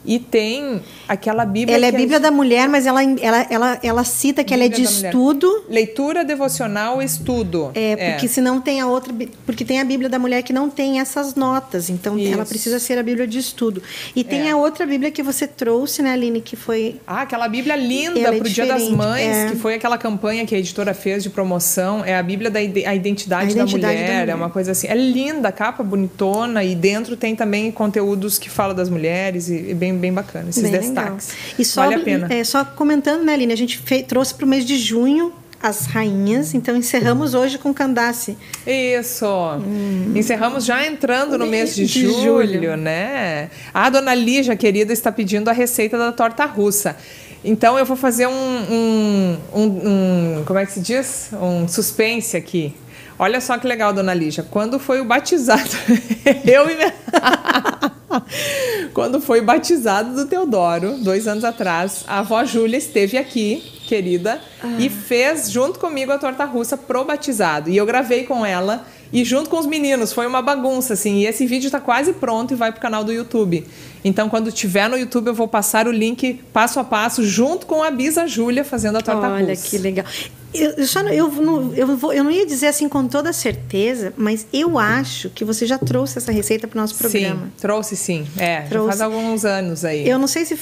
E 0.06 0.20
tem 0.20 0.82
aquela 1.08 1.46
Bíblia. 1.46 1.76
Ela 1.76 1.88
é 1.88 1.92
Bíblia 1.92 2.20
da 2.20 2.32
mulher, 2.32 2.68
mas 2.68 2.86
ela, 2.86 3.04
ela, 3.04 3.48
ela, 3.50 3.80
ela 3.82 4.04
cita 4.04 4.44
que 4.44 4.54
Bíblia 4.54 4.68
ela 4.68 4.76
é 4.76 4.78
de 4.78 4.84
estudo. 4.84 5.64
Leitura 5.70 6.26
devocional, 6.26 7.02
estudo. 7.02 7.72
É, 7.74 8.12
porque 8.12 8.26
é. 8.26 8.30
senão 8.30 8.60
tem 8.60 8.82
a 8.82 8.88
outra. 8.88 9.14
Porque 9.46 9.64
tem 9.64 9.80
a 9.80 9.86
Bíblia 9.86 10.10
da 10.10 10.20
mulher 10.20 10.42
que 10.44 10.52
não 10.52 10.70
tem 10.70 11.00
essas 11.00 11.36
notas. 11.36 11.90
Então 11.90 12.18
Isso. 12.18 12.34
ela 12.34 12.46
precisa 12.46 12.80
ser 12.80 12.98
a 12.98 13.04
Bíblia 13.04 13.28
de 13.28 13.40
estudo. 13.40 13.82
E 14.16 14.24
tem 14.24 14.48
é. 14.50 14.52
a 14.52 14.58
outra 14.58 14.86
Bíblia 14.86 15.12
que 15.12 15.24
você 15.24 15.48
trouxe, 15.48 16.02
né, 16.02 16.12
Aline, 16.12 16.42
que 16.42 16.56
foi. 16.56 17.00
Ah, 17.08 17.22
aquela 17.22 17.48
Bíblia 17.48 17.76
linda 17.76 18.20
para 18.20 18.34
o 18.34 18.48
é 18.48 18.50
Dia 18.50 18.66
das 18.66 18.90
Mães, 18.90 19.38
é. 19.38 19.50
que 19.50 19.56
foi 19.56 19.76
aquela 19.76 19.98
campanha 19.98 20.46
que 20.46 20.54
a 20.54 20.58
editora 20.58 20.94
fez 20.94 21.24
de 21.24 21.30
promoção. 21.30 22.04
É 22.04 22.18
a 22.18 22.24
Bíblia 22.24 22.52
da 22.52 22.60
a 22.60 22.64
identidade, 22.64 22.90
a 22.90 23.52
identidade 23.52 23.54
da, 23.54 23.66
mulher, 23.66 24.08
da, 24.08 24.14
mulher, 24.14 24.30
É 24.30 24.36
uma 24.36 24.50
coisa 24.50 24.72
assim. 24.72 24.88
É 24.88 24.96
linda, 24.96 25.52
capa 25.52 25.84
bonitona. 25.84 26.64
E 26.64 26.76
dentro 26.76 27.16
tem 27.16 27.36
também 27.36 27.72
conteúdos 27.72 28.38
que 28.38 28.50
falam 28.50 28.76
das 28.76 28.90
mulheres 28.90 29.50
e, 29.50 29.72
e 29.72 29.74
bem 29.74 29.93
bem, 29.94 30.00
bem 30.00 30.14
bacana, 30.14 30.50
esses 30.50 30.64
bem 30.64 30.72
destaques. 30.72 31.30
Legal. 31.30 31.56
E 31.60 31.66
só, 31.66 31.82
vale 31.82 31.96
a 31.96 32.00
pena. 32.00 32.34
É, 32.34 32.44
só 32.44 32.66
comentando, 32.66 33.24
né, 33.24 33.34
Aline? 33.34 33.54
A 33.54 33.58
gente 33.58 33.78
fez, 33.78 34.06
trouxe 34.06 34.34
para 34.34 34.46
o 34.46 34.48
mês 34.48 34.66
de 34.66 34.78
junho 34.78 35.34
as 35.64 35.86
rainhas, 35.86 36.54
então 36.54 36.76
encerramos 36.76 37.34
hoje 37.34 37.58
com 37.58 37.74
Candace. 37.74 38.38
Isso. 38.68 39.26
Hum. 39.26 40.12
Encerramos 40.14 40.66
já 40.66 40.86
entrando 40.86 41.38
no 41.38 41.46
mês 41.46 41.74
de, 41.74 41.86
de 41.86 42.02
julho, 42.02 42.46
julho, 42.46 42.76
né? 42.76 43.50
A 43.74 43.90
dona 43.90 44.14
Lígia, 44.14 44.58
querida, 44.58 44.92
está 44.92 45.10
pedindo 45.10 45.50
a 45.50 45.54
receita 45.54 45.98
da 45.98 46.12
torta 46.12 46.44
russa. 46.46 46.98
Então 47.46 47.80
eu 47.80 47.86
vou 47.86 47.96
fazer 47.96 48.28
um, 48.28 48.32
um, 48.32 49.38
um, 49.54 49.64
um, 49.64 50.44
como 50.46 50.60
é 50.60 50.66
que 50.66 50.72
se 50.74 50.82
diz? 50.82 51.30
Um 51.34 51.66
suspense 51.66 52.36
aqui. 52.36 52.76
Olha 53.18 53.40
só 53.40 53.58
que 53.58 53.66
legal, 53.66 53.94
dona 53.94 54.14
Lígia. 54.14 54.46
Quando 54.50 54.78
foi 54.80 55.00
o 55.00 55.06
batizado, 55.06 55.70
eu 56.46 56.70
e 56.70 56.76
minha... 56.76 56.94
Quando 58.94 59.20
foi 59.20 59.42
batizado 59.42 60.16
do 60.16 60.26
Teodoro, 60.26 60.98
dois 61.00 61.28
anos 61.28 61.44
atrás, 61.44 62.04
a 62.08 62.20
avó 62.20 62.44
Júlia 62.46 62.78
esteve 62.78 63.18
aqui, 63.18 63.64
querida, 63.88 64.40
ah. 64.62 64.76
e 64.80 64.90
fez 64.90 65.52
junto 65.52 65.80
comigo 65.80 66.12
a 66.12 66.18
torta 66.18 66.46
russa 66.46 66.78
pro 66.78 67.04
batizado. 67.04 67.70
E 67.70 67.78
eu 67.78 67.86
gravei 67.86 68.24
com 68.24 68.46
ela 68.46 68.86
e 69.12 69.24
junto 69.24 69.50
com 69.50 69.60
os 69.60 69.66
meninos. 69.66 70.12
Foi 70.12 70.26
uma 70.26 70.42
bagunça, 70.42 70.94
assim. 70.94 71.18
E 71.20 71.28
esse 71.28 71.46
vídeo 71.46 71.68
está 71.68 71.80
quase 71.80 72.14
pronto 72.14 72.54
e 72.54 72.56
vai 72.56 72.72
pro 72.72 72.82
canal 72.82 73.04
do 73.04 73.14
YouTube. 73.14 73.66
Então, 74.04 74.28
quando 74.28 74.52
tiver 74.52 74.90
no 74.90 74.98
YouTube, 74.98 75.28
eu 75.28 75.34
vou 75.34 75.48
passar 75.48 75.88
o 75.88 75.92
link 75.92 76.42
passo 76.52 76.80
a 76.80 76.84
passo, 76.84 77.24
junto 77.24 77.66
com 77.66 77.84
a 77.84 77.92
Bisa 77.92 78.28
Júlia 78.28 78.64
fazendo 78.64 78.98
a 78.98 79.02
torta 79.02 79.28
Olha, 79.28 79.46
russa. 79.46 79.46
Olha 79.46 79.70
que 79.70 79.78
legal. 79.78 80.06
Eu, 80.54 80.86
só, 80.86 81.02
eu, 81.02 81.32
não, 81.32 81.74
eu, 81.74 81.98
vou, 81.98 82.14
eu 82.14 82.24
não 82.24 82.32
ia 82.32 82.46
dizer 82.46 82.68
assim 82.68 82.88
com 82.88 83.08
toda 83.08 83.34
certeza, 83.34 84.14
mas 84.16 84.46
eu 84.54 84.78
acho 84.78 85.30
que 85.30 85.44
você 85.44 85.66
já 85.66 85.78
trouxe 85.78 86.18
essa 86.18 86.32
receita 86.32 86.68
para 86.68 86.78
o 86.78 86.82
nosso 86.82 86.96
programa. 86.96 87.46
Sim, 87.46 87.52
trouxe 87.60 87.96
sim. 87.96 88.28
É, 88.38 88.62
trouxe. 88.62 88.88
faz 88.90 89.02
alguns 89.02 89.46
anos 89.46 89.84
aí. 89.84 90.08
Eu 90.08 90.20
não 90.20 90.28
sei 90.28 90.46
se 90.46 90.58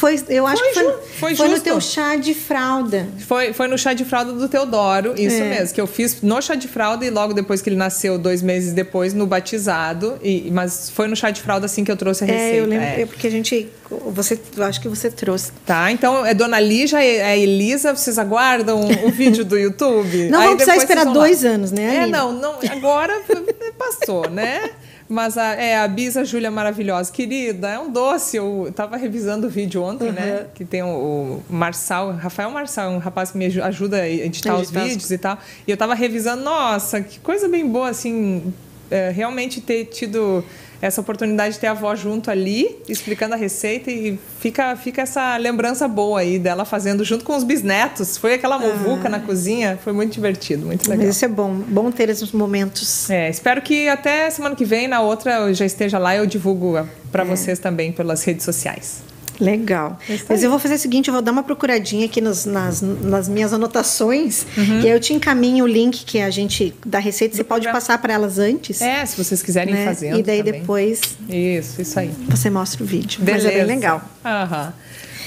foi, 0.00 0.18
eu 0.30 0.46
acho 0.46 0.62
foi, 0.62 0.68
que 0.68 0.80
foi, 0.80 0.94
foi, 1.18 1.34
foi 1.36 1.48
no 1.48 1.60
teu 1.60 1.78
chá 1.78 2.16
de 2.16 2.32
fralda. 2.32 3.06
Foi, 3.18 3.52
foi 3.52 3.68
no 3.68 3.76
chá 3.76 3.92
de 3.92 4.02
fralda 4.02 4.32
do 4.32 4.48
Teodoro, 4.48 5.12
isso 5.14 5.36
é. 5.36 5.50
mesmo, 5.50 5.74
que 5.74 5.80
eu 5.80 5.86
fiz 5.86 6.22
no 6.22 6.40
chá 6.40 6.54
de 6.54 6.68
fralda 6.68 7.04
e 7.04 7.10
logo 7.10 7.34
depois 7.34 7.60
que 7.60 7.68
ele 7.68 7.76
nasceu, 7.76 8.16
dois 8.16 8.40
meses 8.40 8.72
depois, 8.72 9.12
no 9.12 9.26
batizado. 9.26 10.18
E, 10.22 10.50
mas 10.50 10.88
foi 10.88 11.06
no 11.06 11.14
chá 11.14 11.30
de 11.30 11.42
fralda 11.42 11.66
assim 11.66 11.84
que 11.84 11.92
eu 11.92 11.98
trouxe 11.98 12.24
a 12.24 12.26
receita. 12.26 12.56
É, 12.56 12.60
eu 12.60 12.64
lembro, 12.64 12.86
é. 12.86 13.04
porque 13.04 13.26
a 13.26 13.30
gente. 13.30 13.68
Você, 14.06 14.40
eu 14.56 14.64
acho 14.64 14.80
que 14.80 14.88
você 14.88 15.10
trouxe. 15.10 15.52
Tá, 15.66 15.92
então 15.92 16.24
é 16.24 16.32
Dona 16.32 16.58
Lígia 16.58 17.04
e 17.04 17.20
a 17.20 17.36
Elisa, 17.36 17.94
vocês 17.94 18.18
aguardam 18.18 18.80
o 19.04 19.10
vídeo 19.12 19.44
do 19.44 19.58
YouTube? 19.58 20.30
Não 20.30 20.40
vamos 20.40 20.54
precisar 20.54 20.78
esperar 20.78 21.04
dois 21.12 21.44
anos, 21.44 21.70
né? 21.72 22.04
É, 22.04 22.06
não, 22.06 22.32
não, 22.32 22.54
agora 22.70 23.20
passou, 23.76 24.30
né? 24.30 24.70
Mas 25.10 25.36
a, 25.36 25.54
é, 25.54 25.76
a 25.76 25.88
Bisa 25.88 26.24
Júlia 26.24 26.52
maravilhosa, 26.52 27.10
querida, 27.10 27.68
é 27.68 27.76
um 27.80 27.90
doce. 27.90 28.36
Eu 28.36 28.68
estava 28.68 28.96
revisando 28.96 29.48
o 29.48 29.50
vídeo 29.50 29.82
ontem, 29.82 30.06
uhum. 30.06 30.12
né? 30.12 30.46
Que 30.54 30.64
tem 30.64 30.84
o, 30.84 30.86
o 30.86 31.44
Marçal, 31.52 32.12
Rafael 32.12 32.48
Marçal, 32.48 32.92
um 32.92 32.98
rapaz 32.98 33.32
que 33.32 33.36
me 33.38 33.46
ajuda 33.46 34.02
a 34.02 34.08
editar 34.08 34.54
os 34.54 34.70
vídeos 34.70 35.10
e 35.10 35.18
tal. 35.18 35.36
E 35.66 35.70
eu 35.72 35.74
estava 35.74 35.94
revisando, 35.94 36.44
nossa, 36.44 37.00
que 37.00 37.18
coisa 37.18 37.48
bem 37.48 37.66
boa, 37.66 37.88
assim, 37.88 38.54
é, 38.88 39.10
realmente 39.10 39.60
ter 39.60 39.86
tido 39.86 40.44
essa 40.80 41.00
oportunidade 41.00 41.54
de 41.54 41.60
ter 41.60 41.66
a 41.66 41.72
avó 41.72 41.94
junto 41.94 42.30
ali, 42.30 42.78
explicando 42.88 43.34
a 43.34 43.36
receita 43.36 43.90
e 43.90 44.18
fica, 44.38 44.74
fica 44.76 45.02
essa 45.02 45.36
lembrança 45.36 45.86
boa 45.86 46.20
aí 46.20 46.38
dela 46.38 46.64
fazendo 46.64 47.04
junto 47.04 47.24
com 47.24 47.36
os 47.36 47.44
bisnetos. 47.44 48.16
Foi 48.16 48.34
aquela 48.34 48.58
movuca 48.58 49.06
ah. 49.06 49.10
na 49.10 49.20
cozinha, 49.20 49.78
foi 49.82 49.92
muito 49.92 50.12
divertido, 50.12 50.66
muito 50.66 50.88
legal. 50.88 51.08
Isso 51.08 51.24
é 51.24 51.28
bom, 51.28 51.54
bom 51.54 51.90
ter 51.90 52.08
esses 52.08 52.32
momentos. 52.32 53.10
É, 53.10 53.28
espero 53.28 53.60
que 53.60 53.88
até 53.88 54.30
semana 54.30 54.54
que 54.54 54.64
vem, 54.64 54.88
na 54.88 55.00
outra, 55.00 55.32
eu 55.48 55.54
já 55.54 55.66
esteja 55.66 55.98
lá 55.98 56.14
e 56.14 56.18
eu 56.18 56.26
divulgo 56.26 56.86
para 57.12 57.22
é. 57.22 57.26
vocês 57.26 57.58
também 57.58 57.92
pelas 57.92 58.24
redes 58.24 58.44
sociais. 58.44 59.09
Legal. 59.40 59.98
Mas 60.28 60.42
eu 60.42 60.50
vou 60.50 60.58
fazer 60.58 60.74
o 60.74 60.78
seguinte, 60.78 61.08
eu 61.08 61.12
vou 61.12 61.22
dar 61.22 61.32
uma 61.32 61.42
procuradinha 61.42 62.06
aqui 62.06 62.20
nos, 62.20 62.44
nas, 62.44 62.80
nas 62.82 63.28
minhas 63.28 63.52
anotações 63.52 64.46
uhum. 64.56 64.80
e 64.80 64.86
aí 64.86 64.90
eu 64.90 65.00
te 65.00 65.12
encaminho 65.12 65.64
o 65.64 65.68
link 65.68 66.04
que 66.04 66.20
a 66.20 66.30
gente 66.30 66.74
da 66.84 66.98
receita. 66.98 67.36
Você 67.36 67.44
pode 67.44 67.66
passar 67.72 67.98
para 67.98 68.12
elas 68.12 68.38
antes. 68.38 68.80
É, 68.80 69.04
se 69.06 69.22
vocês 69.22 69.42
quiserem 69.42 69.74
né? 69.74 69.84
fazer. 69.84 70.14
E 70.14 70.22
daí 70.22 70.42
também. 70.42 70.60
depois. 70.60 71.00
Isso, 71.28 71.80
isso 71.80 71.98
aí. 71.98 72.10
Você 72.28 72.50
mostra 72.50 72.82
o 72.82 72.86
vídeo. 72.86 73.22
Beleza. 73.22 73.46
Mas 73.46 73.56
é 73.56 73.58
bem 73.58 73.74
legal. 73.74 74.02
Aham. 74.24 74.72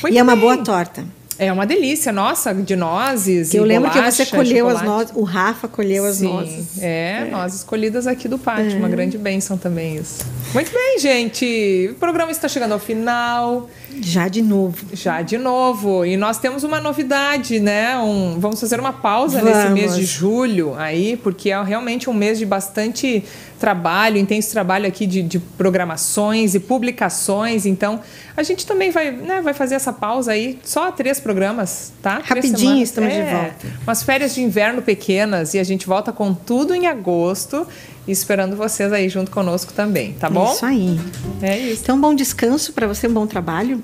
e 0.10 0.18
é 0.18 0.24
uma 0.24 0.36
boa 0.36 0.58
torta. 0.58 1.04
É 1.38 1.52
uma 1.52 1.66
delícia, 1.66 2.12
nossa, 2.12 2.54
de 2.54 2.76
nozes. 2.76 3.54
Eu 3.54 3.64
lembro 3.64 3.90
bolacha, 3.90 4.24
que 4.24 4.30
você 4.30 4.36
colheu 4.36 4.68
chocolate. 4.68 4.84
as 4.84 4.88
nozes, 4.88 5.14
o 5.16 5.24
Rafa 5.24 5.68
colheu 5.68 6.06
as 6.06 6.18
Sim, 6.18 6.28
nozes. 6.28 6.82
É, 6.82 7.26
é, 7.28 7.32
nozes 7.32 7.64
colhidas 7.64 8.06
aqui 8.06 8.28
do 8.28 8.38
pátio, 8.38 8.74
é. 8.74 8.76
uma 8.76 8.90
grande 8.90 9.18
bênção 9.18 9.58
também 9.58 9.98
isso. 9.98 10.24
Muito 10.52 10.72
bem, 10.72 11.00
gente. 11.00 11.90
O 11.92 11.96
programa 11.96 12.32
está 12.32 12.48
chegando 12.48 12.74
ao 12.74 12.80
final. 12.80 13.70
Já 14.02 14.28
de 14.28 14.42
novo. 14.42 14.86
Já 14.94 15.22
de 15.22 15.38
novo. 15.38 16.06
E 16.06 16.18
nós 16.18 16.38
temos 16.38 16.64
uma 16.64 16.80
novidade, 16.80 17.60
né? 17.60 17.98
Um, 17.98 18.40
vamos 18.40 18.60
fazer 18.60 18.80
uma 18.80 18.94
pausa 18.94 19.40
vamos. 19.40 19.56
nesse 19.56 19.70
mês 19.70 19.96
de 19.96 20.06
julho 20.06 20.76
aí, 20.76 21.18
porque 21.18 21.52
é 21.52 21.64
realmente 21.64 22.10
um 22.10 22.14
mês 22.14 22.38
de 22.38 22.46
bastante 22.46 23.24
trabalho, 23.60 24.18
intenso 24.18 24.52
trabalho 24.52 24.86
aqui 24.88 25.06
de, 25.06 25.22
de 25.22 25.40
programações 25.40 26.54
e 26.54 26.60
publicações. 26.60 27.66
Então, 27.66 28.02
a 28.36 28.44
gente 28.44 28.66
também 28.66 28.92
vai, 28.92 29.12
né, 29.12 29.42
vai 29.42 29.54
fazer 29.54 29.76
essa 29.76 29.94
pausa 29.94 30.34
aí, 30.34 30.60
só 30.64 30.92
três 30.92 31.20
programas, 31.20 31.94
tá? 32.02 32.22
Rapidinho 32.24 32.84
estamos 32.84 33.14
é, 33.14 33.24
de 33.24 33.32
volta. 33.32 33.68
Umas 33.84 34.04
férias 34.04 34.36
de 34.36 34.42
inverno 34.42 34.82
pequenas 34.82 35.54
e 35.54 35.60
a 35.60 35.64
gente 35.64 35.88
volta 35.88 36.12
com 36.12 36.34
tudo 36.34 36.76
em 36.76 36.88
agosto 36.88 37.66
esperando 38.08 38.56
vocês 38.56 38.92
aí 38.92 39.08
junto 39.08 39.32
conosco 39.32 39.72
também, 39.74 40.14
tá 40.14 40.30
bom? 40.30 40.52
Isso 40.52 40.66
aí. 40.66 41.00
É 41.42 41.58
isso. 41.58 41.84
Então, 41.84 42.00
bom 42.00 42.14
descanso 42.14 42.74
para 42.74 42.88
você, 42.88 43.08
um 43.08 43.14
bom 43.14 43.26
trabalho. 43.26 43.82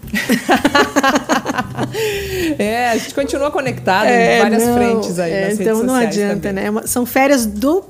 é, 2.60 2.90
a 2.90 2.98
gente 2.98 3.14
continua 3.14 3.50
conectado 3.52 4.08
é, 4.08 4.38
em 4.38 4.42
várias 4.42 4.66
não, 4.66 4.74
frentes 4.76 5.20
aí. 5.20 5.32
É, 5.32 5.54
então 5.54 5.84
não 5.84 5.96
adianta, 5.96 6.50
também. 6.50 6.72
né? 6.72 6.82
São 6.86 7.06
férias 7.06 7.46
do 7.46 7.84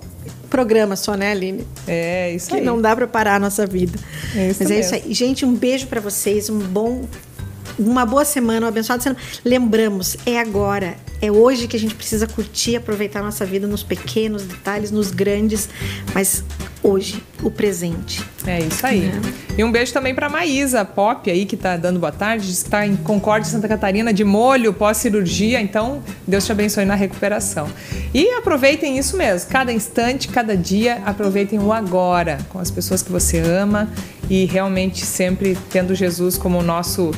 programa 0.49 0.95
só, 0.95 1.15
né, 1.15 1.31
Aline? 1.31 1.65
É, 1.87 2.31
isso 2.33 2.49
que 2.49 2.55
aí. 2.55 2.61
Não 2.63 2.81
dá 2.81 2.95
para 2.95 3.07
parar 3.07 3.35
a 3.35 3.39
nossa 3.39 3.65
vida. 3.65 3.97
É 4.35 4.49
isso 4.49 4.59
Mas 4.59 4.69
mesmo. 4.69 4.73
é 4.73 4.79
isso 4.79 4.95
aí. 4.95 5.13
Gente, 5.13 5.45
um 5.45 5.53
beijo 5.53 5.87
para 5.87 6.01
vocês, 6.01 6.49
um 6.49 6.59
bom 6.59 7.05
uma 7.77 8.05
boa 8.05 8.25
semana, 8.25 8.65
uma 8.65 8.67
abençoada 8.69 9.01
semana. 9.01 9.21
Lembramos, 9.43 10.17
é 10.25 10.37
agora, 10.39 10.95
é 11.21 11.31
hoje 11.31 11.67
que 11.67 11.75
a 11.75 11.79
gente 11.79 11.95
precisa 11.95 12.27
curtir, 12.27 12.75
aproveitar 12.75 13.19
a 13.19 13.23
nossa 13.23 13.45
vida 13.45 13.67
nos 13.67 13.83
pequenos 13.83 14.43
detalhes, 14.43 14.91
nos 14.91 15.11
grandes, 15.11 15.69
mas 16.13 16.43
hoje, 16.81 17.21
o 17.43 17.51
presente. 17.51 18.23
É 18.47 18.59
isso 18.59 18.85
aí. 18.85 19.05
É. 19.05 19.59
E 19.59 19.63
um 19.63 19.71
beijo 19.71 19.91
também 19.91 20.15
para 20.15 20.29
Maísa 20.29 20.83
Pop 20.85 21.29
aí, 21.29 21.45
que 21.45 21.55
está 21.55 21.75
dando 21.75 21.99
boa 21.99 22.11
tarde, 22.11 22.49
está 22.49 22.85
em 22.85 22.95
Concórdia, 22.95 23.51
Santa 23.51 23.67
Catarina, 23.67 24.13
de 24.13 24.23
molho, 24.23 24.73
pós-cirurgia. 24.73 25.61
Então, 25.61 26.01
Deus 26.25 26.45
te 26.45 26.51
abençoe 26.51 26.85
na 26.85 26.95
recuperação. 26.95 27.69
E 28.13 28.29
aproveitem 28.31 28.97
isso 28.97 29.17
mesmo, 29.17 29.49
cada 29.49 29.73
instante, 29.73 30.29
cada 30.29 30.55
dia, 30.55 31.01
aproveitem 31.05 31.59
o 31.59 31.73
agora 31.73 32.39
com 32.49 32.59
as 32.59 32.71
pessoas 32.71 33.01
que 33.03 33.11
você 33.11 33.39
ama 33.39 33.89
e 34.29 34.45
realmente 34.45 35.05
sempre 35.05 35.57
tendo 35.69 35.93
Jesus 35.93 36.37
como 36.37 36.61
nosso 36.61 37.11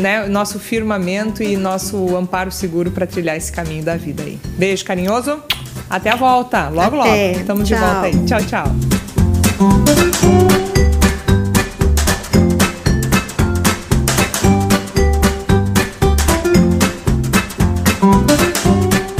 né, 0.00 0.26
nosso 0.26 0.58
firmamento 0.58 1.42
e 1.42 1.56
nosso 1.56 2.16
amparo 2.16 2.50
seguro 2.50 2.87
para 2.90 3.06
trilhar 3.06 3.36
esse 3.36 3.52
caminho 3.52 3.84
da 3.84 3.96
vida 3.96 4.22
aí. 4.22 4.38
Beijo 4.56 4.84
carinhoso. 4.84 5.42
Até 5.88 6.10
a 6.10 6.16
volta. 6.16 6.68
Logo, 6.68 7.00
Até. 7.00 7.26
logo. 7.28 7.40
Estamos 7.40 7.68
de 7.68 7.74
volta 7.74 8.02
aí. 8.02 8.24
Tchau, 8.24 8.40
tchau. 8.42 8.66